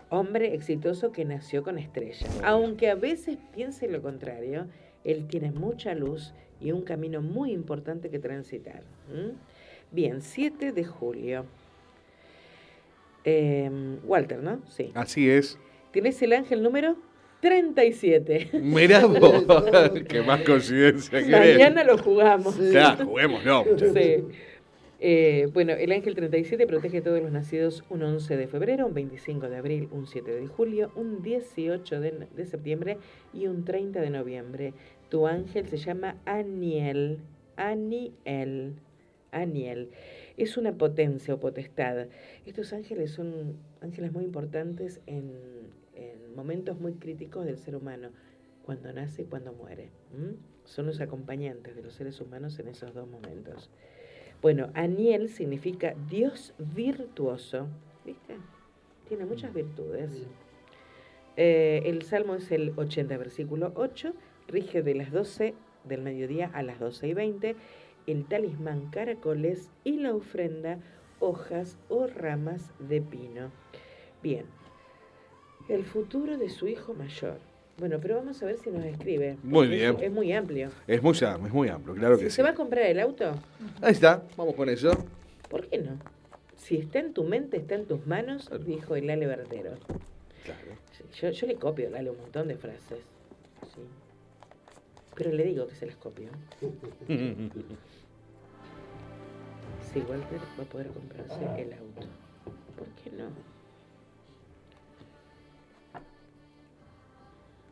Hombre 0.09 0.53
exitoso 0.53 1.11
que 1.11 1.25
nació 1.25 1.63
con 1.63 1.77
estrella. 1.77 2.27
Aunque 2.43 2.89
a 2.89 2.95
veces 2.95 3.37
piense 3.53 3.87
lo 3.87 4.01
contrario, 4.01 4.67
él 5.03 5.27
tiene 5.27 5.51
mucha 5.51 5.95
luz 5.95 6.33
y 6.61 6.71
un 6.71 6.83
camino 6.83 7.21
muy 7.21 7.51
importante 7.51 8.09
que 8.09 8.19
transitar. 8.19 8.83
Bien, 9.91 10.21
7 10.21 10.71
de 10.71 10.83
julio. 10.83 11.45
Em, 13.23 13.97
Walter, 14.05 14.41
¿no? 14.41 14.61
Sí. 14.69 14.91
Así 14.93 15.29
es. 15.29 15.57
Tienes 15.91 16.21
el 16.21 16.33
ángel 16.33 16.61
número 16.61 16.95
37. 17.41 18.49
Mirá 18.53 19.05
vos. 19.05 19.45
Qué 20.07 20.21
más 20.21 20.41
coincidencia 20.41 21.23
que 21.23 21.31
Mañana 21.31 21.83
lo 21.83 21.97
jugamos. 21.97 22.55
Claro, 22.55 23.05
juguémoslo, 23.05 23.65
muchachos. 23.65 23.93
Sí. 23.93 24.23
Eh, 24.99 25.49
bueno, 25.53 25.73
el 25.73 25.91
ángel 25.91 26.15
37 26.15 26.65
protege 26.67 26.99
a 26.99 27.03
todos 27.03 27.21
los 27.21 27.31
nacidos 27.31 27.83
un 27.89 28.01
11 28.01 28.37
de 28.37 28.47
febrero, 28.47 28.87
un 28.87 28.93
25 28.93 29.49
de 29.49 29.57
abril, 29.57 29.89
un 29.91 30.07
7 30.07 30.31
de 30.31 30.47
julio, 30.47 30.91
un 30.95 31.21
18 31.21 31.99
de, 31.99 32.45
septiembre 32.45 32.97
y 33.33 33.47
un 33.47 33.65
30 33.65 33.99
de 33.99 34.09
noviembre. 34.09 34.73
Tu 35.09 35.27
ángel 35.27 35.67
se 35.67 35.77
llama 35.77 36.17
Aniel. 36.25 37.19
Aniel. 37.57 38.75
Aniel. 39.31 39.89
Es 40.37 40.55
una 40.55 40.73
potencia 40.73 41.33
o 41.33 41.39
potestad. 41.39 42.07
Estos 42.45 42.71
ángeles 42.71 43.11
son 43.11 43.57
ángeles 43.81 44.13
muy 44.13 44.23
importantes 44.23 45.01
en, 45.07 45.31
en 45.93 46.35
momentos 46.35 46.79
muy 46.79 46.93
críticos 46.93 47.45
del 47.45 47.57
ser 47.57 47.75
humano, 47.75 48.11
cuando 48.63 48.93
nace 48.93 49.23
y 49.23 49.25
cuando 49.25 49.51
muere. 49.51 49.89
Son 50.63 50.85
los 50.85 51.01
acompañantes 51.01 51.75
de 51.75 51.83
los 51.83 51.93
seres 51.93 52.19
humanos 52.21 52.57
en 52.59 52.69
esos 52.69 52.93
dos 52.93 53.07
momentos. 53.07 53.69
Bueno, 54.41 54.69
Aniel 54.73 55.29
significa 55.29 55.95
Dios 56.09 56.53
virtuoso. 56.57 57.67
¿Viste? 58.05 58.35
Tiene 59.07 59.25
muchas 59.25 59.53
virtudes. 59.53 60.11
Eh, 61.37 61.81
el 61.85 62.03
salmo 62.03 62.35
es 62.35 62.51
el 62.51 62.73
80, 62.75 63.17
versículo 63.17 63.71
8. 63.75 64.13
Rige 64.47 64.83
de 64.83 64.95
las 64.95 65.11
12 65.11 65.53
del 65.83 66.01
mediodía 66.01 66.49
a 66.53 66.63
las 66.63 66.79
12 66.79 67.07
y 67.07 67.13
20. 67.13 67.55
El 68.07 68.25
talismán 68.25 68.89
caracoles 68.91 69.71
y 69.83 69.97
la 69.97 70.13
ofrenda 70.13 70.79
hojas 71.19 71.77
o 71.89 72.07
ramas 72.07 72.71
de 72.79 73.01
pino. 73.01 73.51
Bien. 74.21 74.45
El 75.67 75.85
futuro 75.85 76.37
de 76.37 76.49
su 76.49 76.67
hijo 76.67 76.93
mayor. 76.93 77.39
Bueno, 77.77 77.99
pero 78.01 78.15
vamos 78.15 78.41
a 78.41 78.45
ver 78.45 78.57
si 78.57 78.69
nos 78.69 78.85
escribe. 78.85 79.37
Muy 79.43 79.67
bien. 79.67 79.95
Es, 79.97 80.03
es 80.03 80.11
muy 80.11 80.31
amplio. 80.31 80.69
Es 80.87 81.01
muy, 81.03 81.11
es 81.17 81.53
muy 81.53 81.67
amplio, 81.69 81.93
claro 81.95 82.15
Si 82.17 82.23
que 82.23 82.29
se 82.29 82.37
sí. 82.37 82.41
va 82.41 82.49
a 82.51 82.55
comprar 82.55 82.85
el 82.85 82.99
auto, 82.99 83.31
Ahí 83.81 83.91
está, 83.91 84.23
vamos 84.37 84.55
con 84.55 84.69
eso. 84.69 84.91
¿Por 85.49 85.67
qué 85.67 85.79
no? 85.79 85.97
Si 86.55 86.77
está 86.77 86.99
en 86.99 87.13
tu 87.13 87.23
mente, 87.25 87.57
está 87.57 87.75
en 87.75 87.85
tus 87.85 88.07
manos, 88.07 88.49
dijo 88.65 88.95
el 88.95 89.09
Ale 89.09 89.27
Verdero. 89.27 89.71
Claro. 90.43 90.77
Yo, 91.19 91.29
yo 91.29 91.47
le 91.47 91.55
copio 91.55 91.87
a 91.87 91.91
Lale 91.91 92.11
un 92.11 92.17
montón 92.17 92.47
de 92.47 92.55
frases. 92.55 92.99
sí. 93.73 93.81
Pero 95.15 95.31
le 95.31 95.43
digo 95.43 95.67
que 95.67 95.75
se 95.75 95.85
las 95.85 95.95
copio. 95.97 96.29
Sí, 99.93 99.99
Walter 100.09 100.39
va 100.59 100.63
a 100.63 100.65
poder 100.67 100.87
comprarse 100.87 101.35
el 101.61 101.71
auto. 101.73 102.07
¿Por 102.77 102.87
qué 103.01 103.11
no? 103.11 103.29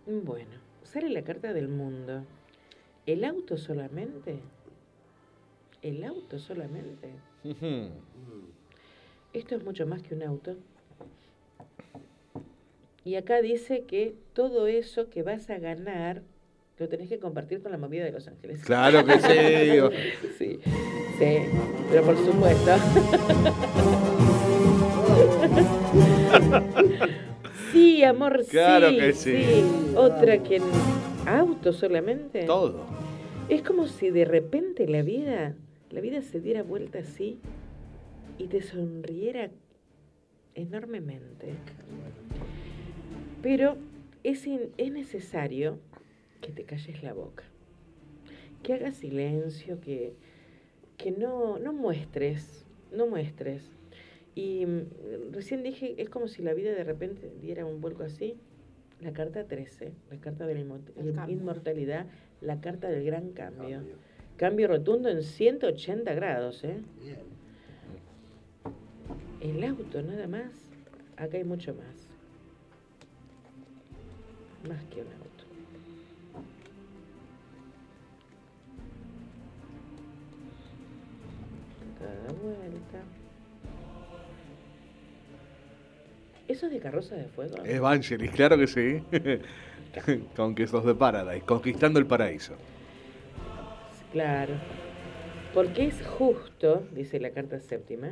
Bueno, 0.06 0.51
sale 0.84 1.10
la 1.10 1.24
carta 1.24 1.54
del 1.54 1.70
mundo. 1.70 2.24
¿El 3.06 3.24
auto 3.24 3.58
solamente? 3.58 4.39
¿El 5.82 6.04
auto 6.04 6.39
solamente? 6.39 7.10
Esto 9.34 9.56
es 9.56 9.64
mucho 9.64 9.86
más 9.86 10.01
que 10.01 10.16
un 10.16 10.24
auto. 10.24 10.56
Y 13.06 13.16
acá 13.16 13.41
dice 13.41 13.84
que 13.84 14.16
todo 14.34 14.68
eso 14.68 15.10
que 15.10 15.24
vas 15.24 15.49
a 15.49 15.58
ganar 15.58 16.22
lo 16.78 16.89
tenés 16.89 17.10
que 17.10 17.20
compartir 17.20 17.62
con 17.62 17.72
la 17.72 17.78
movida 17.78 18.04
de 18.04 18.12
Los 18.12 18.28
Ángeles. 18.28 18.64
Claro 18.64 19.06
que 19.06 19.20
sí. 19.20 19.28
Sí, 20.38 20.60
sí, 21.20 21.38
pero 21.89 22.04
por 22.04 22.18
supuesto. 22.18 22.72
Sí, 27.74 28.04
amor, 28.04 28.45
Claro 28.45 28.89
sí, 28.89 28.97
que 28.97 29.13
sí. 29.13 29.43
Otra 29.95 30.41
que 30.43 30.58
en 30.58 30.63
auto 31.28 31.74
solamente. 31.74 32.45
Todo. 32.45 32.86
Es 33.50 33.62
como 33.63 33.87
si 33.87 34.09
de 34.12 34.25
repente 34.25 34.87
la 34.87 35.01
vida, 35.01 35.55
la 35.89 36.00
vida 36.00 36.21
se 36.21 36.39
diera 36.39 36.63
vuelta 36.63 37.00
así 37.00 37.39
y 38.37 38.47
te 38.47 38.62
sonriera 38.62 39.50
enormemente. 40.55 41.54
Pero 43.41 43.75
es, 44.24 44.47
in- 44.47 44.70
es 44.78 44.91
necesario 44.91 45.79
que 46.41 46.51
te 46.51 46.63
calles 46.63 47.04
la 47.04 47.13
boca, 47.13 47.43
que 48.62 48.74
hagas 48.74 48.97
silencio, 48.97 49.79
que, 49.82 50.13
que 50.97 51.12
no, 51.12 51.59
no 51.59 51.74
muestres, 51.74 52.66
no 52.91 53.08
muestres. 53.08 53.63
Y 54.36 54.66
mm, 54.66 55.32
recién 55.32 55.64
dije, 55.64 55.96
es 55.97 56.10
como 56.10 56.28
si 56.28 56.42
la 56.42 56.54
vida 56.54 56.72
de 56.72 56.84
repente 56.84 57.32
diera 57.42 57.66
un 57.66 57.82
vuelco 57.82 58.04
así. 58.04 58.36
La 59.01 59.12
carta 59.12 59.46
13, 59.46 59.92
la 60.12 60.18
carta 60.18 60.46
de 60.46 60.55
la 60.55 61.30
inmortalidad, 61.30 62.05
la 62.42 62.62
carta 62.62 62.89
del 62.89 63.04
gran 63.04 63.32
cambio. 63.32 63.82
Cambio 64.38 64.68
rotundo 64.68 65.10
en 65.10 65.24
180 65.24 66.14
grados, 66.14 66.64
¿eh? 66.64 66.82
Bien. 67.01 67.20
El 69.42 69.62
auto 69.66 70.01
nada 70.01 70.26
más, 70.28 70.54
acá 71.18 71.38
hay 71.38 71.43
mucho 71.43 71.76
más. 71.76 72.08
Más 74.70 74.86
que 74.86 75.01
un 75.01 75.08
auto. 75.08 75.43
Cada 82.00 82.42
vuelta. 82.42 83.22
¿Eso 86.54 86.67
es 86.67 86.74
de 86.74 86.80
carroza 86.80 87.16
de 87.16 87.28
fuego? 87.30 87.55
Evangelis, 87.66 88.30
claro 88.30 88.55
que 88.59 88.67
sí. 88.67 89.01
con 90.36 90.54
quesos 90.54 90.86
de 90.86 90.93
Paradise, 90.93 91.43
conquistando 91.43 91.97
el 91.97 92.05
paraíso. 92.05 92.54
Claro. 94.12 94.54
Porque 95.51 95.88
es 95.88 96.05
justo, 96.05 96.88
dice 96.92 97.20
la 97.20 97.32
carta 97.32 97.59
séptima. 97.59 98.12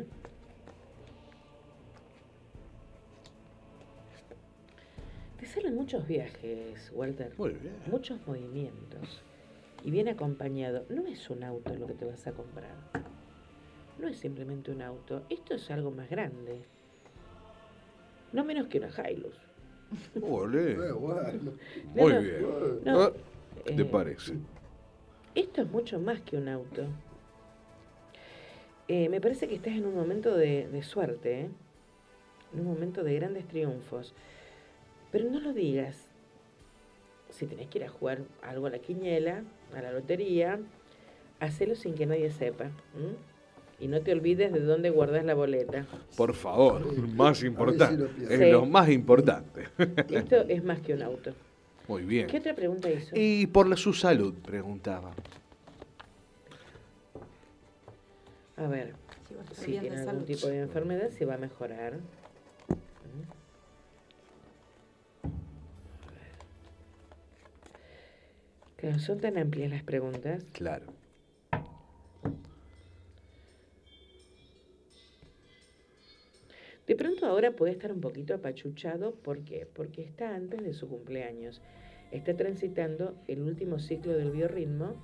Te 5.39 5.45
salen 5.45 5.75
muchos 5.75 6.07
viajes, 6.07 6.91
Walter. 6.95 7.35
Muy 7.37 7.51
bien. 7.51 7.75
Muchos 7.85 8.25
movimientos. 8.25 9.21
Y 9.83 9.91
bien 9.91 10.07
acompañado. 10.07 10.87
No 10.89 11.05
es 11.05 11.29
un 11.29 11.43
auto 11.43 11.75
lo 11.75 11.85
que 11.85 11.93
te 11.93 12.05
vas 12.05 12.25
a 12.25 12.31
comprar. 12.31 12.73
No 13.99 14.07
es 14.07 14.17
simplemente 14.17 14.71
un 14.71 14.81
auto. 14.81 15.27
Esto 15.29 15.53
es 15.53 15.69
algo 15.69 15.91
más 15.91 16.09
grande. 16.09 16.65
No 18.33 18.43
menos 18.43 18.67
que 18.67 18.79
una 18.79 18.89
Hilux. 19.09 19.35
Bueno. 20.21 21.51
No, 21.95 22.01
Muy 22.03 22.13
no, 22.13 22.21
bien. 22.21 22.41
no. 22.85 23.01
Ah, 23.01 23.11
¿Qué 23.65 23.73
te 23.73 23.81
Eh, 23.81 23.85
parece? 23.85 24.33
Esto 25.35 25.61
es 25.61 25.69
mucho 25.71 25.99
más 25.99 26.21
que 26.21 26.37
un 26.37 26.47
auto. 26.47 26.85
Eh, 28.87 29.09
me 29.09 29.21
parece 29.21 29.47
que 29.47 29.55
estás 29.55 29.73
en 29.73 29.85
un 29.85 29.95
momento 29.95 30.35
de, 30.35 30.67
de 30.67 30.83
suerte, 30.83 31.41
¿eh? 31.41 31.49
en 32.53 32.59
un 32.59 32.65
momento 32.65 33.03
de 33.03 33.15
grandes 33.15 33.47
triunfos. 33.47 34.13
Pero 35.11 35.29
no 35.29 35.39
lo 35.39 35.53
digas. 35.53 36.07
Si 37.29 37.45
tenés 37.45 37.67
que 37.69 37.79
ir 37.79 37.85
a 37.85 37.89
jugar 37.89 38.19
algo 38.41 38.67
a 38.67 38.69
la 38.69 38.79
quiniela, 38.79 39.43
a 39.73 39.81
la 39.81 39.91
lotería, 39.93 40.59
hacelo 41.39 41.75
sin 41.75 41.95
que 41.95 42.05
nadie 42.05 42.29
sepa. 42.31 42.71
Y 43.81 43.87
no 43.87 43.99
te 44.01 44.11
olvides 44.11 44.53
de 44.53 44.59
dónde 44.59 44.91
guardas 44.91 45.25
la 45.25 45.33
boleta. 45.33 45.87
Por 46.15 46.35
favor, 46.35 46.85
más 47.09 47.43
importante. 47.43 47.97
lo 47.97 48.29
es 48.29 48.39
Sí. 48.39 48.51
lo 48.51 48.65
más 48.67 48.87
importante. 48.89 49.63
Esto 50.09 50.35
es 50.47 50.63
más 50.63 50.79
que 50.81 50.93
un 50.93 51.01
auto. 51.01 51.33
Muy 51.87 52.03
bien. 52.03 52.27
¿Qué 52.27 52.37
otra 52.37 52.53
pregunta 52.53 52.89
hizo? 52.91 53.15
Y 53.15 53.47
por 53.47 53.67
la- 53.67 53.75
su 53.75 53.91
salud, 53.93 54.35
preguntaba. 54.35 55.11
A 58.55 58.67
ver, 58.67 58.93
Si 59.53 59.65
si 59.65 59.71
tiene 59.79 59.97
algún 59.97 60.05
salud. 60.05 60.25
tipo 60.25 60.47
de 60.47 60.59
enfermedad, 60.59 61.09
si 61.09 61.25
va 61.25 61.33
a 61.33 61.37
mejorar. 61.39 61.97
Claro, 68.77 68.99
son 68.99 69.19
tan 69.19 69.37
amplias 69.37 69.69
las 69.71 69.83
preguntas. 69.83 70.43
Claro. 70.53 70.85
De 76.91 76.97
pronto 76.97 77.25
ahora 77.25 77.55
puede 77.55 77.71
estar 77.71 77.89
un 77.93 78.01
poquito 78.01 78.33
apachuchado, 78.33 79.13
¿por 79.15 79.45
qué? 79.45 79.65
Porque 79.65 80.01
está 80.01 80.35
antes 80.35 80.61
de 80.61 80.73
su 80.73 80.89
cumpleaños. 80.89 81.61
Está 82.11 82.35
transitando 82.35 83.15
el 83.29 83.43
último 83.43 83.79
ciclo 83.79 84.11
del 84.11 84.31
biorritmo, 84.31 85.01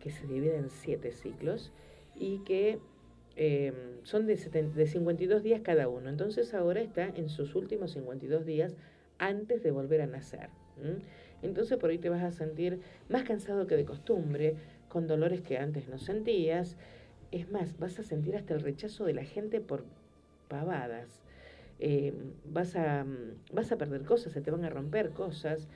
que 0.00 0.08
se 0.10 0.26
divide 0.26 0.56
en 0.56 0.70
siete 0.70 1.12
ciclos, 1.12 1.74
y 2.14 2.38
que 2.44 2.78
eh, 3.36 3.74
son 4.04 4.26
de, 4.26 4.38
70 4.38 4.78
de 4.78 4.86
52 4.86 5.42
días 5.42 5.60
cada 5.60 5.88
uno. 5.88 6.08
Entonces 6.08 6.54
ahora 6.54 6.80
está 6.80 7.06
en 7.06 7.28
sus 7.28 7.54
últimos 7.54 7.90
52 7.90 8.46
días 8.46 8.74
antes 9.18 9.62
de 9.62 9.72
volver 9.72 10.00
a 10.00 10.06
nacer. 10.06 10.48
Entonces 11.42 11.76
por 11.76 11.90
ahí 11.90 11.98
te 11.98 12.08
vas 12.08 12.22
a 12.22 12.30
sentir 12.30 12.80
más 13.10 13.24
cansado 13.24 13.66
que 13.66 13.76
de 13.76 13.84
costumbre, 13.84 14.56
con 14.88 15.06
dolores 15.06 15.42
que 15.42 15.58
antes 15.58 15.86
no 15.86 15.98
sentías. 15.98 16.78
Es 17.30 17.50
más, 17.50 17.78
vas 17.78 17.98
a 17.98 18.04
sentir 18.04 18.36
hasta 18.36 18.54
el 18.54 18.60
rechazo 18.60 19.04
de 19.04 19.12
la 19.12 19.24
gente 19.24 19.60
por 19.60 19.84
pavadas. 20.48 21.25
Eh, 21.78 22.14
vas, 22.46 22.74
a, 22.76 23.04
vas 23.52 23.70
a 23.72 23.76
perder 23.76 24.02
cosas, 24.04 24.32
se 24.32 24.40
te 24.40 24.50
van 24.50 24.64
a 24.64 24.70
romper 24.70 25.10
cosas. 25.10 25.68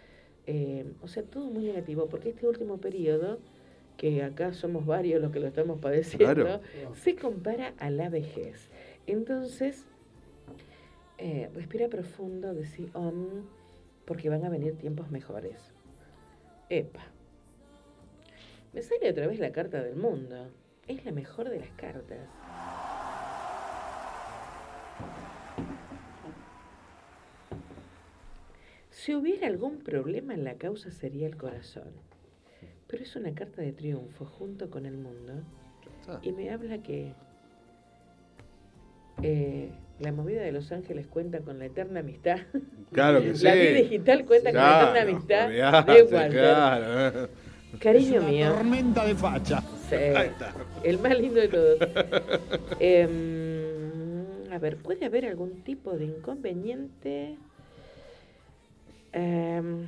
Eh, 0.46 0.84
o 1.02 1.08
sea, 1.08 1.22
todo 1.22 1.50
muy 1.50 1.64
negativo, 1.64 2.08
porque 2.08 2.30
este 2.30 2.46
último 2.46 2.78
periodo, 2.78 3.38
que 3.96 4.22
acá 4.22 4.52
somos 4.54 4.86
varios 4.86 5.20
los 5.20 5.30
que 5.30 5.40
lo 5.40 5.46
estamos 5.46 5.78
padeciendo, 5.78 6.34
Claro. 6.34 6.60
se 6.94 7.14
compara 7.16 7.74
a 7.78 7.90
la 7.90 8.08
vejez. 8.08 8.70
Entonces, 9.06 9.84
eh, 11.18 11.50
respira 11.54 11.88
profundo, 11.88 12.54
decir 12.54 12.88
om, 12.94 13.26
porque 14.06 14.30
van 14.30 14.44
a 14.44 14.48
venir 14.48 14.76
tiempos 14.78 15.10
mejores. 15.10 15.74
Epa. 16.70 17.02
Me 18.72 18.80
sale 18.82 19.10
otra 19.10 19.26
vez 19.26 19.38
la 19.38 19.52
carta 19.52 19.82
del 19.82 19.96
mundo. 19.96 20.48
Es 20.88 21.04
la 21.04 21.12
mejor 21.12 21.50
de 21.50 21.58
las 21.60 21.70
cartas. 21.72 22.26
Si 29.10 29.16
hubiera 29.16 29.48
algún 29.48 29.78
problema 29.78 30.34
en 30.34 30.44
la 30.44 30.54
causa 30.54 30.92
sería 30.92 31.26
el 31.26 31.36
corazón. 31.36 31.88
Pero 32.86 33.02
es 33.02 33.16
una 33.16 33.34
carta 33.34 33.60
de 33.60 33.72
triunfo 33.72 34.24
junto 34.24 34.70
con 34.70 34.86
el 34.86 34.96
mundo. 34.96 35.32
Está. 36.00 36.20
Y 36.22 36.30
me 36.30 36.48
habla 36.48 36.78
que 36.78 37.12
eh, 39.20 39.72
la 39.98 40.12
movida 40.12 40.42
de 40.42 40.52
Los 40.52 40.70
Ángeles 40.70 41.08
cuenta 41.08 41.40
con 41.40 41.58
la 41.58 41.64
eterna 41.64 41.98
amistad. 41.98 42.38
Claro 42.92 43.20
que 43.20 43.34
sí. 43.34 43.42
La 43.42 43.54
vida 43.54 43.72
digital 43.72 44.24
cuenta 44.26 44.52
con 44.52 44.60
la 44.60 44.80
eterna 44.80 45.02
amistad 45.02 45.46
olvidate, 45.46 45.92
de 45.92 46.02
Walter. 46.04 46.30
claro. 46.30 47.28
Cariño 47.80 48.22
mío. 48.22 48.52
Tormenta 48.52 49.06
de 49.06 49.14
facha. 49.16 49.60
Sí, 49.88 49.96
el 50.84 50.98
más 51.00 51.18
lindo 51.18 51.40
de 51.40 51.48
todos. 51.48 51.78
Em, 52.78 54.52
a 54.52 54.58
ver, 54.60 54.76
¿puede 54.76 55.04
haber 55.04 55.26
algún 55.26 55.64
tipo 55.64 55.96
de 55.96 56.04
inconveniente? 56.04 57.38
Em, 59.12 59.86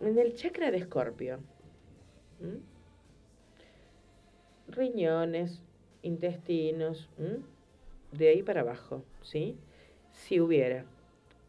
en 0.00 0.18
el 0.18 0.34
chakra 0.34 0.70
de 0.70 0.78
Escorpio. 0.78 1.40
¿m? 2.40 2.58
Riñones, 4.68 5.60
intestinos, 6.02 7.08
¿m? 7.18 7.40
de 8.12 8.28
ahí 8.28 8.42
para 8.42 8.62
abajo, 8.62 9.04
¿sí? 9.22 9.56
Si 10.12 10.40
hubiera. 10.40 10.84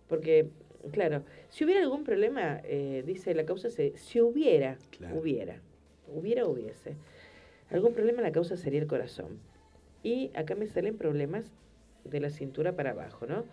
Porque, 0.08 0.50
claro, 0.92 1.24
si 1.50 1.64
hubiera 1.64 1.82
algún 1.82 2.04
problema, 2.04 2.60
eh, 2.64 3.04
dice 3.06 3.34
la 3.34 3.46
causa, 3.46 3.70
se, 3.70 3.98
si 3.98 4.22
hubiera, 4.22 4.78
Claro. 4.98 5.20
hubiera, 5.20 5.62
hubiera, 6.08 6.46
hubiese. 6.46 6.96
Algún 7.72 7.94
problema, 7.94 8.22
la 8.22 8.32
causa 8.32 8.58
sería 8.58 8.82
el 8.82 8.88
corazón. 8.88 9.40
Y 10.04 10.32
acá 10.36 10.56
me 10.56 10.68
salen 10.68 10.98
problemas 10.98 11.52
de 12.04 12.20
la 12.20 12.30
cintura 12.30 12.74
para 12.74 12.92
abajo, 12.92 13.26
¿no? 13.26 13.46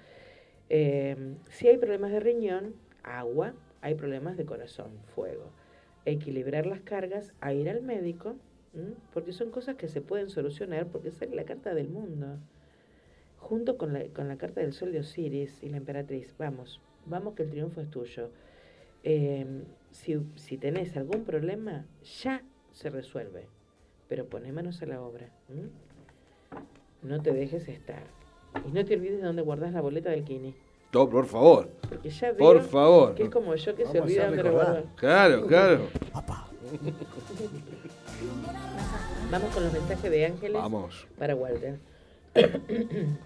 Eh, 0.71 1.35
si 1.51 1.69
hay 1.69 1.77
problemas 1.79 2.13
de 2.13 2.21
riñón, 2.21 2.75
agua, 3.03 3.55
hay 3.83 3.97
problemas 3.97 4.37
de 4.37 4.47
corazón, 4.47 4.93
fuego. 5.15 5.51
Equilibrar 6.05 6.65
las 6.65 6.81
cargas, 6.81 7.35
a 7.41 7.53
ir 7.53 7.69
al 7.69 7.83
médico, 7.83 8.37
porque 9.13 9.33
son 9.33 9.51
cosas 9.51 9.77
que 9.77 9.89
se 9.89 10.01
pueden 10.01 10.31
solucionar 10.31 10.87
porque 10.87 11.11
sale 11.11 11.35
la 11.35 11.45
carta 11.45 11.75
del 11.75 11.89
mundo. 11.89 12.39
Junto 13.39 13.77
con 13.77 13.93
la, 13.93 14.05
con 14.09 14.29
la 14.29 14.37
carta 14.37 14.61
del 14.61 14.73
sol 14.73 14.93
de 14.93 15.01
Osiris 15.01 15.63
y 15.63 15.69
la 15.69 15.79
emperatriz. 15.79 16.35
Vamos, 16.39 16.81
vamos 17.07 17.35
que 17.35 17.43
el 17.43 17.51
triunfo 17.51 17.81
es 17.81 17.91
tuyo. 17.91 18.31
Eh, 19.03 19.65
si, 19.91 20.21
si 20.37 20.57
tenés 20.57 20.97
algún 20.97 21.25
problema, 21.25 21.85
ya 22.23 22.45
se 22.71 22.91
resuelve. 22.91 23.49
Pero 24.09 24.27
poné 24.27 24.53
manos 24.53 24.83
a 24.83 24.87
la 24.87 25.03
obra. 25.03 25.31
No 27.03 27.23
te 27.23 27.33
dejes 27.33 27.69
estar. 27.69 28.05
Y 28.67 28.73
no 28.73 28.85
te 28.85 28.95
olvides 28.95 29.19
de 29.21 29.27
dónde 29.27 29.43
guardás 29.43 29.73
la 29.73 29.81
boleta 29.81 30.11
del 30.11 30.25
Kini. 30.25 30.55
No, 30.93 31.09
por 31.09 31.27
favor. 31.27 31.69
Porque 31.89 32.11
ya 32.11 32.33
veo 32.33 32.39
Por 32.39 32.61
favor. 32.63 33.15
que 33.15 33.23
es 33.25 33.31
como 33.31 33.55
yo 33.55 33.75
que 33.77 33.87
se 33.87 33.99
Vamos 34.01 34.11
olvida 34.11 34.27
dónde 34.27 34.51
guardo. 34.51 34.83
Claro, 34.97 35.47
claro. 35.47 35.87
Vamos 39.31 39.55
con 39.55 39.63
los 39.65 39.73
mensajes 39.73 40.11
de 40.11 40.27
ángeles 40.27 40.61
Vamos. 40.61 41.07
para 41.19 41.35
Walter. 41.37 41.79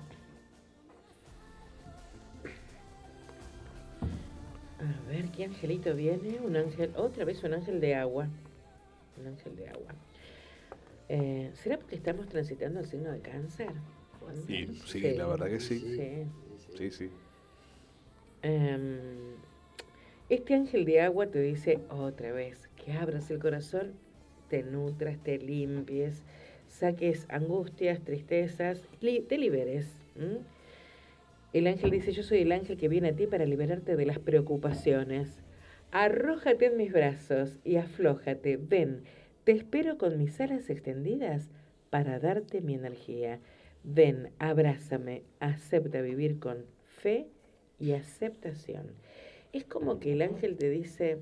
A 4.78 5.08
ver, 5.10 5.30
¿qué 5.30 5.44
angelito 5.44 5.94
viene? 5.94 6.38
Un 6.44 6.56
ángel, 6.56 6.92
otra 6.96 7.24
vez 7.24 7.42
un 7.44 7.54
ángel 7.54 7.80
de 7.80 7.94
agua. 7.94 8.28
Un 9.20 9.26
ángel 9.28 9.56
de 9.56 9.68
agua. 9.68 9.94
Eh, 11.08 11.50
¿Será 11.54 11.78
porque 11.78 11.94
estamos 11.96 12.26
transitando 12.28 12.80
el 12.80 12.86
signo 12.86 13.10
de 13.12 13.20
cáncer? 13.20 13.70
Y, 14.48 14.66
sí, 14.86 15.00
Sí. 15.00 15.14
la 15.16 15.26
verdad 15.26 15.48
que 15.48 15.60
sí. 15.60 15.78
Sí. 15.78 16.26
Sí, 16.76 16.90
sí. 16.90 17.10
Em, 18.42 19.36
este 20.28 20.54
ángel 20.54 20.84
de 20.84 21.00
agua 21.00 21.26
te 21.28 21.40
dice 21.40 21.78
otra 21.88 22.32
vez 22.32 22.68
que 22.76 22.92
abras 22.92 23.30
el 23.30 23.38
corazón, 23.38 23.92
te 24.48 24.62
nutras, 24.62 25.18
te 25.22 25.38
limpies, 25.38 26.22
saques 26.68 27.26
angustias, 27.30 28.00
tristezas, 28.02 28.82
li- 29.00 29.20
te 29.20 29.38
liberes. 29.38 29.96
El 31.52 31.66
ángel 31.68 31.90
dice, 31.90 32.12
yo 32.12 32.22
soy 32.22 32.38
el 32.40 32.52
ángel 32.52 32.76
que 32.76 32.88
viene 32.88 33.10
a 33.10 33.16
ti 33.16 33.26
para 33.26 33.46
liberarte 33.46 33.96
de 33.96 34.06
las 34.06 34.18
preocupaciones. 34.18 35.40
Arrójate 35.92 36.66
en 36.66 36.76
mis 36.76 36.92
brazos 36.92 37.60
y 37.64 37.76
aflójate. 37.76 38.56
Ven, 38.56 39.04
te 39.44 39.52
espero 39.52 39.96
con 39.96 40.18
mis 40.18 40.40
alas 40.40 40.68
extendidas 40.68 41.48
para 41.90 42.18
darte 42.18 42.60
mi 42.60 42.74
energía. 42.74 43.38
Ven, 43.84 44.32
abrázame, 44.38 45.24
acepta 45.40 46.00
vivir 46.00 46.38
con 46.38 46.64
fe 46.86 47.28
y 47.78 47.92
aceptación. 47.92 48.92
Es 49.52 49.64
como 49.64 50.00
que 50.00 50.14
el 50.14 50.22
ángel 50.22 50.56
te 50.56 50.70
dice, 50.70 51.18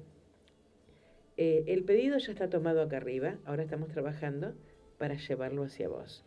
eh, 1.36 1.64
el 1.66 1.82
pedido 1.82 2.18
ya 2.18 2.30
está 2.30 2.48
tomado 2.48 2.80
acá 2.80 2.98
arriba, 2.98 3.36
ahora 3.46 3.64
estamos 3.64 3.88
trabajando 3.88 4.54
para 4.96 5.16
llevarlo 5.16 5.64
hacia 5.64 5.88
vos. 5.88 6.24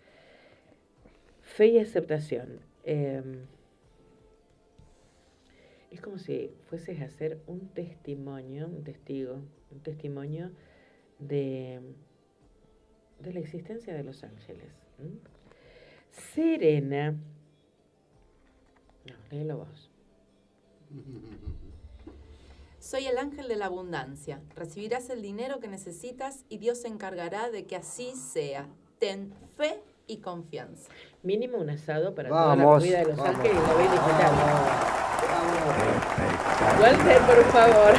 Fe 1.42 1.68
y 1.68 1.80
aceptación. 1.80 2.60
Em, 2.84 3.46
es 5.90 6.02
como 6.02 6.18
si 6.18 6.52
fueses 6.66 7.00
a 7.00 7.06
hacer 7.06 7.40
un 7.48 7.70
testimonio, 7.70 8.68
un 8.68 8.84
testigo, 8.84 9.42
un 9.72 9.80
testimonio 9.80 10.52
de, 11.20 11.80
de 13.22 13.34
la 13.34 13.40
existencia 13.40 13.94
de 13.94 14.04
los 14.04 14.26
ángeles. 14.26 14.74
¿m? 15.00 15.12
Serena. 16.34 17.12
No, 19.06 19.14
léelo 19.32 19.58
vos. 19.58 19.90
Soy 22.80 23.08
el 23.08 23.18
ángel 23.18 23.48
de 23.48 23.56
la 23.56 23.66
abundancia. 23.66 24.40
Recibirás 24.56 25.10
el 25.10 25.22
dinero 25.22 25.60
que 25.60 25.68
necesitas 25.68 26.46
y 26.50 26.58
Dios 26.60 26.82
se 26.82 26.88
encargará 26.88 27.50
de 27.50 27.66
que 27.66 27.76
así 27.76 28.14
sea. 28.16 28.68
Ten 29.00 29.34
fe 29.58 29.82
y 30.08 30.18
confianza. 30.18 30.90
Mínimo 31.24 31.58
un 31.58 31.70
asado 31.72 32.14
para 32.14 32.30
toda 32.30 32.56
la 32.56 32.64
Vamos, 32.64 32.84
comida 32.84 33.00
de 33.00 33.06
Los 33.06 33.18
vamos. 33.18 33.36
Ángeles 33.36 33.58
y 33.58 33.68
la 33.68 33.74
ve 33.74 33.84
digital. 33.84 34.34
Walter, 36.82 37.20
por 37.22 37.44
favor. 37.52 37.94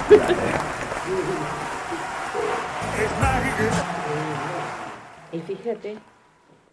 y 5.33 5.39
fíjate 5.41 5.97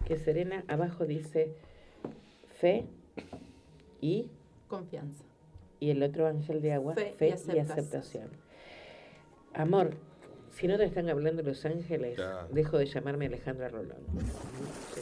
que 0.06 0.18
Serena 0.18 0.64
abajo 0.68 1.06
dice 1.06 1.54
fe 2.60 2.86
y, 4.02 4.30
Confianza. 4.68 5.24
y 5.80 5.90
el 5.92 6.04
otro 6.04 6.28
ángel 6.28 6.62
de 6.62 6.74
agua, 6.74 6.94
Fe 6.96 7.12
y 7.12 7.18
fe, 7.18 7.28
y, 7.30 7.32
aceptación. 7.32 7.72
aceptación. 7.72 8.28
Amor, 9.54 9.92
si 10.52 10.68
no 10.68 10.78
te 10.78 10.86
están 10.86 11.10
hablando 11.10 11.42
Los 11.44 11.66
Ángeles, 11.66 12.18
Ya. 12.18 12.48
dejo 12.52 12.78
de 12.78 12.86
llamarme 12.86 13.28
Alejandra 13.28 13.70
Rolón. 13.70 13.98
Sí. 14.94 15.02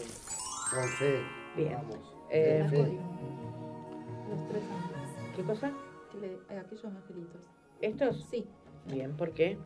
Con 0.75 0.87
fe. 0.89 1.19
Bien. 1.55 1.73
Vamos. 1.73 2.15
Eh, 2.29 2.65
Fe. 2.69 2.77
Los 2.77 4.47
tres 4.49 4.63
ángeles. 4.63 5.35
¿Qué 5.35 5.43
cosa? 5.43 5.71
Que 6.11 6.17
le- 6.19 6.33
eh, 6.55 6.59
aquellos 6.59 6.85
angelitos. 6.85 7.41
¿Estos? 7.81 8.25
Sí, 8.29 8.45
Bien, 8.87 9.15
¿por 9.17 9.31
qué? 9.31 9.57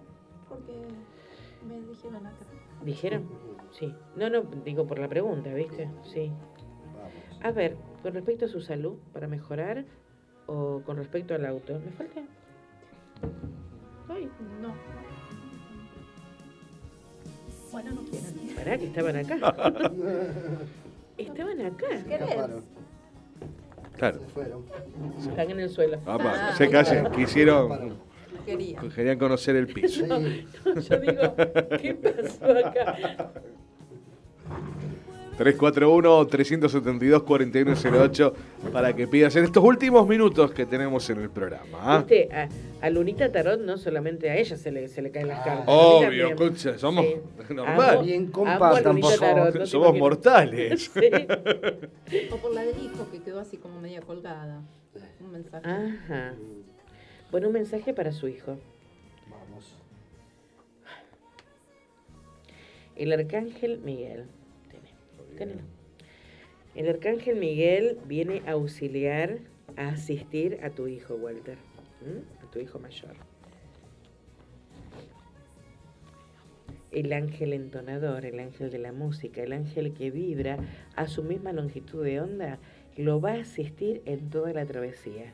porque 0.50 0.74
me 1.68 1.80
dijeron 1.82 2.26
acá. 2.26 2.46
¿Dijeron? 2.84 3.28
Sí. 3.80 3.94
No, 4.16 4.30
no, 4.30 4.42
digo 4.64 4.86
por 4.86 5.00
la 5.00 5.08
pregunta, 5.08 5.54
¿viste? 5.54 5.90
Sí. 6.14 6.32
A 7.44 7.52
ver, 7.52 7.76
con 8.02 8.14
respecto 8.14 8.46
a 8.46 8.48
su 8.48 8.62
salud, 8.62 8.98
para 9.14 9.28
mejorar, 9.28 9.86
o 10.48 10.82
con 10.86 10.98
respecto 10.98 11.34
al 11.36 11.46
auto, 11.46 11.80
¿me 11.84 11.92
falta? 11.92 12.22
Ay, 14.10 14.30
No. 14.62 14.74
Bueno, 17.72 17.92
no 17.92 18.02
quieren. 18.04 18.56
pará, 18.56 18.78
que 18.78 18.86
estaban 18.86 19.16
acá. 19.18 19.36
estaban 21.18 21.62
acá. 21.62 21.88
Escaparon, 21.92 22.64
Claro. 23.98 24.20
se 24.20 24.26
fueron. 24.28 24.66
Están 25.20 25.52
en 25.52 25.60
el 25.60 25.70
suelo. 25.70 26.00
Ah, 26.06 26.54
se 26.58 26.70
callen, 26.70 26.94
Escaparon. 26.98 27.12
quisieron, 27.18 27.98
Quería. 28.46 28.80
querían 28.96 29.18
conocer 29.18 29.56
el 29.56 29.68
piso. 29.68 30.06
No, 30.08 30.20
no, 30.20 30.30
yo 30.82 31.00
digo, 31.00 31.36
¿qué 31.82 31.94
pasó 31.96 32.46
acá? 32.68 32.96
341-372-4108 35.38 38.34
para 38.72 38.96
que 38.96 39.08
pidas 39.08 39.36
en 39.36 39.44
estos 39.44 39.64
últimos 39.64 40.08
minutos 40.08 40.52
que 40.52 40.66
tenemos 40.66 41.10
en 41.10 41.20
el 41.22 41.30
programa. 41.30 41.78
¿ah? 41.82 41.98
Viste, 42.00 42.30
a, 42.34 42.48
a 42.82 42.90
Lunita 42.90 43.30
Tarot 43.32 43.60
no 43.60 43.78
solamente 43.78 44.30
a 44.30 44.38
ella 44.38 44.56
se 44.58 44.72
le, 44.72 44.88
se 44.88 45.02
le 45.02 45.12
caen 45.12 45.28
las 45.28 45.44
cartas. 45.44 45.66
Obvio, 45.68 46.30
escucha, 46.30 46.78
somos 46.78 47.06
Sí. 47.06 47.16
normal. 47.54 47.90
Amo- 47.98 48.04
Bien 48.04 48.32
amo 48.34 48.48
a 48.48 48.60
compartan, 48.60 48.96
Lunita 48.96 49.08
por 49.10 49.18
favor. 49.20 49.36
Tarot, 49.36 49.54
¿no 49.56 49.60
te 49.62 49.68
Somos 49.68 49.98
mortales. 49.98 50.92
Sí. 52.08 52.30
O 52.32 52.38
por 52.38 52.54
la 52.54 52.62
del 52.62 52.76
hijo 52.82 53.08
que 53.12 53.20
quedó 53.22 53.40
así 53.42 53.58
como 53.58 53.82
media 53.82 54.00
colgada. 54.02 54.62
Un 55.20 55.32
mensaje. 55.32 55.68
Ajá. 55.68 56.34
Bueno, 57.36 57.50
un 57.50 57.54
mensaje 57.56 57.94
para 57.94 58.14
su 58.14 58.30
hijo. 58.30 58.58
Vamos. 59.30 59.76
El 62.96 63.12
arcángel 63.12 63.80
Miguel. 63.80 64.28
Tené, 64.70 65.38
tenelo. 65.38 65.62
El 66.76 66.88
arcángel 66.88 67.36
Miguel 67.36 68.00
viene 68.06 68.42
a 68.48 68.52
auxiliar, 68.52 69.40
a 69.76 69.90
asistir 69.90 70.60
a 70.64 70.70
tu 70.70 70.88
hijo, 70.88 71.16
Walter. 71.16 71.58
A 72.42 72.50
tu 72.52 72.60
hijo 72.60 72.80
mayor. 72.80 73.18
El 76.94 77.12
ángel 77.12 77.52
entonador, 77.52 78.24
el 78.24 78.40
ángel 78.40 78.72
de 78.72 78.80
la 78.80 78.94
música, 78.94 79.44
el 79.44 79.52
ángel 79.52 79.94
que 79.94 80.10
vibra 80.10 80.58
a 80.96 81.10
su 81.10 81.22
misma 81.22 81.52
longitud 81.52 82.02
de 82.02 82.22
onda, 82.22 82.60
lo 82.96 83.20
va 83.20 83.34
a 83.34 83.42
asistir 83.42 84.04
en 84.06 84.30
toda 84.30 84.54
la 84.54 84.66
travesía. 84.66 85.34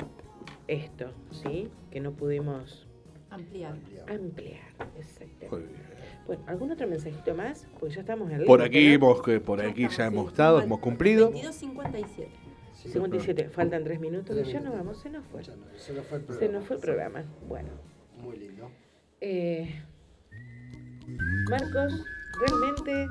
esto, 0.69 1.11
¿sí? 1.33 1.69
Que 1.91 1.99
no 1.99 2.13
pudimos 2.13 2.87
Ampliar. 3.31 3.75
ampliar. 4.07 4.61
Exactamente. 4.97 5.49
Muy 5.51 5.63
bien. 5.63 5.73
Bueno, 6.29 6.45
¿algún 6.47 6.71
otro 6.71 6.87
mensajito 6.87 7.35
más? 7.35 7.67
Porque 7.81 7.97
ya 7.97 8.03
estamos 8.03 8.31
en 8.31 8.43
el 8.43 8.47
Por 8.47 8.63
aquí, 8.63 8.87
¿no? 8.87 8.95
hemos, 8.95 9.23
que 9.23 9.41
por 9.41 9.61
aquí 9.61 9.89
ya 9.89 10.07
hemos 10.07 10.29
estado, 10.29 10.63
hemos 10.63 10.79
cumplido. 10.79 11.33
22.57. 11.33 12.29
Sí, 12.83 12.89
57, 12.91 13.49
faltan 13.51 13.85
tres 13.85 14.01
minutos 14.01 14.37
y 14.47 14.51
ya 14.53 14.61
nos 14.61 14.75
vamos, 14.75 14.99
se 15.01 15.09
nos 15.11 15.25
fue. 15.27 15.43
se 15.45 15.93
nos 15.93 16.05
fue 16.07 16.19
el 16.19 16.25
Se 16.25 16.27
programa. 16.27 16.59
nos 16.59 16.67
fue 16.67 16.77
el 16.77 16.83
programa. 16.83 17.25
Bueno, 17.49 17.69
Muy 18.19 18.37
lindo. 18.37 18.71
eh, 19.21 19.83
Marcos, 21.51 22.05
realmente 22.47 23.09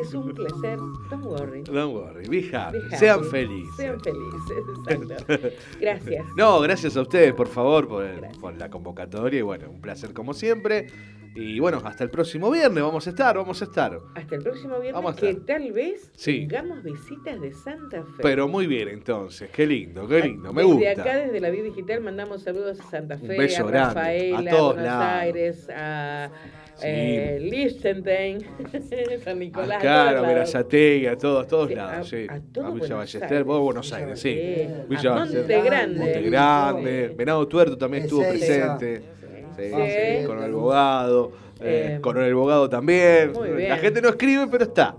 es 0.00 0.14
un 0.14 0.32
placer. 0.34 0.78
Don't 1.10 1.24
worry. 1.24 1.62
Don't 1.62 1.94
worry, 1.94 2.28
be 2.28 2.48
happy, 2.56 2.78
Be 2.78 2.84
happy. 2.86 2.96
sean 2.96 3.24
felices. 3.24 3.76
Sean 3.76 4.00
felices, 4.00 4.64
exacto. 4.86 5.48
Gracias. 5.80 6.26
No, 6.36 6.60
gracias 6.60 6.96
a 6.96 7.02
ustedes, 7.02 7.32
por 7.34 7.48
favor, 7.48 7.88
por, 7.88 8.56
la 8.56 8.70
convocatoria 8.70 9.38
y 9.40 9.42
bueno, 9.42 9.70
un 9.70 9.80
placer 9.80 10.12
como 10.12 10.34
siempre. 10.34 10.86
Y 11.34 11.60
bueno, 11.60 11.80
hasta 11.84 12.02
el 12.02 12.10
próximo 12.10 12.50
viernes 12.50 12.82
vamos 12.82 13.06
a 13.06 13.10
estar, 13.10 13.36
vamos 13.36 13.60
a 13.60 13.64
estar. 13.64 14.00
Hasta 14.14 14.34
el 14.34 14.42
próximo 14.42 14.74
viernes, 14.80 14.94
Vamos 14.94 15.16
a 15.16 15.20
que 15.20 15.34
tal 15.34 15.70
vez 15.72 16.10
Sí. 16.16 16.46
tengamos 16.48 16.82
visitas 16.82 17.40
de 17.40 17.52
Santa 17.52 18.02
Fe. 18.02 18.22
Pero 18.22 18.48
muy 18.48 18.66
bien 18.66 18.88
entonces, 18.88 19.48
qué 19.50 19.66
lindo, 19.66 20.08
qué 20.08 20.20
lindo, 20.22 20.52
me 20.52 20.62
Desde 20.62 20.74
gusta. 20.74 21.02
acá, 21.02 21.16
desde 21.18 21.38
la 21.40 21.50
vida 21.50 21.64
digital, 21.64 22.00
mandamos 22.00 22.42
saludos 22.42 22.80
a 22.80 22.84
Santa 22.90 23.18
Fe, 23.18 23.54
a 23.56 23.62
Rafaela, 23.62 24.38
a 24.38 24.40
a 24.40 24.56
todos 24.56 24.74
Buenos 24.74 24.84
lados. 24.92 25.22
Aires, 25.22 25.68
a 25.70 26.30
Sí. 26.78 26.86
eh, 26.86 27.38
Liechtenstein, 27.40 28.38
San 29.24 29.38
Nicolás. 29.38 29.78
a 29.78 29.80
Claro, 29.80 30.04
todos 30.10 30.12
lados. 30.14 30.28
Verazategui, 30.28 31.06
a 31.06 31.18
todos, 31.18 31.46
todos 31.48 31.68
Sí, 31.68 31.74
lados, 31.74 32.06
a- 32.06 32.10
sí. 32.10 32.26
a 32.28 32.40
todo 32.52 32.72
Villa 32.72 32.94
Ballester, 32.96 33.44
vos 33.44 33.60
Buenos 33.60 33.92
Aires, 33.92 34.20
sí. 34.20 34.40
Villa 34.88 35.14
Monte 35.14 35.62
Grande. 35.62 35.98
Monte 35.98 36.22
Grande, 36.22 37.08
Sí. 37.10 37.14
Venado 37.16 37.48
Tuerto 37.48 37.76
también 37.76 38.04
estuvo 38.04 38.22
presente. 38.28 39.02
Sí, 39.56 39.62
Sí. 39.64 39.70
sí, 40.20 40.26
con 40.26 40.42
el 40.42 40.52
Bogado, 40.52 41.32
eh, 41.60 41.96
Eh, 41.96 42.00
con 42.00 42.16
el 42.18 42.32
Bogado 42.34 42.68
también. 42.68 43.32
La 43.68 43.76
gente 43.78 44.00
no 44.00 44.10
escribe, 44.10 44.46
pero 44.48 44.64
está. 44.64 44.94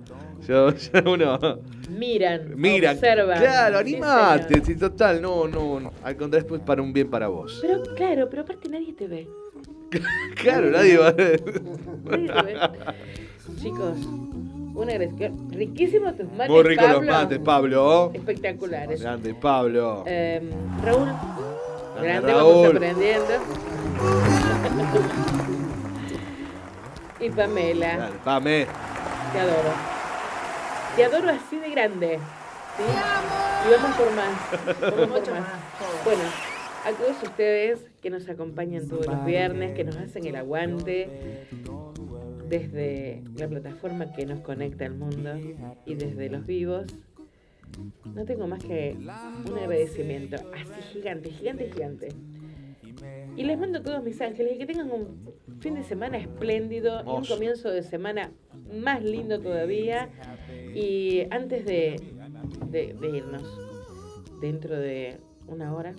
Yo- 0.47 0.71
yo- 0.73 1.11
uno 1.13 1.59
Miran, 1.97 2.53
mira, 2.55 2.91
observan. 2.91 3.39
claro, 3.39 3.77
animate, 3.79 4.61
sí, 4.65 4.75
total, 4.75 5.21
no, 5.21 5.47
no, 5.47 5.79
no, 5.79 5.93
al 6.03 6.15
contrario, 6.17 6.55
es 6.55 6.61
para 6.61 6.81
un 6.81 6.91
bien 6.93 7.09
para 7.09 7.27
vos. 7.27 7.59
Pero 7.61 7.81
claro, 7.95 8.27
pero 8.29 8.41
aparte 8.43 8.67
nadie 8.69 8.93
te 8.93 9.07
ve. 9.07 9.27
Claro, 10.35 10.69
nadie 10.71 10.97
va 10.97 11.07
a... 11.09 11.13
Nadie 11.13 12.27
te 12.27 12.41
ve. 12.43 12.57
Chicos, 13.61 13.97
una 14.73 14.91
agradecimiento. 14.93 15.55
Riquísimos 15.57 16.15
tus 16.15 16.31
mates, 16.31 16.49
Muy 16.49 16.63
rico 16.63 16.87
los 16.87 17.05
mates, 17.05 17.39
Pablo. 17.39 18.11
Espectaculares. 18.13 19.01
Grande, 19.01 19.33
Pablo. 19.33 20.03
Eh, 20.07 20.41
Raúl, 20.85 21.05
Grande, 21.07 22.07
grande, 22.07 22.33
vamos 22.33 22.53
Raúl. 22.63 22.75
aprendiendo. 22.77 23.33
y 27.19 27.29
Pamela, 27.31 27.97
Dale, 27.97 28.15
Pame. 28.23 28.67
te 29.33 29.39
adoro. 29.39 29.73
Te 30.95 31.03
adoro 31.05 31.29
así 31.29 31.57
de 31.59 31.69
grande. 31.71 32.19
¿sí? 32.77 32.83
Y 33.67 33.71
vamos 33.73 33.95
por 33.97 34.11
más. 34.15 34.79
Vamos 34.81 34.93
por 34.93 35.07
Mucho 35.19 35.31
más. 35.31 35.43
Bueno, 36.05 36.21
a 36.85 36.91
todos 36.93 37.21
ustedes 37.23 37.79
que 38.01 38.09
nos 38.09 38.27
acompañan 38.29 38.87
todos 38.87 39.05
los 39.07 39.25
viernes, 39.25 39.73
que 39.75 39.83
nos 39.83 39.97
hacen 39.97 40.25
el 40.25 40.35
aguante 40.35 41.09
desde 42.47 43.21
la 43.35 43.47
plataforma 43.47 44.11
que 44.13 44.25
nos 44.25 44.39
conecta 44.41 44.85
al 44.85 44.95
mundo 44.95 45.31
y 45.85 45.95
desde 45.95 46.29
los 46.29 46.45
vivos, 46.45 46.85
no 48.05 48.25
tengo 48.25 48.47
más 48.47 48.63
que 48.63 48.95
un 48.97 49.57
agradecimiento 49.57 50.37
así 50.53 50.81
gigante, 50.93 51.29
gigante, 51.29 51.69
gigante. 51.71 52.07
Y 53.37 53.43
les 53.43 53.57
mando 53.57 53.79
a 53.79 53.83
todos 53.83 54.03
mis 54.03 54.19
ángeles 54.21 54.53
y 54.55 54.57
que 54.57 54.65
tengan 54.65 54.91
un 54.91 55.31
fin 55.61 55.75
de 55.75 55.83
semana 55.83 56.17
espléndido 56.17 57.03
y 57.05 57.09
un 57.09 57.25
comienzo 57.25 57.69
de 57.69 57.83
semana 57.83 58.31
más 58.73 59.03
lindo 59.03 59.39
todavía. 59.39 60.09
Y 60.75 61.21
antes 61.31 61.65
de, 61.65 62.01
de- 62.71 62.93
de 62.99 63.09
irnos, 63.17 63.43
dentro 64.41 64.77
de 64.77 65.17
una 65.47 65.73
hora, 65.73 65.93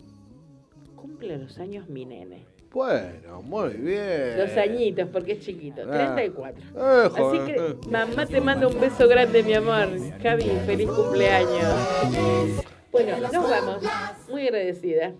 cumple 1.01 1.36
los 1.39 1.59
años 1.59 1.89
mi 1.89 2.05
nene. 2.05 2.44
Bueno, 2.72 3.43
muy 3.43 3.70
bien. 3.70 4.39
Los 4.39 4.56
añitos, 4.56 5.09
porque 5.12 5.32
es 5.32 5.40
chiquito, 5.40 5.82
Ah. 5.90 6.14
34. 6.14 6.62
Eh, 6.77 7.10
Así 7.16 7.39
que, 7.52 7.77
mamá 7.90 8.27
te 8.27 8.40
manda 8.40 8.68
un 8.68 8.78
beso 8.81 9.09
grande, 9.09 9.43
mi 9.43 9.55
amor. 9.55 9.89
Javi, 10.22 10.44
feliz 10.66 10.89
cumpleaños. 10.89 11.74
Bueno, 12.93 13.16
nos 13.20 13.32
vamos. 13.51 13.82
Muy 14.28 14.47
agradecida. 14.47 15.12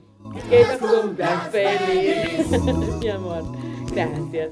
Que 0.49 0.61
nos 0.61 0.77
cumplas 0.93 1.49
feliz, 1.51 2.47
mi 3.01 3.09
amor. 3.09 3.43
Gracias. 3.95 4.51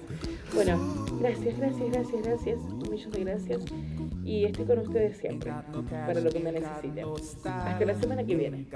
Bueno, 0.55 1.07
gracias, 1.21 1.57
gracias, 1.59 1.91
gracias, 1.93 2.23
gracias. 2.23 2.59
Un 2.61 2.91
millón 2.91 3.11
de 3.13 3.21
gracias. 3.25 3.63
Y 4.29 4.45
estoy 4.45 4.67
con 4.67 4.81
ustedes 4.81 5.17
siempre, 5.17 5.51
para 5.91 6.21
lo 6.21 6.31
que 6.31 6.39
me 6.39 6.53
necesiten. 6.53 7.07
Hasta 7.43 7.85
la 7.87 7.95
semana 7.99 8.23
que 8.25 8.37
viene. 8.37 8.67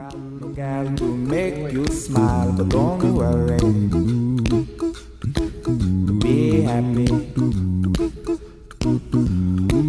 Be 6.22 6.64
happy. 6.64 7.06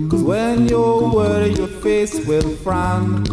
Cause 0.09 0.23
When 0.23 0.67
you 0.67 1.11
worry, 1.13 1.53
your 1.53 1.69
face 1.81 2.25
will 2.27 2.57
frown. 2.57 3.23